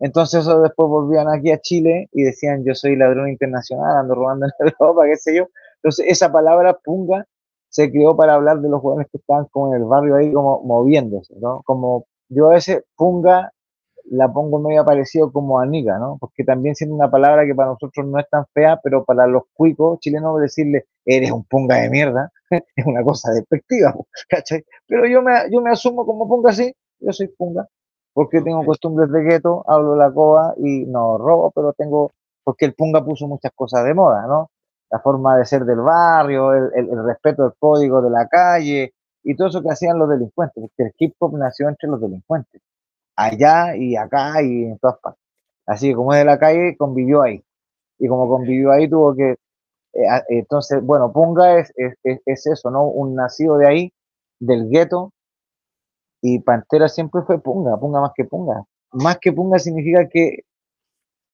Entonces 0.00 0.40
eso 0.40 0.60
después 0.60 0.88
volvían 0.88 1.28
aquí 1.28 1.52
a 1.52 1.60
Chile 1.60 2.08
y 2.10 2.24
decían 2.24 2.64
yo 2.64 2.74
soy 2.74 2.96
ladrón 2.96 3.28
internacional, 3.28 3.96
ando 3.96 4.16
robando 4.16 4.46
en 4.46 4.52
Europa, 4.58 5.02
qué 5.06 5.16
sé 5.16 5.36
yo. 5.36 5.46
Entonces 5.76 6.06
esa 6.08 6.32
palabra 6.32 6.76
punga 6.82 7.28
se 7.68 7.92
creó 7.92 8.16
para 8.16 8.34
hablar 8.34 8.60
de 8.60 8.68
los 8.68 8.80
jóvenes 8.80 9.06
que 9.12 9.18
estaban 9.18 9.46
como 9.52 9.72
en 9.72 9.82
el 9.82 9.86
barrio 9.86 10.16
ahí 10.16 10.32
como 10.32 10.64
moviéndose, 10.64 11.36
¿no? 11.38 11.62
Como 11.64 12.06
yo 12.28 12.50
a 12.50 12.54
veces 12.54 12.82
punga 12.96 13.52
la 14.10 14.32
pongo 14.32 14.58
medio 14.58 14.84
parecido 14.84 15.30
como 15.30 15.60
aniga, 15.60 15.96
¿no? 15.98 16.18
Porque 16.18 16.42
también 16.42 16.74
siendo 16.74 16.96
una 16.96 17.08
palabra 17.08 17.46
que 17.46 17.54
para 17.54 17.70
nosotros 17.70 18.04
no 18.04 18.18
es 18.18 18.28
tan 18.28 18.46
fea, 18.52 18.80
pero 18.82 19.04
para 19.04 19.28
los 19.28 19.44
cuicos 19.54 20.00
chilenos 20.00 20.40
decirle 20.40 20.86
eres 21.04 21.30
un 21.30 21.44
punga 21.44 21.76
de 21.76 21.88
mierda 21.88 22.32
es 22.76 22.86
una 22.86 23.02
cosa 23.02 23.32
despectiva, 23.32 23.94
¿cachai? 24.28 24.64
Pero 24.86 25.06
yo 25.06 25.22
me, 25.22 25.32
yo 25.50 25.60
me 25.60 25.70
asumo 25.70 26.06
como 26.06 26.28
punga 26.28 26.50
así, 26.50 26.74
yo 27.00 27.12
soy 27.12 27.28
punga, 27.28 27.66
porque 28.12 28.42
tengo 28.42 28.64
costumbres 28.64 29.10
de 29.10 29.22
gueto, 29.22 29.64
hablo 29.66 29.96
la 29.96 30.12
coba 30.12 30.54
y 30.58 30.84
no 30.86 31.18
robo, 31.18 31.50
pero 31.52 31.72
tengo, 31.72 32.12
porque 32.44 32.66
el 32.66 32.74
punga 32.74 33.04
puso 33.04 33.26
muchas 33.26 33.52
cosas 33.54 33.84
de 33.84 33.94
moda, 33.94 34.26
¿no? 34.26 34.50
La 34.90 35.00
forma 35.00 35.36
de 35.36 35.44
ser 35.44 35.64
del 35.64 35.80
barrio, 35.80 36.52
el, 36.52 36.70
el 36.74 37.04
respeto 37.04 37.42
del 37.42 37.52
código 37.58 38.02
de 38.02 38.10
la 38.10 38.28
calle 38.28 38.92
y 39.24 39.36
todo 39.36 39.48
eso 39.48 39.62
que 39.62 39.70
hacían 39.70 39.98
los 39.98 40.08
delincuentes, 40.08 40.62
porque 40.62 40.84
el 40.84 40.92
hip 40.98 41.14
hop 41.18 41.36
nació 41.36 41.68
entre 41.68 41.88
los 41.88 42.00
delincuentes 42.00 42.62
allá 43.16 43.76
y 43.76 43.96
acá 43.96 44.42
y 44.42 44.64
en 44.64 44.78
todas 44.78 44.98
partes. 45.00 45.22
Así 45.66 45.88
que 45.88 45.94
como 45.94 46.12
es 46.12 46.20
de 46.20 46.24
la 46.24 46.38
calle, 46.38 46.76
convivió 46.76 47.22
ahí. 47.22 47.42
Y 47.98 48.08
como 48.08 48.28
convivió 48.28 48.72
ahí, 48.72 48.88
tuvo 48.88 49.14
que... 49.14 49.36
Eh, 49.94 50.22
entonces, 50.28 50.82
bueno, 50.82 51.12
Punga 51.12 51.58
es, 51.58 51.72
eso, 52.26 52.70
¿no? 52.70 52.86
Un 52.86 53.14
nacido 53.14 53.56
de 53.58 53.66
ahí, 53.66 53.92
del 54.40 54.68
gueto, 54.68 55.12
y 56.22 56.40
Pantera 56.40 56.88
siempre 56.88 57.22
fue 57.22 57.40
Punga, 57.40 57.78
Punga 57.78 58.00
más 58.00 58.12
que 58.14 58.24
Punga. 58.24 58.64
Más 58.92 59.18
que 59.18 59.32
Punga 59.32 59.58
significa 59.58 60.08
que 60.08 60.40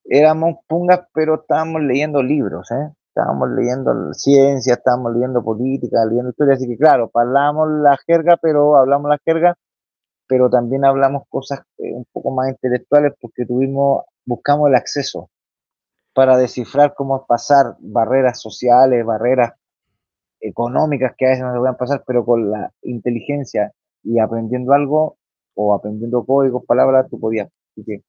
éramos 0.04 0.56
Pungas, 0.66 1.02
pero 1.14 1.36
estábamos 1.36 1.82
leyendo 1.82 2.22
libros, 2.22 2.70
¿eh? 2.70 2.90
Estábamos 3.08 3.50
leyendo 3.50 4.14
ciencia, 4.14 4.74
estábamos 4.74 5.12
leyendo 5.12 5.42
política, 5.42 6.04
leyendo 6.04 6.30
historia, 6.30 6.54
así 6.54 6.66
que 6.68 6.76
claro, 6.76 7.10
hablamos 7.14 7.68
la 7.82 7.96
jerga, 8.06 8.36
pero 8.40 8.76
hablamos 8.76 9.10
la 9.10 9.18
jerga 9.24 9.56
pero 10.30 10.48
también 10.48 10.84
hablamos 10.84 11.24
cosas 11.28 11.58
eh, 11.78 11.92
un 11.92 12.06
poco 12.12 12.30
más 12.30 12.48
intelectuales 12.50 13.14
porque 13.20 13.44
tuvimos, 13.44 14.04
buscamos 14.24 14.68
el 14.68 14.76
acceso 14.76 15.28
para 16.12 16.36
descifrar 16.36 16.94
cómo 16.94 17.26
pasar 17.26 17.76
barreras 17.78 18.40
sociales, 18.40 19.04
barreras 19.04 19.52
económicas 20.40 21.14
que 21.16 21.26
a 21.26 21.30
veces 21.30 21.44
no 21.44 21.52
se 21.52 21.58
pueden 21.58 21.76
pasar, 21.76 22.02
pero 22.06 22.24
con 22.24 22.50
la 22.50 22.72
inteligencia 22.82 23.72
y 24.02 24.18
aprendiendo 24.18 24.72
algo 24.72 25.16
o 25.54 25.74
aprendiendo 25.74 26.24
códigos, 26.24 26.64
palabras, 26.64 27.08
tú 27.10 27.20
podías. 27.20 27.48
Así 27.72 27.84
que, 27.84 28.02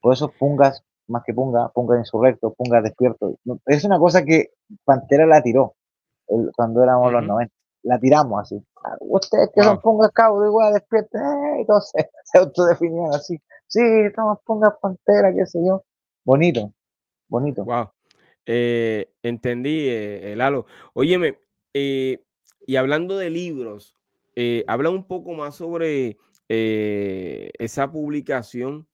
por 0.00 0.12
eso 0.12 0.32
pungas, 0.38 0.84
más 1.06 1.22
que 1.24 1.32
punga, 1.32 1.68
punga 1.68 1.98
insurrecto, 1.98 2.52
punga 2.54 2.82
despierto. 2.82 3.36
Es 3.66 3.84
una 3.84 3.98
cosa 3.98 4.24
que 4.24 4.50
Pantera 4.84 5.26
la 5.26 5.42
tiró 5.42 5.74
cuando 6.56 6.82
éramos 6.82 7.12
los 7.12 7.24
90 7.24 7.54
la 7.82 7.98
tiramos 7.98 8.40
así. 8.40 8.64
Ustedes 9.00 9.50
que 9.54 9.62
son 9.62 9.80
pongas 9.80 10.10
cabo, 10.12 10.44
igual 10.44 10.72
despierten, 10.72 11.20
eh, 11.20 11.60
entonces 11.60 12.06
se 12.24 12.38
autodefinían 12.38 13.14
así. 13.14 13.40
Sí, 13.66 13.80
estamos 14.06 14.38
pongas 14.44 14.74
pantera, 14.80 15.32
qué 15.34 15.46
sé 15.46 15.58
yo. 15.64 15.82
Bonito, 16.24 16.72
bonito. 17.32 17.64
Wow. 17.64 17.90
Eh, 18.46 19.10
entendí, 19.22 19.86
eh, 19.88 20.34
Lalo. 20.36 20.66
Óyeme, 20.92 21.38
eh, 21.74 22.22
y 22.66 22.76
hablando 22.76 23.16
de 23.16 23.30
libros, 23.30 23.96
eh, 24.36 24.64
habla 24.68 24.90
un 24.90 25.04
poco 25.04 25.32
más 25.32 25.56
sobre 25.56 26.18
esa 26.48 27.90
publicación, 27.90 28.86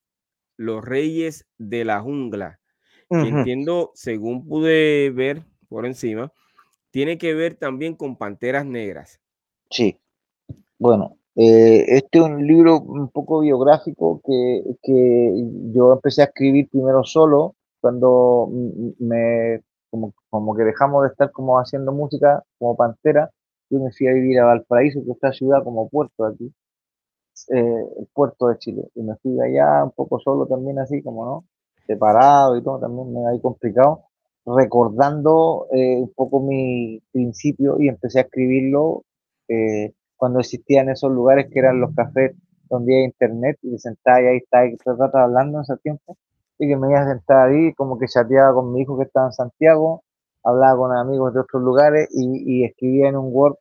Los 0.56 0.84
Reyes 0.84 1.48
de 1.58 1.84
la 1.84 2.00
Jungla, 2.00 2.60
que 3.10 3.16
entiendo, 3.16 3.90
según 3.94 4.46
pude 4.46 5.10
ver 5.10 5.42
por 5.68 5.84
encima, 5.84 6.32
tiene 6.92 7.18
que 7.18 7.34
ver 7.34 7.56
también 7.56 7.96
con 7.96 8.16
Panteras 8.16 8.64
Negras. 8.64 9.20
Sí. 9.70 9.98
Bueno, 10.78 11.18
eh, 11.40 11.84
este 11.86 12.18
es 12.18 12.24
un 12.24 12.44
libro 12.44 12.80
un 12.80 13.10
poco 13.10 13.40
biográfico 13.40 14.20
que, 14.26 14.64
yo 15.72 15.92
empecé 15.92 16.22
a 16.22 16.24
escribir 16.24 16.68
primero 16.68 17.04
solo, 17.04 17.54
cuando 17.80 18.48
me, 18.98 19.60
como, 19.90 20.54
que 20.56 20.64
dejamos 20.64 21.02
de 21.04 21.08
estar 21.08 21.30
como 21.32 21.58
haciendo 21.58 21.92
música 21.92 22.42
como 22.58 22.76
Pantera, 22.76 23.30
yo 23.70 23.80
me 23.80 23.92
fui 23.92 24.08
a 24.08 24.12
vivir 24.12 24.40
a 24.40 24.46
Valparaíso, 24.46 25.00
que 25.04 25.10
es 25.10 25.16
esta 25.16 25.32
ciudad 25.32 25.62
como 25.64 25.88
puerto 25.88 26.24
aquí, 26.24 26.52
eh, 27.54 27.84
el 27.98 28.06
puerto 28.12 28.48
de 28.48 28.58
Chile, 28.58 28.88
y 28.94 29.02
me 29.02 29.16
fui 29.16 29.38
allá 29.40 29.84
un 29.84 29.92
poco 29.92 30.18
solo 30.18 30.46
también 30.46 30.78
así, 30.78 31.02
como 31.02 31.24
no, 31.24 31.44
separado 31.86 32.56
y 32.56 32.62
todo, 32.62 32.80
también 32.80 33.12
me 33.12 33.26
ha 33.26 33.40
complicado 33.40 34.04
recordando 34.56 35.66
eh, 35.72 36.00
un 36.00 36.12
poco 36.14 36.40
mi 36.40 37.02
principio 37.12 37.76
y 37.80 37.88
empecé 37.88 38.20
a 38.20 38.22
escribirlo 38.22 39.04
eh, 39.48 39.92
cuando 40.16 40.40
existían 40.40 40.88
esos 40.88 41.12
lugares 41.12 41.48
que 41.52 41.58
eran 41.58 41.80
los 41.80 41.94
cafés 41.94 42.34
donde 42.68 42.96
hay 42.96 43.04
internet 43.04 43.58
y 43.62 43.72
te 43.72 43.78
sentaba 43.78 44.22
y 44.22 44.26
ahí 44.26 44.36
está 44.38 44.66
y 44.66 44.76
hablando 45.14 45.58
en 45.58 45.62
ese 45.62 45.76
tiempo. 45.78 46.16
Y 46.58 46.68
que 46.68 46.76
me 46.76 46.90
iba 46.90 47.00
a 47.00 47.08
sentar 47.08 47.48
ahí, 47.48 47.72
como 47.74 47.98
que 47.98 48.06
chateaba 48.06 48.54
con 48.54 48.72
mi 48.72 48.82
hijo 48.82 48.96
que 48.98 49.04
estaba 49.04 49.26
en 49.26 49.32
Santiago, 49.32 50.02
hablaba 50.42 50.76
con 50.76 50.96
amigos 50.96 51.34
de 51.34 51.40
otros 51.40 51.62
lugares 51.62 52.08
y, 52.12 52.64
escribía 52.64 53.08
en 53.08 53.16
un 53.16 53.30
Word 53.32 53.56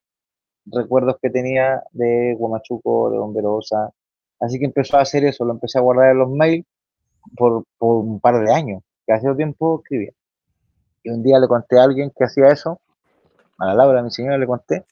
recuerdos 0.66 1.18
que 1.22 1.30
tenía 1.30 1.84
de 1.92 2.36
Guamachuco, 2.38 3.12
de 3.12 3.18
Bomberosa. 3.18 3.92
Así 4.40 4.60
que 4.60 4.66
empezó 4.66 4.98
a 4.98 5.02
hacer 5.02 5.24
eso, 5.26 5.46
lo 5.46 5.54
empecé 5.54 5.78
a 5.78 5.82
guardar 5.82 6.12
en 6.12 6.20
los 6.20 6.30
mails 6.30 6.66
por, 7.36 7.64
por 7.78 8.04
un 8.04 8.20
par 8.20 8.44
de 8.44 8.54
años, 8.54 8.84
que 9.06 9.14
hace 9.14 9.34
tiempo 9.36 9.80
escribía. 9.80 10.12
Y 11.04 11.10
un 11.10 11.24
día 11.24 11.40
le 11.40 11.48
conté 11.48 11.80
a 11.80 11.84
alguien 11.84 12.12
que 12.16 12.26
hacía 12.26 12.48
eso, 12.50 12.80
a 13.60 13.68
la 13.68 13.74
Laura, 13.76 14.00
a 14.00 14.04
mi 14.04 14.12
señora, 14.12 14.38
le 14.38 14.48
conté, 14.48 14.86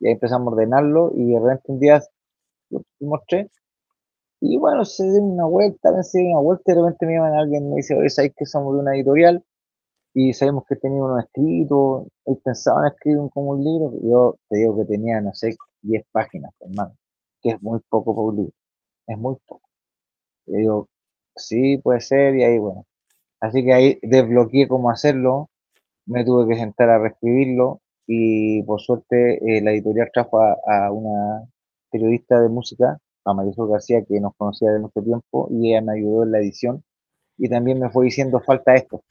y 0.00 0.06
ahí 0.06 0.12
empezamos 0.14 0.48
a 0.48 0.56
ordenarlo, 0.56 1.12
y 1.14 1.32
de 1.32 1.40
repente 1.40 1.72
un 1.72 1.80
día 1.80 2.02
lo 2.70 2.82
mostré, 3.00 3.50
y 4.40 4.56
bueno, 4.58 4.84
se 4.84 5.04
dio 5.04 5.22
una 5.22 5.46
vuelta, 5.46 6.02
se 6.02 6.20
dio 6.20 6.30
una 6.30 6.40
vuelta, 6.40 6.72
y 6.72 6.74
de 6.74 6.80
repente 6.82 7.06
me 7.06 7.14
llaman 7.14 7.34
alguien 7.34 7.66
y 7.66 7.68
me 7.70 7.76
dice, 7.76 7.94
oye, 7.96 8.10
¿sabes 8.10 8.32
que 8.36 8.46
somos 8.46 8.74
de 8.74 8.80
una 8.80 8.94
editorial? 8.94 9.44
Y 10.14 10.32
sabemos 10.34 10.64
que 10.68 10.76
tenía 10.76 11.02
unos 11.02 11.24
escritos, 11.24 12.08
él 12.26 12.38
pensaba 12.44 12.82
en 12.82 12.92
escribir 12.94 13.30
como 13.32 13.50
un 13.52 13.64
libro, 13.64 13.92
yo 14.02 14.36
te 14.48 14.58
digo 14.58 14.76
que 14.78 14.84
tenía, 14.86 15.20
no 15.20 15.34
sé, 15.34 15.56
10 15.82 16.04
páginas, 16.12 16.52
hermano, 16.60 16.96
que 17.42 17.50
es 17.50 17.62
muy 17.62 17.80
poco 17.88 18.14
para 18.14 18.26
un 18.26 18.36
libro, 18.36 18.52
es 19.06 19.18
muy 19.18 19.36
poco. 19.46 19.68
Y 20.46 20.58
digo, 20.58 20.88
sí, 21.36 21.78
puede 21.78 22.00
ser, 22.00 22.36
y 22.36 22.44
ahí, 22.44 22.58
bueno. 22.58 22.86
Así 23.40 23.64
que 23.64 23.72
ahí 23.74 23.98
desbloqueé 24.02 24.68
cómo 24.68 24.90
hacerlo, 24.90 25.50
me 26.06 26.24
tuve 26.24 26.48
que 26.48 26.60
sentar 26.60 26.90
a 26.90 26.98
reescribirlo, 26.98 27.80
y 28.08 28.62
por 28.62 28.80
suerte 28.80 29.58
eh, 29.58 29.60
la 29.62 29.72
editorial 29.72 30.10
trajo 30.12 30.40
a, 30.42 30.90
una 30.90 31.46
periodista 31.90 32.40
de 32.40 32.48
música, 32.48 32.98
a 33.28 33.34
Marisol 33.34 33.68
García, 33.68 34.02
que 34.04 34.20
nos 34.20 34.34
conocía 34.36 34.70
de 34.72 34.78
mucho 34.78 35.02
tiempo, 35.02 35.48
y 35.50 35.70
ella 35.70 35.82
me 35.82 35.98
ayudó 35.98 36.24
en 36.24 36.32
la 36.32 36.38
edición, 36.38 36.82
y 37.36 37.48
también 37.48 37.78
me 37.78 37.90
fue 37.90 38.04
diciendo, 38.04 38.40
falta 38.40 38.74
esto, 38.74 39.02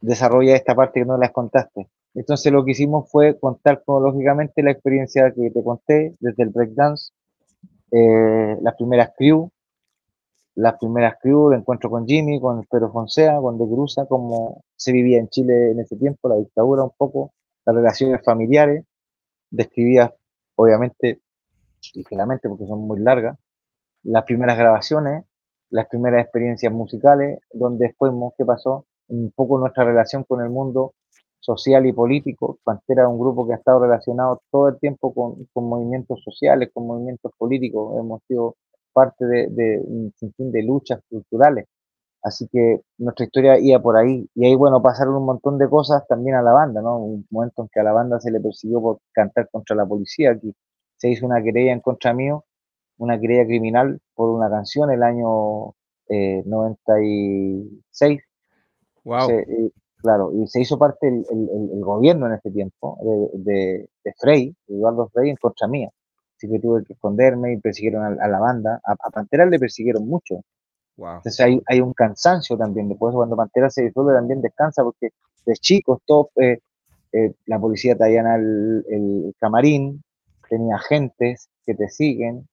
desarrolla 0.00 0.56
esta 0.56 0.74
parte 0.74 1.00
que 1.00 1.06
no 1.06 1.18
las 1.18 1.32
contaste. 1.32 1.88
Entonces 2.14 2.50
lo 2.52 2.64
que 2.64 2.72
hicimos 2.72 3.10
fue 3.10 3.38
contar 3.38 3.82
cronológicamente 3.84 4.62
la 4.62 4.70
experiencia 4.70 5.32
que 5.32 5.50
te 5.50 5.62
conté, 5.62 6.14
desde 6.20 6.42
el 6.42 6.48
breakdance, 6.48 7.12
eh, 7.92 8.56
las 8.62 8.74
primeras 8.74 9.12
crew, 9.16 9.50
las 10.54 10.78
primeras 10.78 11.16
crew 11.20 11.50
de 11.50 11.56
encuentro 11.56 11.90
con 11.90 12.06
Jimmy, 12.06 12.40
con 12.40 12.64
Pedro 12.64 12.90
Fonseca, 12.90 13.38
con 13.40 13.58
De 13.58 13.66
Cruza, 13.66 14.06
cómo 14.06 14.62
se 14.74 14.92
vivía 14.92 15.18
en 15.18 15.28
Chile 15.28 15.72
en 15.72 15.80
ese 15.80 15.96
tiempo, 15.96 16.28
la 16.28 16.36
dictadura 16.36 16.82
un 16.84 16.92
poco, 16.96 17.32
las 17.66 17.76
relaciones 17.76 18.24
familiares, 18.24 18.84
describía 19.50 20.12
obviamente, 20.56 21.20
ligeramente 21.94 22.48
porque 22.48 22.66
son 22.66 22.80
muy 22.80 23.00
largas, 23.00 23.38
las 24.02 24.24
primeras 24.24 24.58
grabaciones, 24.58 25.24
las 25.70 25.88
primeras 25.88 26.22
experiencias 26.22 26.72
musicales, 26.72 27.40
donde 27.52 27.86
después 27.86 28.12
qué 28.38 28.44
pasó, 28.44 28.86
un 29.08 29.32
poco 29.34 29.58
nuestra 29.58 29.84
relación 29.84 30.24
con 30.24 30.40
el 30.42 30.50
mundo 30.50 30.94
social 31.40 31.86
y 31.86 31.92
político. 31.92 32.58
Pantera 32.64 33.04
es 33.04 33.08
un 33.08 33.18
grupo 33.18 33.46
que 33.46 33.54
ha 33.54 33.56
estado 33.56 33.80
relacionado 33.80 34.42
todo 34.50 34.68
el 34.68 34.78
tiempo 34.78 35.12
con, 35.14 35.46
con 35.52 35.64
movimientos 35.64 36.22
sociales, 36.24 36.70
con 36.72 36.86
movimientos 36.86 37.32
políticos. 37.38 37.96
Hemos 37.98 38.22
sido 38.26 38.56
parte 38.92 39.26
de, 39.26 39.48
de 39.48 39.80
un 39.84 40.12
sinfín 40.16 40.50
de 40.52 40.62
luchas 40.62 41.00
culturales. 41.08 41.66
Así 42.22 42.48
que 42.48 42.80
nuestra 42.98 43.26
historia 43.26 43.58
iba 43.58 43.80
por 43.80 43.96
ahí. 43.96 44.28
Y 44.34 44.46
ahí, 44.46 44.56
bueno, 44.56 44.82
pasaron 44.82 45.14
un 45.14 45.26
montón 45.26 45.58
de 45.58 45.68
cosas 45.68 46.06
también 46.08 46.36
a 46.36 46.42
la 46.42 46.52
banda, 46.52 46.82
¿no? 46.82 46.98
Un 46.98 47.26
momento 47.30 47.62
en 47.62 47.68
que 47.72 47.80
a 47.80 47.84
la 47.84 47.92
banda 47.92 48.18
se 48.18 48.32
le 48.32 48.40
persiguió 48.40 48.80
por 48.80 48.98
cantar 49.12 49.48
contra 49.50 49.76
la 49.76 49.86
policía. 49.86 50.32
Aquí 50.32 50.52
se 50.96 51.10
hizo 51.10 51.26
una 51.26 51.42
querella 51.42 51.72
en 51.72 51.80
contra 51.80 52.12
mío, 52.14 52.44
una 52.98 53.18
querella 53.20 53.44
criminal 53.46 54.00
por 54.14 54.30
una 54.30 54.48
canción 54.48 54.90
el 54.90 55.02
año 55.02 55.74
eh, 56.08 56.42
96 56.46 58.20
claro, 60.02 60.32
y 60.32 60.46
se 60.46 60.60
hizo 60.60 60.78
parte 60.78 61.08
el, 61.08 61.24
el, 61.30 61.80
gobierno 61.80 62.26
en 62.26 62.34
ese 62.34 62.50
tiempo 62.50 62.98
de, 63.34 63.88
de, 64.04 64.14
Frey, 64.18 64.54
Eduardo 64.68 65.08
Frey, 65.12 65.30
en 65.30 65.36
contra 65.36 65.66
mía. 65.68 65.90
Así 66.36 66.48
que 66.48 66.58
tuve 66.58 66.84
que 66.84 66.92
esconderme 66.92 67.54
y 67.54 67.56
persiguieron 67.56 68.20
a, 68.20 68.28
la 68.28 68.38
banda. 68.38 68.80
A, 68.84 69.10
Pantera 69.10 69.46
le 69.46 69.58
persiguieron 69.58 70.06
mucho. 70.06 70.42
Entonces 70.96 71.40
hay, 71.40 71.60
hay, 71.66 71.80
un 71.80 71.92
cansancio 71.92 72.56
también. 72.56 72.88
Después, 72.88 73.14
cuando 73.14 73.36
Pantera 73.36 73.70
se 73.70 73.84
disuelve, 73.84 74.14
también 74.14 74.40
descansa 74.40 74.82
porque 74.82 75.10
de 75.44 75.54
chicos, 75.54 76.00
todos, 76.04 76.28
eh, 76.36 76.58
eh, 77.12 77.34
la 77.46 77.58
policía 77.58 77.96
te 77.96 78.16
el, 78.16 78.84
el, 78.88 79.34
camarín, 79.38 80.02
tenía 80.48 80.76
agentes 80.76 81.48
que 81.64 81.74
te 81.74 81.88
siguen, 81.88 82.48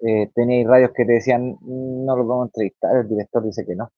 eh, 0.00 0.30
tenía 0.34 0.66
radios 0.68 0.92
que 0.94 1.04
te 1.04 1.12
decían, 1.12 1.56
no 1.62 2.16
lo 2.16 2.26
podemos 2.26 2.48
entrevistar, 2.48 2.96
el 2.96 3.08
director 3.08 3.44
dice 3.44 3.64
que 3.64 3.74
no. 3.74 3.90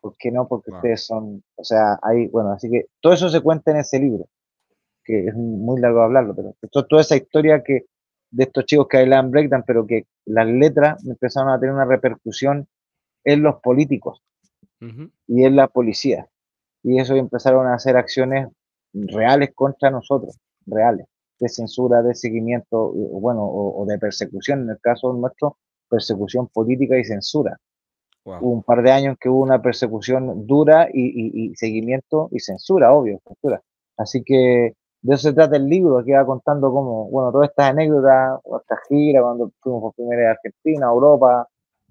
¿Por 0.00 0.16
qué 0.18 0.30
no? 0.30 0.46
Porque 0.46 0.70
ustedes 0.70 1.06
son, 1.06 1.42
o 1.56 1.64
sea, 1.64 1.98
hay, 2.02 2.28
bueno, 2.28 2.52
así 2.52 2.70
que 2.70 2.86
todo 3.00 3.14
eso 3.14 3.28
se 3.28 3.40
cuenta 3.40 3.70
en 3.70 3.78
ese 3.78 3.98
libro, 3.98 4.26
que 5.02 5.26
es 5.26 5.34
muy 5.34 5.80
largo 5.80 6.02
hablarlo, 6.02 6.34
pero 6.34 6.54
toda 6.84 7.02
esa 7.02 7.16
historia 7.16 7.62
que 7.62 7.86
de 8.34 8.44
estos 8.44 8.66
chicos 8.66 8.88
que 8.88 8.96
bailaban 8.98 9.30
breakdance, 9.30 9.64
pero 9.66 9.86
que 9.86 10.06
las 10.24 10.46
letras 10.46 11.06
empezaron 11.06 11.50
a 11.50 11.60
tener 11.60 11.74
una 11.74 11.84
repercusión 11.84 12.66
en 13.22 13.42
los 13.42 13.60
políticos 13.60 14.22
y 15.26 15.44
en 15.44 15.56
la 15.56 15.68
policía. 15.68 16.28
Y 16.82 16.98
eso 16.98 17.14
empezaron 17.14 17.66
a 17.66 17.74
hacer 17.74 17.96
acciones 17.96 18.48
reales 18.92 19.52
contra 19.54 19.90
nosotros, 19.90 20.38
reales, 20.66 21.06
de 21.44 21.48
censura, 21.50 22.02
de 22.02 22.14
seguimiento, 22.14 22.92
bueno, 22.92 23.44
o 23.46 23.84
de 23.86 23.98
persecución, 23.98 24.62
en 24.62 24.70
el 24.70 24.80
caso 24.80 25.12
nuestro, 25.12 25.58
persecución 25.88 26.48
política 26.48 26.98
y 26.98 27.04
censura. 27.04 27.58
Hubo 28.24 28.50
un 28.50 28.62
par 28.62 28.82
de 28.82 28.90
años 28.90 29.16
que 29.20 29.28
hubo 29.28 29.42
una 29.42 29.60
persecución 29.60 30.46
dura 30.46 30.88
y, 30.92 31.54
seguimiento 31.56 32.28
y 32.32 32.40
censura, 32.40 32.92
obvio, 32.92 33.20
censura. 33.26 33.60
Así 33.98 34.22
que 34.24 34.74
de 35.02 35.14
eso 35.14 35.28
se 35.28 35.34
trata 35.34 35.56
el 35.56 35.66
libro, 35.66 36.02
que 36.02 36.14
va 36.14 36.24
contando 36.24 36.72
como, 36.72 37.10
bueno, 37.10 37.30
todas 37.30 37.50
estas 37.50 37.70
anécdotas, 37.70 38.40
esta 38.62 38.78
gira, 38.88 39.20
cuando 39.20 39.52
fuimos 39.60 39.82
por 39.82 39.94
primera 39.94 40.20
vez 40.20 40.28
a 40.28 40.30
Argentina, 40.32 40.86
Europa, 40.86 41.46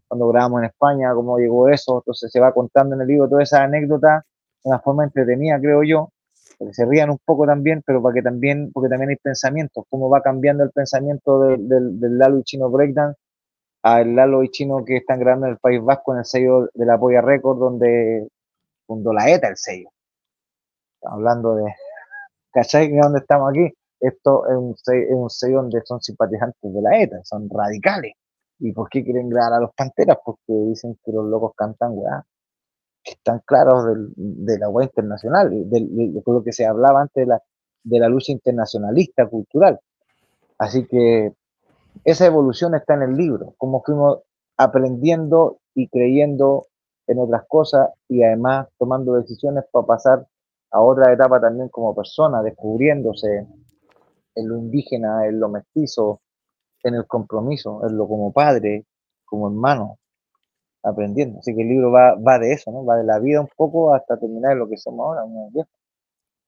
cuando 0.07 0.27
grabamos 0.29 0.61
en 0.61 0.65
España, 0.65 1.13
cómo 1.13 1.37
llegó 1.37 1.69
eso, 1.69 1.97
entonces 1.99 2.31
se 2.31 2.39
va 2.39 2.51
contando 2.51 2.95
en 2.95 3.01
el 3.01 3.07
libro 3.07 3.29
todas 3.29 3.43
esas 3.43 3.61
anécdotas 3.61 4.23
de 4.63 4.69
una 4.69 4.79
forma 4.79 5.03
entretenida, 5.03 5.59
creo 5.59 5.83
yo, 5.83 6.09
que 6.67 6.73
se 6.73 6.85
rían 6.85 7.09
un 7.09 7.19
poco 7.23 7.45
también, 7.45 7.81
pero 7.85 8.01
para 8.01 8.15
que 8.15 8.21
también, 8.21 8.71
porque 8.73 8.89
también 8.89 9.09
hay 9.11 9.15
pensamientos, 9.17 9.85
cómo 9.89 10.09
va 10.09 10.21
cambiando 10.21 10.63
el 10.63 10.71
pensamiento 10.71 11.39
del, 11.39 12.17
Lalo 12.17 12.41
Chino 12.43 12.69
Breakdance 12.69 13.19
al 13.83 14.15
Lalo 14.15 14.43
y 14.43 14.49
Chino 14.49 14.83
que 14.85 14.97
están 14.97 15.19
grabando 15.19 15.47
en 15.47 15.53
el 15.53 15.59
País 15.59 15.81
Vasco 15.83 16.13
en 16.13 16.19
el 16.19 16.25
sello 16.25 16.69
de 16.73 16.85
la 16.85 16.97
Polla 16.97 17.21
Record, 17.21 17.59
donde 17.59 18.27
fundó 18.87 19.13
la 19.13 19.29
ETA 19.29 19.49
el 19.49 19.57
sello. 19.57 19.89
Estamos 20.95 21.17
hablando 21.17 21.55
de. 21.55 21.73
¿Cachai? 22.51 22.91
¿Dónde 22.95 23.19
estamos 23.19 23.49
aquí? 23.49 23.73
Esto 23.99 24.47
es 24.47 24.55
un, 24.55 24.75
sello, 24.77 25.03
es 25.03 25.15
un 25.15 25.29
sello 25.29 25.55
donde 25.57 25.81
son 25.85 26.01
simpatizantes 26.01 26.73
de 26.73 26.81
la 26.81 27.01
ETA, 27.01 27.17
son 27.23 27.49
radicales. 27.49 28.13
¿Y 28.59 28.71
por 28.71 28.89
qué 28.89 29.03
quieren 29.03 29.29
grabar 29.29 29.53
a 29.53 29.59
los 29.59 29.73
panteras? 29.75 30.17
Porque 30.23 30.53
dicen 30.69 30.97
que 31.03 31.11
los 31.11 31.25
locos 31.25 31.53
cantan 31.57 31.91
weá, 31.93 32.23
que 33.03 33.11
están 33.11 33.41
claros 33.45 33.85
de 34.15 34.59
la 34.59 34.69
weá 34.69 34.85
internacional, 34.85 35.49
de, 35.69 36.21
lo 36.25 36.43
que 36.43 36.53
se 36.53 36.65
hablaba 36.65 37.01
antes 37.01 37.23
de 37.23 37.27
la, 37.27 37.41
de 37.83 37.99
la 37.99 38.07
lucha 38.07 38.31
internacionalista 38.31 39.27
cultural. 39.27 39.79
Así 40.57 40.85
que 40.85 41.33
esa 42.05 42.25
evolución 42.25 42.75
está 42.75 42.93
en 42.95 43.03
el 43.03 43.15
libro, 43.15 43.53
cómo 43.57 43.83
fuimos 43.83 44.19
aprendiendo 44.57 45.59
y 45.73 45.87
creyendo 45.87 46.67
en 47.07 47.19
otras 47.19 47.43
cosas 47.47 47.89
y 48.07 48.23
además 48.23 48.67
tomando 48.77 49.13
decisiones 49.13 49.65
para 49.71 49.85
pasar 49.85 50.27
a 50.71 50.81
otra 50.81 51.11
etapa 51.11 51.39
también 51.39 51.69
como 51.69 51.95
persona, 51.95 52.41
descubriéndose 52.41 53.47
en 54.35 54.47
lo 54.47 54.57
indígena, 54.57 55.27
en 55.27 55.39
lo 55.39 55.49
mestizo, 55.49 56.21
en 56.83 56.95
el 56.95 57.05
compromiso, 57.05 57.85
en 57.87 57.97
lo 57.97 58.07
como 58.07 58.31
padre, 58.31 58.85
como 59.25 59.47
hermano, 59.47 59.99
aprendiendo. 60.83 61.39
Así 61.39 61.55
que 61.55 61.61
el 61.61 61.69
libro 61.69 61.91
va, 61.91 62.15
va 62.15 62.39
de 62.39 62.53
eso, 62.53 62.71
¿no? 62.71 62.85
Va 62.85 62.97
de 62.97 63.03
la 63.03 63.19
vida 63.19 63.41
un 63.41 63.49
poco 63.55 63.93
hasta 63.93 64.19
terminar 64.19 64.55
lo 64.57 64.69
que 64.69 64.77
somos 64.77 65.05
ahora, 65.05 65.23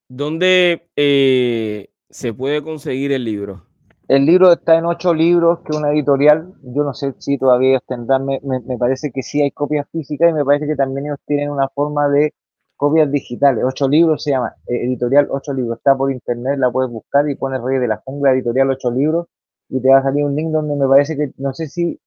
¿Dónde 0.08 0.88
eh, 0.96 1.90
se 2.10 2.32
puede 2.32 2.62
conseguir 2.62 3.12
el 3.12 3.26
libro? 3.26 3.64
El 4.08 4.28
libro 4.28 4.52
está 4.52 4.78
en 4.78 4.86
ocho 4.86 5.16
libros, 5.16 5.62
que 5.62 5.72
es 5.72 5.78
una 5.78 5.92
editorial. 5.92 6.54
Yo 6.62 6.84
no 6.84 6.94
sé 6.94 7.16
si 7.18 7.40
todavía 7.40 7.70
ellos 7.70 7.84
tendrán, 7.88 8.24
me, 8.24 8.40
me, 8.44 8.78
parece 8.78 9.12
que 9.12 9.24
sí 9.24 9.42
hay 9.42 9.50
copias 9.50 9.88
físicas 9.92 10.30
y 10.30 10.34
me 10.34 10.46
parece 10.46 10.68
que 10.68 10.76
también 10.76 11.08
ellos 11.08 11.18
tienen 11.26 11.50
una 11.50 11.70
forma 11.70 12.08
de 12.10 12.36
copias 12.76 13.12
digitales. 13.12 13.64
Ocho 13.66 13.88
libros 13.88 14.24
se 14.24 14.32
llama 14.32 14.54
eh, 14.68 14.86
Editorial 14.86 15.28
Ocho 15.32 15.54
Libros. 15.54 15.78
Está 15.78 15.96
por 15.98 16.12
internet, 16.12 16.60
la 16.60 16.72
puedes 16.72 16.92
buscar 16.92 17.28
y 17.28 17.36
pones 17.36 17.62
Rey 17.62 17.80
de 17.80 17.88
la 17.88 17.98
Jungla 18.06 18.34
Editorial 18.34 18.70
Ocho 18.70 18.92
Libros 18.92 19.28
y 19.70 19.82
te 19.82 19.90
va 19.90 20.00
a 20.00 20.04
salir 20.04 20.24
un 20.24 20.36
link 20.36 20.52
donde 20.52 20.76
me 20.76 20.88
parece 20.88 21.18
que, 21.18 21.32
no 21.38 21.54
sé 21.54 21.68
si, 21.68 22.00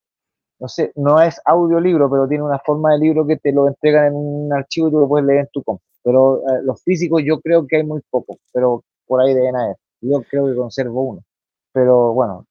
no 0.61 0.69
sé, 0.69 0.93
no 0.97 1.21
es 1.21 1.41
audiolibro, 1.45 2.11
pero 2.11 2.29
tiene 2.29 2.45
una 2.45 2.59
forma 2.59 2.93
de 2.93 2.99
libro 2.99 3.27
que 3.27 3.37
te 3.37 3.53
lo 3.53 3.69
entregan 3.69 4.09
en 4.09 4.15
un 4.17 4.53
archivo 4.53 4.89
y 4.89 4.91
tú 4.91 5.01
lo 5.01 5.09
puedes 5.09 5.27
leer 5.27 5.41
en 5.41 5.49
tu 5.53 5.63
compu. 5.63 5.83
Pero 6.03 6.39
eh, 6.39 6.63
los 6.63 6.83
físicos 6.83 7.23
yo 7.25 7.41
creo 7.41 7.67
que 7.67 7.77
hay 7.77 7.85
muy 7.85 8.01
pocos, 8.11 8.39
pero 8.53 8.83
por 9.07 9.21
ahí 9.21 9.35
deben 9.35 9.57
haber. 9.57 9.77
Yo 10.01 10.23
creo 10.31 10.47
que 10.47 10.55
conservo 10.57 11.03
uno 11.03 11.23
pero 11.79 12.13
bueno, 12.13 12.45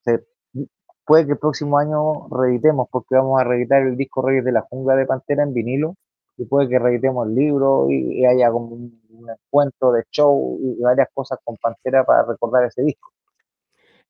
puede 1.05 1.25
que 1.25 1.33
el 1.33 1.37
próximo 1.37 1.77
año 1.77 2.29
reeditemos, 2.29 2.87
porque 2.89 3.15
vamos 3.15 3.41
a 3.41 3.43
reeditar 3.43 3.81
el 3.81 3.97
disco 3.97 4.21
Reyes 4.21 4.45
de 4.45 4.53
la 4.53 4.61
Jungla 4.61 4.95
de 4.95 5.05
Pantera 5.05 5.43
en 5.43 5.53
vinilo, 5.53 5.95
y 6.37 6.45
puede 6.45 6.69
que 6.69 6.79
reeditemos 6.79 7.27
el 7.27 7.35
libro 7.35 7.87
y, 7.89 8.25
haya 8.25 8.49
como 8.51 8.67
un, 8.67 9.01
encuentro 9.29 9.91
de 9.91 10.03
show 10.11 10.57
y 10.61 10.81
varias 10.81 11.09
cosas 11.13 11.39
con 11.43 11.57
Pantera 11.57 12.05
para 12.05 12.23
recordar 12.23 12.63
ese 12.63 12.83
disco. 12.83 13.09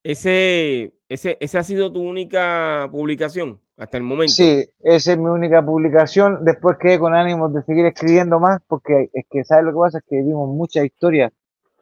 Ese, 0.03 0.93
ese, 1.09 1.37
¿Esa 1.39 1.59
ha 1.59 1.63
sido 1.63 1.91
tu 1.91 2.01
única 2.01 2.87
publicación 2.91 3.61
hasta 3.77 3.97
el 3.97 4.03
momento? 4.03 4.33
Sí, 4.33 4.65
esa 4.79 5.13
es 5.13 5.17
mi 5.17 5.27
única 5.27 5.65
publicación. 5.65 6.43
Después 6.43 6.77
quedé 6.77 6.99
con 6.99 7.15
ánimos 7.15 7.53
de 7.53 7.63
seguir 7.63 7.85
escribiendo 7.85 8.39
más, 8.39 8.59
porque 8.67 9.09
es 9.13 9.25
que, 9.29 9.45
¿sabes 9.45 9.65
lo 9.65 9.71
que 9.71 9.79
pasa? 9.79 9.97
Es 9.99 10.03
que 10.07 10.17
vimos 10.17 10.49
muchas 10.49 10.83
historias 10.83 11.31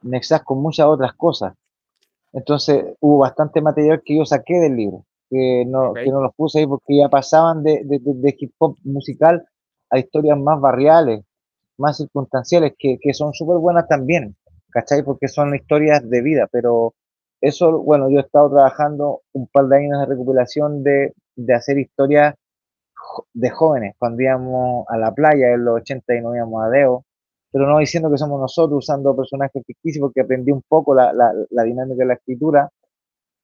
nexas 0.04 0.44
con 0.44 0.62
muchas 0.62 0.86
otras 0.86 1.14
cosas. 1.14 1.56
Entonces 2.34 2.86
hubo 3.00 3.20
bastante 3.20 3.62
material 3.62 4.02
que 4.06 4.18
yo 4.18 4.26
saqué 4.26 4.56
del 4.56 4.76
libro, 4.76 5.06
que 5.30 5.64
no, 5.66 5.94
que 5.94 6.08
no 6.08 6.22
los 6.22 6.36
puse 6.36 6.60
ahí 6.60 6.68
porque 6.68 6.98
ya 6.98 7.10
pasaban 7.10 7.64
de, 7.64 7.82
de, 7.86 8.00
de, 8.00 8.36
hip 8.38 8.54
hop 8.60 8.78
musical 8.84 9.48
a 9.90 9.98
historias 9.98 10.38
más 10.38 10.60
barriales, 10.60 11.24
más 11.78 11.98
circunstanciales, 11.98 12.74
que, 12.78 12.98
que 13.02 13.14
son 13.14 13.34
súper 13.34 13.58
buenas 13.58 13.88
también, 13.88 14.36
¿cachai? 14.70 15.02
Porque 15.02 15.30
son 15.30 15.56
historias 15.56 16.08
de 16.08 16.22
vida, 16.22 16.48
pero 16.52 16.94
eso, 17.48 17.80
bueno, 17.80 18.10
yo 18.10 18.18
he 18.18 18.22
estado 18.22 18.50
trabajando 18.50 19.22
un 19.34 19.48
par 19.48 19.68
de 19.68 19.78
años 19.78 20.00
de 20.00 20.06
recuperación 20.08 20.84
de, 20.84 21.14
de 21.36 21.54
hacer 21.54 21.78
historias 21.78 22.34
de 23.34 23.50
jóvenes, 23.52 23.96
cuando 24.00 24.24
íbamos 24.24 24.86
a 24.89 24.98
la 24.98 25.14
playa 25.14 25.54
en 25.54 25.64
los 25.64 25.76
80 25.82 26.16
y 26.16 26.22
no 26.22 26.36
íbamos 26.36 26.64
a 26.64 26.70
Deo, 26.70 27.06
pero 27.52 27.68
no 27.68 27.78
diciendo 27.78 28.10
que 28.10 28.18
somos 28.18 28.41
nosotros 28.41 28.80
usando 28.80 29.16
personajes 29.16 29.64
ficticios, 29.66 30.02
porque 30.02 30.22
aprendí 30.22 30.52
un 30.52 30.64
poco 30.68 30.96
la, 30.96 31.14
la, 31.14 31.34
la 31.52 31.64
dinámica 31.64 32.00
de 32.00 32.06
la 32.06 32.14
escritura. 32.16 32.70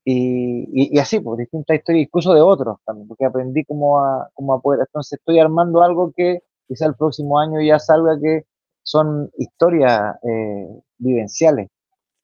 Y, 0.03 0.95
y, 0.95 0.97
así, 0.97 1.19
pues 1.19 1.37
distintas 1.37 1.77
historias, 1.77 2.07
incluso 2.07 2.33
de 2.33 2.41
otros 2.41 2.77
también, 2.83 3.07
porque 3.07 3.25
aprendí 3.25 3.63
cómo 3.65 3.99
a, 3.99 4.29
cómo 4.33 4.53
a 4.53 4.61
poder. 4.61 4.79
Entonces 4.81 5.19
estoy 5.19 5.39
armando 5.39 5.83
algo 5.83 6.11
que 6.11 6.39
quizá 6.67 6.87
el 6.87 6.95
próximo 6.95 7.39
año 7.39 7.61
ya 7.61 7.77
salga 7.77 8.19
que 8.19 8.45
son 8.83 9.29
historias 9.37 10.15
eh, 10.23 10.67
vivenciales 10.97 11.69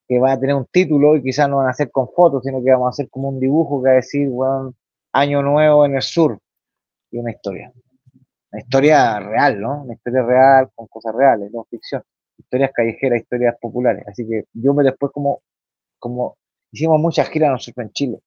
que 0.08 0.20
van 0.20 0.32
a 0.32 0.40
tener 0.40 0.56
un 0.56 0.66
título 0.66 1.16
y 1.16 1.24
quizás 1.24 1.50
no 1.50 1.58
van 1.58 1.70
a 1.70 1.74
ser 1.74 1.92
con 1.92 2.10
fotos, 2.10 2.44
sino 2.44 2.64
que 2.64 2.72
vamos 2.72 2.88
a 2.88 2.90
hacer 2.90 3.10
como 3.10 3.30
un 3.30 3.40
dibujo 3.40 3.82
que 3.82 3.90
va 3.90 3.94
a 3.94 3.96
decir, 3.96 4.30
bueno, 4.30 4.74
Año 5.12 5.42
Nuevo 5.42 5.86
en 5.86 5.96
el 5.96 6.02
Sur, 6.02 6.40
y 7.12 7.18
una 7.18 7.32
historia. 7.32 7.72
Una 8.52 8.62
historia 8.62 9.20
real, 9.20 9.60
¿no? 9.60 9.84
Una 9.84 9.94
historia 9.94 10.24
real 10.24 10.70
con 10.76 10.88
cosas 10.88 11.14
reales, 11.16 11.52
no 11.52 11.66
ficción. 11.70 12.02
Historias 12.38 12.72
callejeras, 12.74 13.22
historias 13.22 13.56
populares. 13.60 14.04
Así 14.08 14.28
que 14.28 14.46
yo 14.54 14.74
me 14.74 14.84
después 14.84 15.12
como, 15.12 15.42
como 16.00 16.38
hicimos 16.72 17.00
muchas 17.00 17.30
giras 17.30 17.52
nosotros 17.52 17.86
en 17.86 17.92
Chile 17.92 18.20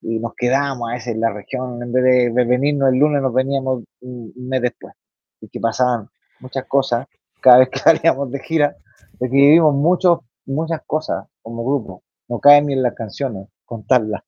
y 0.00 0.18
nos 0.20 0.34
quedamos 0.34 0.88
a 0.88 0.94
veces 0.94 1.14
en 1.14 1.20
la 1.20 1.32
región, 1.32 1.82
en 1.82 1.92
vez 1.92 2.04
de, 2.04 2.44
venirnos 2.44 2.92
el 2.92 2.98
lunes 2.98 3.20
nos 3.20 3.34
veníamos 3.34 3.82
un, 4.00 4.32
mes 4.36 4.62
después. 4.62 4.94
Y 5.40 5.48
que 5.48 5.60
pasaban 5.60 6.08
muchas 6.40 6.66
cosas 6.66 7.06
cada 7.40 7.58
vez 7.58 7.68
que 7.68 7.78
salíamos 7.80 8.30
de 8.30 8.38
gira, 8.40 8.76
porque 9.18 9.34
vivimos 9.34 9.74
muchos 9.74 10.20
muchas 10.48 10.82
cosas 10.86 11.26
como 11.42 11.64
grupo. 11.64 12.02
No 12.28 12.40
caen 12.40 12.66
ni 12.66 12.74
en 12.74 12.82
las 12.82 12.94
canciones 12.94 13.48
contarlas. 13.64 14.22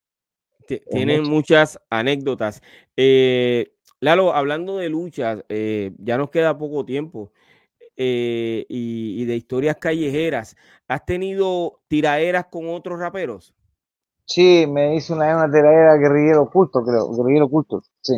Tienen 0.91 1.29
muchas 1.29 1.81
anécdotas. 1.91 2.62
Eh, 2.97 3.73
Lalo, 4.01 4.33
hablando 4.35 4.79
de 4.79 4.89
luchas, 4.89 5.45
eh, 5.49 5.93
ya 5.99 6.16
nos 6.16 6.31
queda 6.31 6.57
poco 6.57 6.85
tiempo. 6.85 7.33
Eh, 8.03 8.64
y, 8.71 9.27
de 9.27 9.37
historias 9.37 9.77
callejeras, 9.77 10.57
¿has 10.89 11.05
tenido 11.05 11.81
tiraderas 11.87 12.47
con 12.47 12.71
otros 12.71 12.99
raperos? 12.99 13.55
Sí, 14.25 14.64
me 14.66 14.97
hice 14.97 15.12
una, 15.12 15.37
una 15.37 15.53
tiradera 15.53 15.97
guerrillero 15.97 16.45
oculto, 16.45 16.83
creo, 16.83 17.14
guerrillero 17.14 17.45
oculto, 17.47 17.83
sí. 18.01 18.14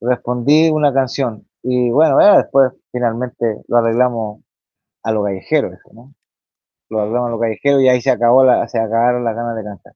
respondí 0.00 0.70
una 0.70 0.92
canción. 0.92 1.46
Y 1.62 1.90
bueno, 1.90 2.18
después 2.36 2.72
finalmente 2.90 3.62
lo 3.68 3.78
arreglamos 3.78 4.42
a 5.02 5.12
lo 5.12 5.24
callejero, 5.24 5.68
eso, 5.68 5.90
¿no? 5.92 6.12
Lo 6.88 7.00
arreglamos 7.00 7.28
a 7.28 7.32
lo 7.32 7.40
callejero 7.40 7.80
y 7.80 7.88
ahí 7.88 8.00
se 8.00 8.10
acabó 8.10 8.44
la, 8.44 8.68
se 8.68 8.78
acabaron 8.78 9.24
las 9.24 9.34
ganas 9.34 9.56
de 9.56 9.64
cantar. 9.64 9.94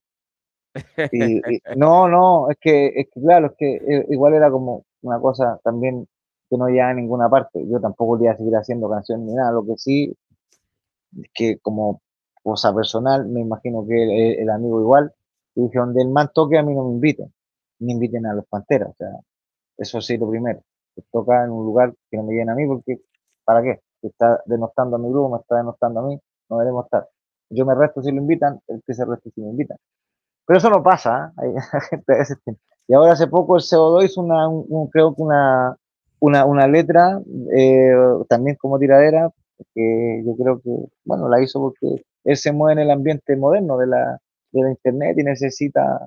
No, 1.77 2.09
no, 2.09 2.51
es 2.51 2.57
que, 2.61 2.87
es 2.89 3.09
que 3.13 3.21
claro, 3.21 3.49
es 3.49 3.53
que 3.57 3.77
eh, 3.77 4.07
igual 4.11 4.35
era 4.35 4.51
como 4.51 4.85
una 5.03 5.21
cosa 5.21 5.61
también 5.63 6.07
que 6.49 6.57
no 6.57 6.69
llega 6.69 6.91
a 6.91 6.95
ninguna 6.95 7.29
parte. 7.29 7.67
Yo 7.69 7.81
tampoco 7.81 8.23
iba 8.23 8.33
a 8.33 8.37
seguir 8.37 8.55
haciendo 8.57 8.89
canciones 8.89 9.27
ni 9.27 9.35
nada. 9.35 9.53
Lo 9.53 9.65
que 9.65 9.77
sí 9.77 10.17
es 11.19 11.31
que 11.35 11.59
como 11.59 12.01
cosa 12.43 12.75
personal, 12.75 13.27
me 13.27 13.41
imagino 13.41 13.85
que 13.87 14.41
el, 14.41 14.51
amigo 14.51 14.81
igual, 14.81 15.13
dije, 15.55 15.79
donde 15.79 16.03
el 16.03 16.11
man 16.11 16.31
toque 16.33 16.59
a 16.59 16.63
mí 16.63 16.75
no 16.75 16.85
me 16.85 16.93
inviten, 16.93 17.33
ni 17.81 17.93
inviten 17.93 18.27
a 18.27 18.35
los 18.35 18.47
Panteras. 18.47 18.91
O 18.91 18.95
sea, 18.97 19.09
eso 19.79 20.01
sí, 20.01 20.17
lo 20.17 20.31
primero. 20.31 20.63
Que 20.95 21.03
toca 21.13 21.45
en 21.45 21.51
un 21.51 21.65
lugar 21.65 21.95
que 22.11 22.17
no 22.17 22.25
me 22.25 22.35
llena 22.35 22.53
a 22.53 22.55
mí, 22.57 22.67
porque 22.67 23.01
¿para 23.45 23.63
qué? 23.63 23.81
Si 24.01 24.09
está 24.09 24.43
denostando 24.47 24.97
a 24.97 24.99
mi 24.99 25.09
grupo, 25.09 25.31
me 25.31 25.41
está 25.41 25.57
denostando 25.57 26.01
a 26.01 26.03
mí, 26.05 26.19
no 26.49 26.59
debemos 26.59 26.85
estar. 26.85 27.09
Yo 27.51 27.67
me 27.67 27.75
resto 27.75 28.03
si 28.03 28.13
lo 28.13 28.19
invitan, 28.19 28.61
el 28.69 28.83
que 28.87 28.95
se 28.95 29.05
reste 29.05 29.31
si 29.31 29.41
me 29.41 29.51
invitan. 29.51 29.79
Pero 30.47 30.59
eso 30.59 30.71
no 30.71 30.83
pasa. 30.83 31.33
¿eh? 31.43 31.55
y 32.89 32.95
ahora 32.95 33.13
hace 33.13 33.27
poco 33.27 33.57
el 33.57 33.63
CO2 33.63 34.05
hizo 34.05 34.21
una, 34.21 34.47
creo 34.91 35.15
que 35.15 35.23
una, 35.23 35.77
una, 36.21 36.45
una 36.45 36.67
letra, 36.67 37.21
eh, 37.57 37.95
también 38.29 38.57
como 38.57 38.79
tiradera, 38.79 39.31
que 39.75 40.23
yo 40.25 40.37
creo 40.37 40.61
que, 40.61 40.71
bueno, 41.05 41.29
la 41.29 41.43
hizo 41.43 41.61
porque 41.61 42.05
él 42.25 42.37
se 42.37 42.53
mueve 42.53 42.81
en 42.81 42.87
el 42.87 42.91
ambiente 42.91 43.37
moderno 43.37 43.77
de 43.79 43.87
la, 43.87 44.19
de 44.53 44.63
la 44.63 44.71
internet 44.71 45.17
y 45.19 45.25
necesita 45.25 46.07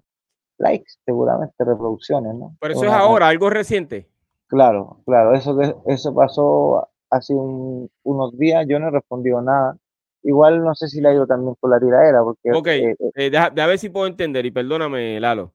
likes, 0.58 0.92
seguramente, 1.06 1.56
reproducciones, 1.60 2.36
¿no? 2.36 2.56
Pero 2.60 2.74
eso 2.74 2.86
es 2.86 2.92
ahora, 2.92 3.28
algo 3.28 3.50
reciente. 3.50 4.08
Claro, 4.48 5.02
claro, 5.06 5.34
eso, 5.34 5.58
eso 5.86 6.14
pasó 6.14 6.90
hace 7.10 7.34
unos 7.34 8.38
días, 8.38 8.66
yo 8.68 8.80
no 8.80 8.88
he 8.88 8.92
respondido 8.92 9.42
nada. 9.42 9.78
Igual 10.24 10.64
no 10.64 10.76
sé 10.76 10.88
si 10.88 11.02
le 11.02 11.10
ha 11.10 11.14
ido 11.14 11.26
también 11.26 11.56
por 11.60 11.70
la 11.70 11.80
tiradera, 11.80 12.22
porque... 12.24 12.52
Ok, 12.52 12.68
eh, 12.68 12.96
eh, 13.16 13.32
eh 13.34 13.66
ver 13.66 13.80
si 13.80 13.90
puedo 13.90 14.08
entender, 14.08 14.46
y 14.46 14.52
perdóname, 14.52 15.20
Lalo. 15.20 15.54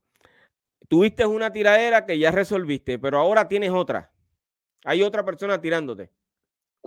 Tuviste 0.87 1.25
una 1.25 1.51
tiradera 1.51 2.05
que 2.05 2.17
ya 2.17 2.31
resolviste, 2.31 2.99
pero 2.99 3.19
ahora 3.19 3.47
tienes 3.47 3.71
otra. 3.71 4.11
Hay 4.83 5.01
otra 5.01 5.23
persona 5.23 5.59
tirándote. 5.59 6.11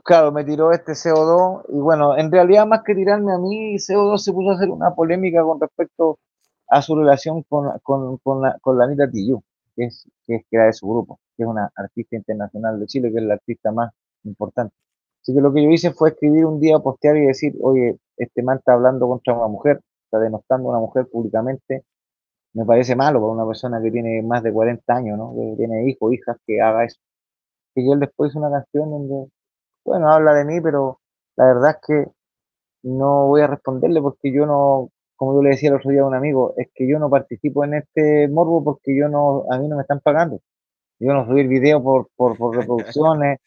Claro, 0.05 0.31
me 0.31 0.45
tiró 0.45 0.73
este 0.73 0.93
CO2 0.93 1.65
y 1.69 1.81
bueno, 1.81 2.17
en 2.17 2.31
realidad 2.31 2.67
más 2.67 2.83
que 2.85 2.95
tirarme 2.95 3.33
a 3.33 3.39
mí, 3.39 3.77
CO2 3.77 4.19
se 4.19 4.33
puso 4.33 4.51
a 4.51 4.55
hacer 4.55 4.71
una 4.71 4.95
polémica 4.95 5.43
con 5.43 5.61
respecto 5.61 6.19
a 6.69 6.83
su 6.83 6.95
relación 6.97 7.43
con, 7.43 7.79
con, 7.83 8.19
con, 8.19 8.43
la, 8.43 8.59
con 8.61 8.79
la 8.79 8.85
Anita 8.85 9.11
Tillú, 9.11 9.43
que 9.75 9.87
es, 9.87 10.09
que 10.27 10.37
es 10.37 10.43
que 10.49 10.57
era 10.57 10.67
de 10.67 10.73
su 10.73 10.89
grupo, 10.89 11.19
que 11.37 11.43
es 11.43 11.49
una 11.49 11.71
artista 11.75 12.17
internacional 12.17 12.79
de 12.79 12.87
Chile, 12.87 13.11
que 13.11 13.19
es 13.19 13.25
la 13.25 13.35
artista 13.35 13.73
más 13.73 13.93
importante. 14.25 14.75
Así 15.29 15.35
que 15.35 15.43
lo 15.43 15.53
que 15.53 15.63
yo 15.63 15.69
hice 15.69 15.93
fue 15.93 16.09
escribir 16.09 16.47
un 16.47 16.59
día, 16.59 16.79
postear 16.79 17.15
y 17.19 17.27
decir, 17.27 17.53
oye, 17.61 17.99
este 18.17 18.43
man 18.43 18.57
está 18.57 18.73
hablando 18.73 19.07
contra 19.07 19.35
una 19.35 19.47
mujer, 19.47 19.79
está 20.05 20.19
denostando 20.19 20.69
a 20.69 20.71
una 20.71 20.81
mujer 20.81 21.07
públicamente. 21.07 21.85
Me 22.55 22.65
parece 22.65 22.97
malo 22.97 23.21
para 23.21 23.33
una 23.33 23.47
persona 23.47 23.79
que 23.83 23.91
tiene 23.91 24.23
más 24.23 24.43
de 24.43 24.51
40 24.51 24.91
años, 24.91 25.19
¿no? 25.19 25.35
Que 25.35 25.55
tiene 25.59 25.87
hijos, 25.87 26.15
hijas, 26.15 26.39
que 26.47 26.63
haga 26.63 26.87
eso. 26.87 26.99
Y 27.75 27.87
yo 27.87 27.95
después 27.97 28.31
hice 28.31 28.39
una 28.39 28.51
canción 28.51 28.91
donde, 28.91 29.31
bueno, 29.85 30.11
habla 30.11 30.33
de 30.33 30.47
mí, 30.47 30.63
pero 30.63 30.99
la 31.37 31.45
verdad 31.45 31.71
es 31.73 31.87
que 31.87 32.11
no 32.85 33.27
voy 33.27 33.43
a 33.43 33.49
responderle 33.49 34.01
porque 34.01 34.33
yo 34.33 34.47
no, 34.47 34.89
como 35.17 35.35
yo 35.35 35.43
le 35.43 35.51
decía 35.51 35.69
el 35.69 35.77
otro 35.77 35.91
día 35.91 36.01
a 36.01 36.07
un 36.07 36.15
amigo, 36.15 36.55
es 36.57 36.69
que 36.75 36.89
yo 36.89 36.99
no 36.99 37.11
participo 37.11 37.67
en 37.67 37.75
este 37.75 38.29
morbo 38.29 38.65
porque 38.65 38.97
yo 38.97 39.11
no, 39.11 39.45
a 39.51 39.59
mí 39.59 39.69
no 39.69 39.77
me 39.77 39.83
están 39.83 40.01
pagando. 40.01 40.41
Yo 40.99 41.13
no 41.13 41.27
subir 41.27 41.49
video 41.49 41.83
por, 41.83 42.09
por, 42.17 42.39
por 42.39 42.57
reproducciones. 42.57 43.41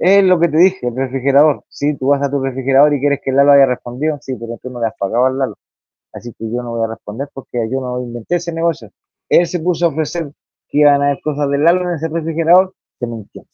Es 0.00 0.24
lo 0.24 0.40
que 0.40 0.48
te 0.48 0.56
dije, 0.56 0.88
el 0.88 0.96
refrigerador. 0.96 1.62
Si 1.68 1.94
tú 1.94 2.08
vas 2.08 2.22
a 2.22 2.30
tu 2.30 2.40
refrigerador 2.42 2.94
y 2.94 3.00
quieres 3.00 3.20
que 3.22 3.30
el 3.30 3.36
Lalo 3.36 3.52
haya 3.52 3.66
respondido, 3.66 4.18
sí, 4.22 4.34
pero 4.34 4.58
tú 4.62 4.70
no 4.70 4.80
le 4.80 4.86
has 4.86 4.96
pagado 4.98 5.26
al 5.26 5.38
Lalo. 5.38 5.58
Así 6.14 6.32
que 6.32 6.50
yo 6.50 6.62
no 6.62 6.70
voy 6.70 6.84
a 6.84 6.88
responder 6.88 7.28
porque 7.34 7.68
yo 7.70 7.82
no 7.82 8.00
inventé 8.00 8.36
ese 8.36 8.50
negocio. 8.50 8.90
Él 9.28 9.46
se 9.46 9.60
puso 9.60 9.84
a 9.84 9.88
ofrecer 9.90 10.32
que 10.68 10.78
iban 10.78 11.02
a 11.02 11.06
haber 11.06 11.20
cosas 11.22 11.50
del 11.50 11.64
Lalo 11.64 11.82
en 11.82 11.96
ese 11.96 12.08
refrigerador, 12.08 12.74
se 12.98 13.06
mintió. 13.06 13.44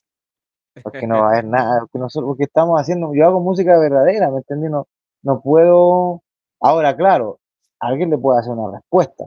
Porque 0.84 1.08
no 1.08 1.18
va 1.18 1.30
a 1.30 1.32
haber 1.32 1.44
nada, 1.46 1.80
porque 1.80 1.98
nosotros, 1.98 2.28
porque 2.28 2.44
estamos 2.44 2.80
haciendo, 2.80 3.12
yo 3.12 3.26
hago 3.26 3.40
música 3.40 3.76
verdadera, 3.76 4.30
¿me 4.30 4.38
entiendes? 4.38 4.70
No, 4.70 4.86
no 5.22 5.40
puedo, 5.40 6.22
ahora 6.60 6.96
claro, 6.96 7.40
alguien 7.80 8.08
le 8.10 8.18
puede 8.18 8.38
hacer 8.38 8.52
una 8.52 8.78
respuesta. 8.78 9.24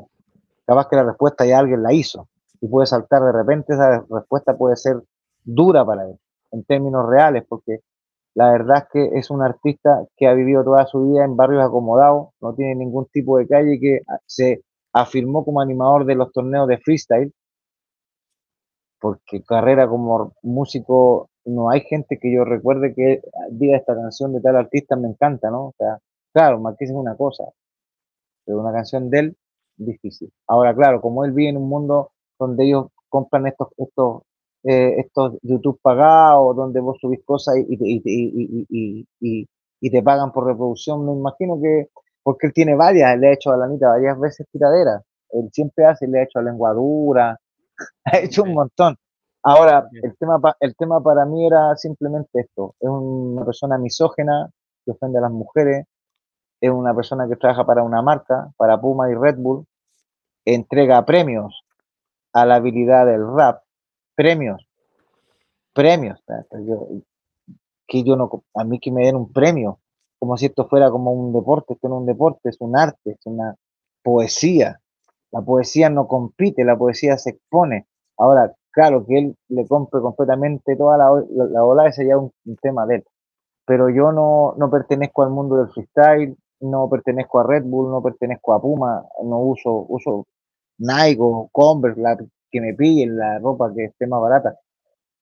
Capaz 0.65 0.88
que 0.88 0.95
la 0.95 1.03
respuesta 1.03 1.45
ya 1.45 1.59
alguien 1.59 1.84
la 1.84 1.91
hizo 1.91 2.30
y 2.61 2.67
puede 2.70 2.88
saltar 2.88 3.24
de 3.24 3.34
repente, 3.34 3.74
esa 3.74 4.05
respuesta 4.09 4.57
puede 4.57 4.78
ser 4.78 5.03
dura 5.43 5.86
para 5.86 6.05
él, 6.05 6.17
en 6.52 6.64
términos 6.66 7.08
reales, 7.08 7.45
porque 7.47 7.82
La 8.36 8.52
verdad 8.52 8.78
es 8.80 8.84
que 8.91 9.20
es 9.20 9.30
un 9.30 9.41
artista 9.43 10.06
que 10.18 10.28
ha 10.28 10.34
vivido 10.34 10.64
toda 10.64 10.86
su 10.88 11.04
vida 11.12 11.26
en 11.26 11.36
barrios 11.36 11.64
acomodados, 11.64 12.30
no 12.41 12.54
tiene 12.56 12.76
ningún 12.76 13.06
tipo 13.08 13.38
de 13.38 13.47
calle, 13.47 13.80
que 13.80 14.02
se 14.26 14.64
afirmó 14.93 15.45
como 15.45 15.62
animador 15.62 16.06
de 16.06 16.16
los 16.16 16.32
torneos 16.32 16.68
de 16.68 16.78
freestyle, 16.80 17.34
porque 19.00 19.43
carrera 19.43 19.88
como 19.88 20.34
músico, 20.43 21.30
no 21.45 21.70
hay 21.70 21.82
gente 21.82 22.18
que 22.20 22.34
yo 22.34 22.43
recuerde 22.45 22.93
que 22.93 23.22
diga 23.52 23.78
esta 23.78 23.95
canción 23.95 24.34
de 24.34 24.41
tal 24.41 24.56
artista 24.58 24.95
me 24.95 25.08
encanta, 25.10 25.50
¿no? 25.50 25.68
O 25.68 25.76
sea, 25.78 26.00
claro, 26.34 26.60
Marqués 26.60 26.89
es 26.89 26.95
una 26.95 27.16
cosa, 27.16 27.45
pero 28.45 28.60
una 28.60 28.74
canción 28.74 29.10
de 29.10 29.20
él, 29.20 29.38
difícil. 29.78 30.32
Ahora, 30.47 30.76
claro, 30.76 31.02
como 31.02 31.26
él 31.26 31.32
vive 31.34 31.50
en 31.50 31.58
un 31.58 31.70
mundo 31.70 32.12
donde 32.39 32.66
ellos 32.66 32.88
compran 33.10 33.47
estos, 33.47 33.70
estos, 33.78 34.24
eh, 34.64 34.95
estos 34.97 35.38
YouTube 35.41 35.80
pagados, 35.82 36.55
donde 36.55 36.80
vos 36.80 36.97
subís 36.99 37.24
cosas 37.26 37.55
y, 37.57 37.78
y, 37.80 39.07
y, 39.20 39.47
y, 39.82 39.89
te 39.89 40.03
pagan 40.03 40.32
por 40.32 40.45
reproducción, 40.45 41.05
me 41.05 41.14
imagino 41.14 41.60
que, 41.62 41.89
porque 42.24 42.47
él 42.47 42.53
tiene 42.53 42.76
varias, 42.76 43.18
le 43.18 43.30
ha 43.30 43.34
hecho 43.34 43.51
a 43.51 43.57
la 43.57 43.66
Anita 43.66 43.89
varias 43.89 44.20
veces 44.20 44.47
tiraderas, 44.51 45.03
él 45.32 45.49
siempre 45.53 45.86
hace, 45.86 46.07
le 46.07 46.20
ha 46.20 46.24
hecho 46.24 46.39
a 46.39 46.43
lenguadura, 46.43 47.39
ha 48.05 48.18
hecho 48.20 48.43
un 48.43 48.53
montón. 48.53 48.97
Ahora, 49.41 49.88
el 50.03 50.18
tema, 50.18 50.39
el 50.60 50.76
tema 50.76 51.01
para 51.01 51.26
mí 51.26 51.45
era 51.45 51.76
simplemente 51.78 52.41
esto. 52.41 52.76
Es 52.80 52.89
una 52.89 53.45
persona 53.45 53.78
misógena 53.78 54.49
que 54.84 54.91
ofende 54.91 55.18
a 55.20 55.22
las 55.22 55.32
mujeres. 55.32 55.86
Es 56.60 56.70
una 56.70 56.93
persona 56.93 57.28
que 57.28 57.38
trabaja 57.38 57.66
para 57.66 57.84
una 57.84 58.01
marca, 58.01 58.51
para 58.57 58.80
Puma 58.80 59.10
y 59.10 59.16
Red 59.16 59.38
Bull. 59.38 59.66
Entrega 60.43 61.05
premios 61.05 61.64
a 62.34 62.45
la 62.45 62.55
habilidad 62.55 63.05
del 63.05 63.26
rap. 63.26 63.62
Premios. 64.20 64.67
Premios. 65.74 66.22
que 67.88 68.03
yo 68.03 68.17
no, 68.17 68.43
a 68.53 68.65
mí 68.65 68.78
que 68.78 68.91
me 68.91 69.05
den 69.05 69.15
un 69.15 69.32
premio. 69.32 69.80
Como 70.20 70.36
si 70.36 70.47
esto 70.47 70.67
fuera 70.67 70.91
como 70.91 71.13
un 71.13 71.32
deporte. 71.32 71.76
Esto 71.76 71.88
no 71.88 71.95
es 71.95 71.99
un 72.01 72.05
deporte, 72.05 72.49
es 72.49 72.57
un 72.59 72.78
arte, 72.78 73.11
es 73.11 73.26
una 73.26 73.55
poesía. 74.03 74.82
La 75.32 75.39
poesía 75.39 75.89
no 75.89 76.09
compite, 76.09 76.65
la 76.65 76.78
poesía 76.78 77.17
se 77.17 77.30
expone. 77.30 77.88
Ahora, 78.17 78.53
claro, 78.72 79.05
que 79.05 79.20
él 79.20 79.38
le 79.47 79.65
compre 79.65 80.01
completamente 80.01 80.76
toda 80.76 80.97
la, 80.97 81.05
la, 81.30 81.63
ola, 81.63 81.88
ese 81.88 82.05
ya 82.05 82.15
es 82.15 82.20
un, 82.20 82.55
tema 82.61 82.86
de 82.88 82.95
él. 82.95 83.05
Pero 83.65 83.89
yo 83.89 84.11
no, 84.11 84.53
no 84.57 84.70
pertenezco 84.70 85.24
al 85.24 85.30
mundo 85.30 85.55
del 85.55 85.70
freestyle, 85.70 86.36
no 86.59 86.89
pertenezco 86.89 87.39
a 87.39 87.47
Red 87.47 87.63
Bull, 87.63 87.89
no 87.89 88.03
pertenezco 88.03 88.51
a 88.51 88.61
Puma, 88.61 89.01
no 89.24 89.39
uso, 89.39 89.86
uso 89.88 90.28
Nike 90.78 91.22
o 91.22 91.47
Converse, 91.53 92.01
la, 92.01 92.17
que 92.52 92.62
me 92.62 92.74
pillen 92.74 93.18
la 93.18 93.39
ropa 93.39 93.74
que 93.76 93.86
esté 93.86 94.08
más 94.08 94.22
barata. 94.22 94.60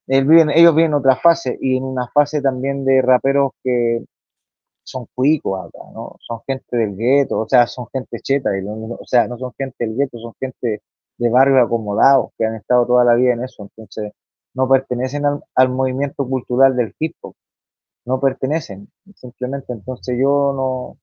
Ellos 0.08 0.28
viven, 0.28 0.50
ellos 0.52 0.76
viven 0.76 0.92
en 0.92 0.96
otra 0.96 1.18
fase 1.18 1.58
y 1.62 1.78
en 1.78 1.84
una 1.84 2.08
fase 2.14 2.42
también 2.42 2.86
de 2.86 3.02
raperos 3.02 3.52
que 3.64 4.04
son 4.88 5.06
cuicos 5.14 5.68
acá, 5.68 5.84
¿no? 5.94 6.16
Son 6.22 6.40
gente 6.48 6.78
del 6.78 6.96
gueto, 6.96 7.40
o 7.40 7.48
sea, 7.50 7.68
son 7.68 7.88
gente 7.92 8.20
cheta, 8.22 8.58
y, 8.58 8.66
o 8.66 9.06
sea, 9.06 9.28
no 9.28 9.38
son 9.38 9.54
gente 9.58 9.86
del 9.86 9.98
gueto, 9.98 10.18
son 10.18 10.34
gente 10.40 10.82
de 11.18 11.30
barrios 11.30 11.66
acomodados 11.66 12.32
que 12.38 12.46
han 12.46 12.56
estado 12.56 12.86
toda 12.88 13.04
la 13.04 13.16
vida 13.16 13.34
en 13.34 13.44
eso, 13.44 13.64
entonces 13.64 14.14
no 14.54 14.70
pertenecen 14.70 15.24
al, 15.56 15.70
movimiento 15.70 16.28
cultural 16.28 16.76
del 16.76 16.96
hip 17.00 17.16
hop, 17.22 17.36
no 18.06 18.20
pertenecen, 18.22 18.90
simplemente 19.16 19.74
entonces 19.74 20.18
yo 20.20 20.54
no, 20.56 20.98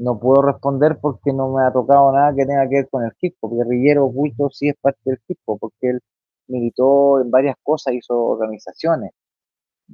no 0.00 0.18
puedo 0.18 0.42
responder 0.42 0.98
porque 1.00 1.32
no 1.32 1.52
me 1.52 1.62
ha 1.62 1.72
tocado 1.72 2.10
nada 2.12 2.34
que 2.34 2.46
tenga 2.46 2.66
que 2.68 2.76
ver 2.76 2.88
con 2.88 3.04
el 3.04 3.12
hip 3.20 3.36
hop, 3.40 3.54
guerrillero 3.54 4.06
oculto 4.06 4.48
sí 4.50 4.68
es 4.68 4.76
parte 4.80 5.00
del 5.04 5.20
hip 5.28 5.38
hop, 5.44 5.58
porque 5.60 5.90
él 5.90 6.00
militó 6.48 7.20
en 7.20 7.30
varias 7.30 7.56
cosas, 7.62 7.94
hizo 7.94 8.16
organizaciones, 8.16 9.12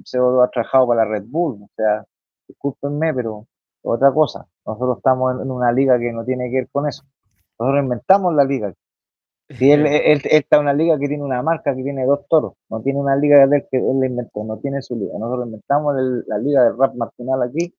se 0.05 0.17
ha 0.17 0.47
trabajado 0.51 0.87
para 0.87 1.03
la 1.03 1.11
Red 1.11 1.25
Bull, 1.27 1.61
o 1.61 1.69
sea, 1.75 2.05
discúlpenme, 2.47 3.13
pero 3.13 3.47
otra 3.83 4.13
cosa, 4.13 4.47
nosotros 4.65 4.97
estamos 4.97 5.41
en 5.41 5.51
una 5.51 5.71
liga 5.73 5.99
que 5.99 6.13
no 6.13 6.23
tiene 6.23 6.49
que 6.49 6.57
ver 6.57 6.69
con 6.71 6.87
eso, 6.87 7.03
nosotros 7.59 7.83
inventamos 7.83 8.33
la 8.33 8.45
liga, 8.45 8.73
si 9.49 9.71
él, 9.71 9.85
está 10.31 10.55
en 10.55 10.61
una 10.63 10.73
liga 10.73 10.97
que 10.97 11.09
tiene 11.09 11.23
una 11.23 11.41
marca 11.41 11.75
que 11.75 11.83
tiene 11.83 12.05
dos 12.05 12.21
toros, 12.29 12.53
no 12.69 12.81
tiene 12.81 12.99
una 12.99 13.17
liga 13.17 13.45
de 13.45 13.57
él 13.57 13.65
que 13.69 13.77
él 13.77 14.03
inventó, 14.05 14.43
no 14.43 14.57
tiene 14.57 14.81
su 14.81 14.95
liga. 14.97 15.17
Nosotros 15.17 15.45
inventamos 15.45 15.95
la 16.27 16.37
liga 16.37 16.63
del 16.65 16.77
rap 16.77 16.95
marginal 16.95 17.43
aquí, 17.43 17.73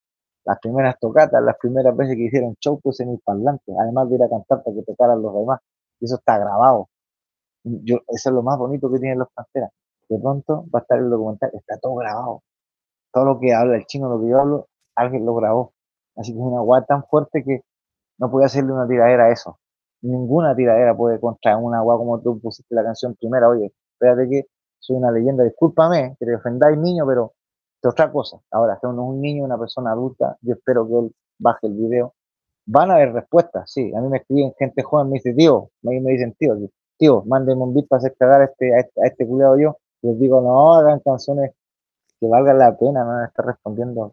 las 0.49 0.59
primeras 0.61 0.99
tocatas, 0.99 1.43
las 1.43 1.57
primeras 1.59 1.97
veces 1.97 2.17
que 2.17 2.25
hicieron 2.25 2.57
show 2.61 2.81
pues 2.81 3.01
en 3.01 3.11
el 3.11 3.21
parlante, 3.21 3.73
además 3.79 4.09
de 4.09 4.17
ir 4.17 4.23
a 4.23 4.29
cantar 4.29 4.63
para 4.63 4.75
que 4.75 4.83
tocaran 4.83 5.23
los 5.23 5.35
demás. 5.35 5.61
Eso 6.01 6.17
está 6.17 6.39
grabado. 6.39 6.89
Yo, 7.65 7.99
eso 8.09 8.31
es 8.31 8.35
lo 8.35 8.43
más 8.43 8.59
bonito 8.59 8.91
que 8.91 8.99
tienen 8.99 9.19
los 9.19 9.29
canteras. 9.35 9.71
De 10.09 10.19
pronto 10.19 10.65
va 10.75 10.81
a 10.81 10.83
estar 10.83 10.99
el 10.99 11.11
documental, 11.11 11.51
está 11.55 11.79
todo 11.79 11.97
grabado. 11.97 12.43
Todo 13.13 13.25
lo 13.27 13.41
que 13.41 13.55
habla 13.55 13.77
el 13.77 13.87
chino, 13.87 14.09
lo 14.09 14.21
que 14.21 14.29
yo 14.31 14.41
hablo, 14.41 14.69
alguien 14.97 15.27
lo 15.27 15.35
grabó. 15.35 15.73
Así 16.17 16.33
que 16.33 16.39
es 16.39 16.45
una 16.45 16.61
guay 16.61 16.83
tan 16.87 17.05
fuerte 17.05 17.45
que 17.45 17.63
no 18.19 18.31
puede 18.31 18.47
hacerle 18.47 18.73
una 18.73 18.89
tiradera 18.89 19.27
a 19.27 19.33
eso 19.33 19.59
ninguna 20.03 20.55
tiradera 20.55 20.97
puede 20.97 21.21
contra 21.21 21.57
una 21.57 21.79
agua 21.79 21.97
como 21.99 22.21
tú 22.21 22.41
pusiste 22.41 22.75
la 22.75 22.85
canción 22.85 23.15
primera. 23.17 23.49
Oye, 23.49 23.73
espérate 23.93 24.29
que 24.29 24.47
soy 24.79 24.97
una 24.97 25.11
leyenda, 25.11 25.45
discúlpame 25.45 26.17
que 26.19 26.27
te 26.27 26.35
ofendáis 26.37 26.79
niño, 26.79 27.05
pero 27.07 27.33
es 27.83 27.91
otra 27.91 28.11
cosa. 28.11 28.39
Ahora, 28.51 28.79
que 28.81 28.87
uno 28.87 29.03
es 29.03 29.09
un 29.09 29.21
niño, 29.21 29.45
una 29.45 29.59
persona 29.59 29.93
adulta, 29.93 30.37
yo 30.43 30.55
espero 30.55 30.87
que 30.89 30.99
él 30.99 31.15
baje 31.39 31.67
el 31.67 31.75
video. 31.75 32.15
Van 32.67 32.91
a 32.91 32.95
haber 32.95 33.13
respuestas, 33.13 33.71
sí. 33.71 33.93
A 33.95 34.01
mí 34.01 34.09
me 34.09 34.19
escriben 34.19 34.53
gente 34.59 34.83
joven, 34.83 35.09
me 35.09 35.15
dice, 35.15 35.35
tío, 35.35 35.71
me, 35.83 36.01
me 36.01 36.13
dicen, 36.13 36.35
tío, 36.35 36.57
tío, 36.99 37.25
mándenme 37.27 37.63
un 37.65 37.75
beat 37.75 37.89
para 37.89 37.99
hacer 37.99 38.17
cagar 38.19 38.43
a 38.43 38.45
este, 38.47 38.75
a 38.75 38.81
este, 38.81 39.03
a 39.03 39.07
este 39.07 39.27
culiado 39.27 39.59
yo. 39.59 39.79
Les 40.03 40.19
digo, 40.19 40.41
no, 40.41 40.75
hagan 40.75 41.01
canciones 41.01 41.53
que 42.21 42.27
valgan 42.27 42.59
la 42.59 42.77
pena, 42.77 43.05
no 43.05 43.25
estar 43.25 43.47
respondiendo 43.47 44.13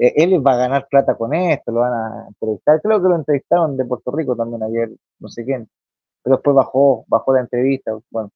eh, 0.00 0.12
él 0.16 0.46
va 0.46 0.54
a 0.54 0.56
ganar 0.56 0.88
plata 0.88 1.14
con 1.14 1.34
esto, 1.34 1.72
lo 1.72 1.80
van 1.80 1.92
a 1.92 2.26
entrevistar. 2.28 2.80
Creo 2.82 3.02
que 3.02 3.08
lo 3.08 3.16
entrevistaron 3.16 3.76
de 3.76 3.84
Puerto 3.84 4.10
Rico 4.10 4.36
también 4.36 4.62
ayer, 4.62 4.90
no 5.20 5.28
sé 5.28 5.44
quién. 5.44 5.68
Pero 6.22 6.36
después 6.36 6.54
bajó, 6.56 7.04
bajó 7.08 7.34
la 7.34 7.40
entrevista. 7.40 7.92
Bueno, 8.10 8.30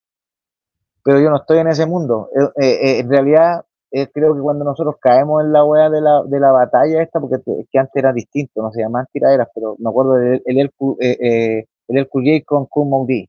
pero 1.04 1.20
yo 1.20 1.30
no 1.30 1.36
estoy 1.36 1.58
en 1.58 1.68
ese 1.68 1.86
mundo. 1.86 2.30
Eh, 2.34 2.66
eh, 2.66 2.98
en 3.00 3.10
realidad, 3.10 3.64
creo 4.12 4.34
que 4.34 4.40
cuando 4.40 4.64
nosotros 4.64 4.96
caemos 5.00 5.42
en 5.42 5.52
la 5.52 5.64
wea 5.64 5.90
de 5.90 6.00
la, 6.00 6.22
de 6.24 6.40
la 6.40 6.50
batalla 6.52 7.02
esta, 7.02 7.20
porque 7.20 7.38
que 7.70 7.78
antes 7.78 7.94
era 7.96 8.12
distinto, 8.12 8.62
no 8.62 8.72
se 8.72 8.82
llamaban 8.82 9.06
tiraderas, 9.12 9.48
pero 9.54 9.76
me 9.78 9.90
acuerdo 9.90 10.14
del 10.14 10.42
el, 10.46 10.70
el, 10.98 11.66
el, 11.88 12.44
con 12.44 12.66
Kumaudi. 12.66 13.28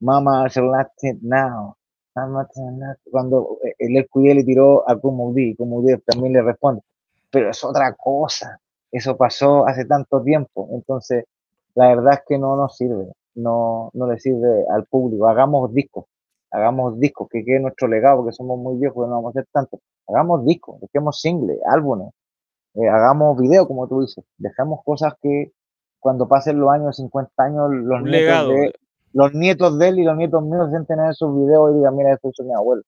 Mama, 0.00 0.48
now. 1.20 1.76
Cuando 3.10 3.58
el 3.78 3.96
El 3.96 4.36
le 4.36 4.44
tiró 4.44 4.88
a 4.88 4.96
Kumaudi, 4.96 5.54
Kumaudi 5.54 5.96
también 6.06 6.32
le 6.32 6.42
responde 6.42 6.82
pero 7.32 7.50
es 7.50 7.64
otra 7.64 7.94
cosa. 7.94 8.60
Eso 8.92 9.16
pasó 9.16 9.66
hace 9.66 9.86
tanto 9.86 10.22
tiempo. 10.22 10.68
Entonces, 10.72 11.24
la 11.74 11.88
verdad 11.88 12.14
es 12.14 12.20
que 12.28 12.38
no 12.38 12.56
nos 12.56 12.76
sirve, 12.76 13.10
no, 13.34 13.90
no 13.94 14.06
le 14.06 14.20
sirve 14.20 14.66
al 14.68 14.84
público. 14.84 15.26
Hagamos 15.26 15.72
discos, 15.72 16.04
hagamos 16.52 17.00
discos, 17.00 17.28
que 17.30 17.44
quede 17.44 17.60
nuestro 17.60 17.88
legado, 17.88 18.18
porque 18.18 18.32
somos 18.32 18.58
muy 18.58 18.76
viejos 18.76 19.06
y 19.06 19.08
no 19.08 19.16
vamos 19.16 19.34
a 19.34 19.40
hacer 19.40 19.48
tanto. 19.50 19.80
Hagamos 20.06 20.44
discos, 20.44 20.80
dejemos 20.80 21.20
singles, 21.20 21.58
álbumes, 21.66 22.12
eh, 22.74 22.88
hagamos 22.88 23.38
videos, 23.40 23.66
como 23.66 23.88
tú 23.88 24.02
dices, 24.02 24.24
dejamos 24.36 24.80
cosas 24.84 25.14
que 25.20 25.52
cuando 25.98 26.28
pasen 26.28 26.60
los 26.60 26.70
años, 26.70 26.96
50 26.96 27.42
años, 27.42 27.70
los 27.70 28.02
nietos, 28.02 28.48
de, 28.48 28.74
los 29.12 29.34
nietos 29.34 29.78
de 29.78 29.88
él 29.88 29.98
y 30.00 30.04
los 30.04 30.16
nietos 30.16 30.42
míos 30.42 30.68
sienten 30.70 31.00
en 31.00 31.10
esos 31.10 31.34
videos 31.34 31.72
y 31.72 31.76
digan, 31.76 31.96
mira, 31.96 32.12
esto 32.12 32.30
es 32.30 32.44
mi 32.44 32.52
abuelo. 32.52 32.82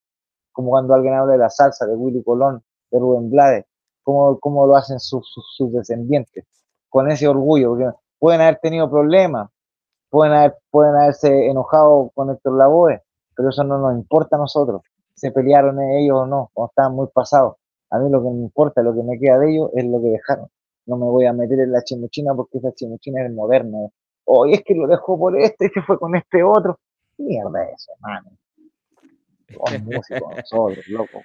Como 0.53 0.71
cuando 0.71 0.95
alguien 0.95 1.15
habla 1.15 1.33
de 1.33 1.39
la 1.39 1.51
salsa, 1.51 1.87
de 1.87 1.95
Willy 1.95 2.23
Colón, 2.23 2.63
de 2.91 2.99
Rubén 2.99 3.31
Blades, 3.31 3.65
cómo, 4.03 4.67
lo 4.67 4.77
hacen 4.77 5.01
sus, 5.01 5.25
descendientes, 5.73 6.45
con 6.89 7.11
ese 7.11 7.27
orgullo, 7.29 7.71
porque 7.71 7.91
pueden 8.19 8.41
haber 8.41 8.59
tenido 8.61 8.91
problemas, 8.91 9.51
pueden, 10.11 10.35
haber, 10.35 10.57
pueden 10.71 10.95
haberse 10.97 11.47
enojado 11.47 12.11
con 12.15 12.31
Héctor 12.31 12.57
Lavoe, 12.57 13.03
pero 13.37 13.51
eso 13.51 13.65
no 13.65 13.79
nos 13.79 13.95
importa 13.95 14.37
a 14.37 14.39
nosotros, 14.39 14.83
se 15.15 15.31
pelearon 15.31 15.81
ellos 15.81 16.19
o 16.21 16.27
no, 16.27 16.51
o 16.55 16.67
estaban 16.67 16.95
muy 16.95 17.09
pasados. 17.13 17.57
A 17.91 17.99
mí 17.99 18.11
lo 18.11 18.23
que 18.23 18.31
me 18.31 18.43
importa, 18.43 18.83
lo 18.83 18.95
que 18.95 19.03
me 19.03 19.19
queda 19.19 19.39
de 19.39 19.53
ellos 19.53 19.71
es 19.75 19.85
lo 19.85 20.01
que 20.01 20.09
dejaron. 20.09 20.49
No 20.87 20.97
me 20.97 21.07
voy 21.07 21.27
a 21.27 21.33
meter 21.33 21.61
en 21.61 21.73
la 21.73 21.83
chimuchina 21.83 22.35
porque 22.35 22.59
esa 22.59 22.73
chimuchina 22.73 23.25
es 23.25 23.33
moderna. 23.33 23.79
Hoy 24.25 24.55
es 24.55 24.63
que 24.65 24.75
lo 24.75 24.87
dejó 24.87 25.19
por 25.19 25.39
este 25.39 25.67
y 25.67 25.69
se 25.69 25.83
fue 25.83 25.99
con 25.99 26.15
este 26.17 26.43
otro. 26.43 26.79
Mierda 27.19 27.65
eso, 27.65 27.93
hermano. 27.95 28.31
nosotros, 30.37 30.89
loco, 30.89 31.23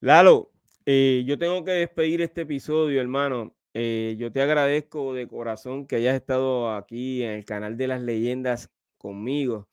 Lalo, 0.00 0.50
eh, 0.84 1.24
yo 1.26 1.38
tengo 1.38 1.64
que 1.64 1.72
despedir 1.72 2.20
este 2.20 2.42
episodio, 2.42 3.00
hermano. 3.00 3.54
Eh, 3.72 4.16
yo 4.18 4.30
te 4.30 4.42
agradezco 4.42 5.14
de 5.14 5.28
corazón 5.28 5.86
que 5.86 5.96
hayas 5.96 6.14
estado 6.14 6.74
aquí 6.74 7.22
en 7.22 7.32
el 7.32 7.44
canal 7.44 7.76
de 7.76 7.88
las 7.88 8.02
leyendas 8.02 8.70
conmigo. 8.98 9.66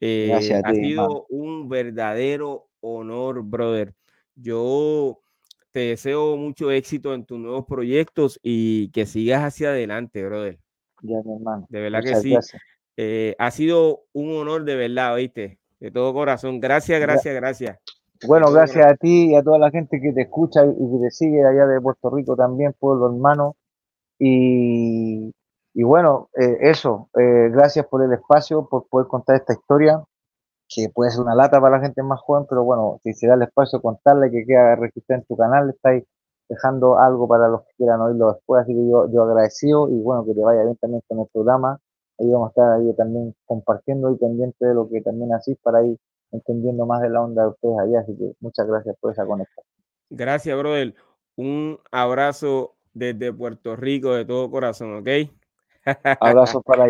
Eh, 0.00 0.32
ha 0.32 0.72
sido 0.72 1.26
un 1.30 1.68
verdadero 1.68 2.68
honor, 2.80 3.42
brother. 3.42 3.94
Yo 4.34 5.20
te 5.72 5.80
deseo 5.80 6.36
mucho 6.36 6.70
éxito 6.70 7.14
en 7.14 7.24
tus 7.24 7.38
nuevos 7.38 7.64
proyectos 7.66 8.38
y 8.42 8.90
que 8.90 9.06
sigas 9.06 9.42
hacia 9.42 9.70
adelante, 9.70 10.24
brother. 10.24 10.58
Ya, 11.02 11.22
mi 11.24 11.34
hermano. 11.34 11.66
De 11.68 11.80
verdad 11.80 12.02
que 12.02 12.16
sí. 12.16 13.34
ha 13.38 13.50
sido 13.50 14.04
un 14.12 14.36
honor 14.36 14.64
de 14.64 14.76
verdad, 14.76 15.14
oíste, 15.14 15.58
de 15.80 15.90
todo 15.90 16.12
corazón. 16.12 16.60
Gracias, 16.60 17.00
gracias, 17.00 17.34
gracias. 17.34 17.78
Bueno, 18.24 18.50
gracias 18.50 18.86
a 18.86 18.94
ti 18.94 19.32
y 19.32 19.34
a 19.34 19.42
toda 19.42 19.58
la 19.58 19.70
gente 19.70 20.00
que 20.00 20.12
te 20.12 20.22
escucha 20.22 20.64
y 20.64 20.68
que 20.68 21.04
te 21.04 21.10
sigue 21.10 21.44
allá 21.44 21.66
de 21.66 21.80
Puerto 21.80 22.10
Rico 22.10 22.34
también, 22.36 22.74
pueblo 22.78 23.06
hermano. 23.06 23.56
Y, 24.18 25.32
y 25.78 25.82
bueno, 25.82 26.30
eh, 26.32 26.56
eso, 26.62 27.10
eh, 27.18 27.50
gracias 27.52 27.84
por 27.86 28.02
el 28.02 28.10
espacio, 28.10 28.66
por 28.66 28.88
poder 28.88 29.08
contar 29.08 29.36
esta 29.36 29.52
historia, 29.52 30.02
que 30.66 30.88
puede 30.88 31.10
ser 31.10 31.20
una 31.20 31.34
lata 31.34 31.60
para 31.60 31.76
la 31.76 31.84
gente 31.84 32.02
más 32.02 32.18
joven, 32.22 32.46
pero 32.48 32.64
bueno, 32.64 32.98
si 33.02 33.12
se 33.12 33.26
da 33.26 33.34
el 33.34 33.42
espacio 33.42 33.82
contarle 33.82 34.30
que 34.30 34.46
queda 34.46 34.74
registrada 34.76 35.20
en 35.20 35.26
tu 35.26 35.36
canal, 35.36 35.68
estáis 35.68 36.04
dejando 36.48 36.98
algo 36.98 37.28
para 37.28 37.48
los 37.48 37.60
que 37.60 37.74
quieran 37.76 38.00
oírlo 38.00 38.32
después, 38.32 38.62
así 38.62 38.72
que 38.72 38.88
yo, 38.88 39.12
yo 39.12 39.24
agradecido 39.24 39.90
y 39.90 40.00
bueno, 40.00 40.24
que 40.24 40.32
te 40.32 40.40
vaya 40.40 40.62
bien 40.62 40.76
también 40.76 41.02
con 41.06 41.20
el 41.20 41.26
programa. 41.30 41.78
Ahí 42.18 42.30
vamos 42.30 42.46
a 42.46 42.50
estar 42.52 42.72
ahí 42.80 42.94
también 42.94 43.34
compartiendo 43.44 44.10
y 44.12 44.16
pendiente 44.16 44.64
de 44.64 44.72
lo 44.72 44.88
que 44.88 45.02
también 45.02 45.34
así 45.34 45.56
para 45.56 45.84
ir 45.84 45.98
entendiendo 46.32 46.86
más 46.86 47.02
de 47.02 47.10
la 47.10 47.20
onda 47.20 47.42
de 47.42 47.48
ustedes 47.50 47.78
allá, 47.78 48.00
así 48.00 48.16
que 48.16 48.32
muchas 48.40 48.66
gracias 48.66 48.96
por 48.98 49.12
esa 49.12 49.26
conexión. 49.26 49.62
Gracias, 50.08 50.58
brother. 50.58 50.94
Un 51.36 51.78
abrazo 51.92 52.76
desde 52.94 53.30
Puerto 53.30 53.76
Rico 53.76 54.14
de 54.14 54.24
todo 54.24 54.50
corazón, 54.50 54.94
¿ok? 54.94 55.08
Abrazos 56.20 56.62
para 56.64 56.76
allá. 56.76 56.84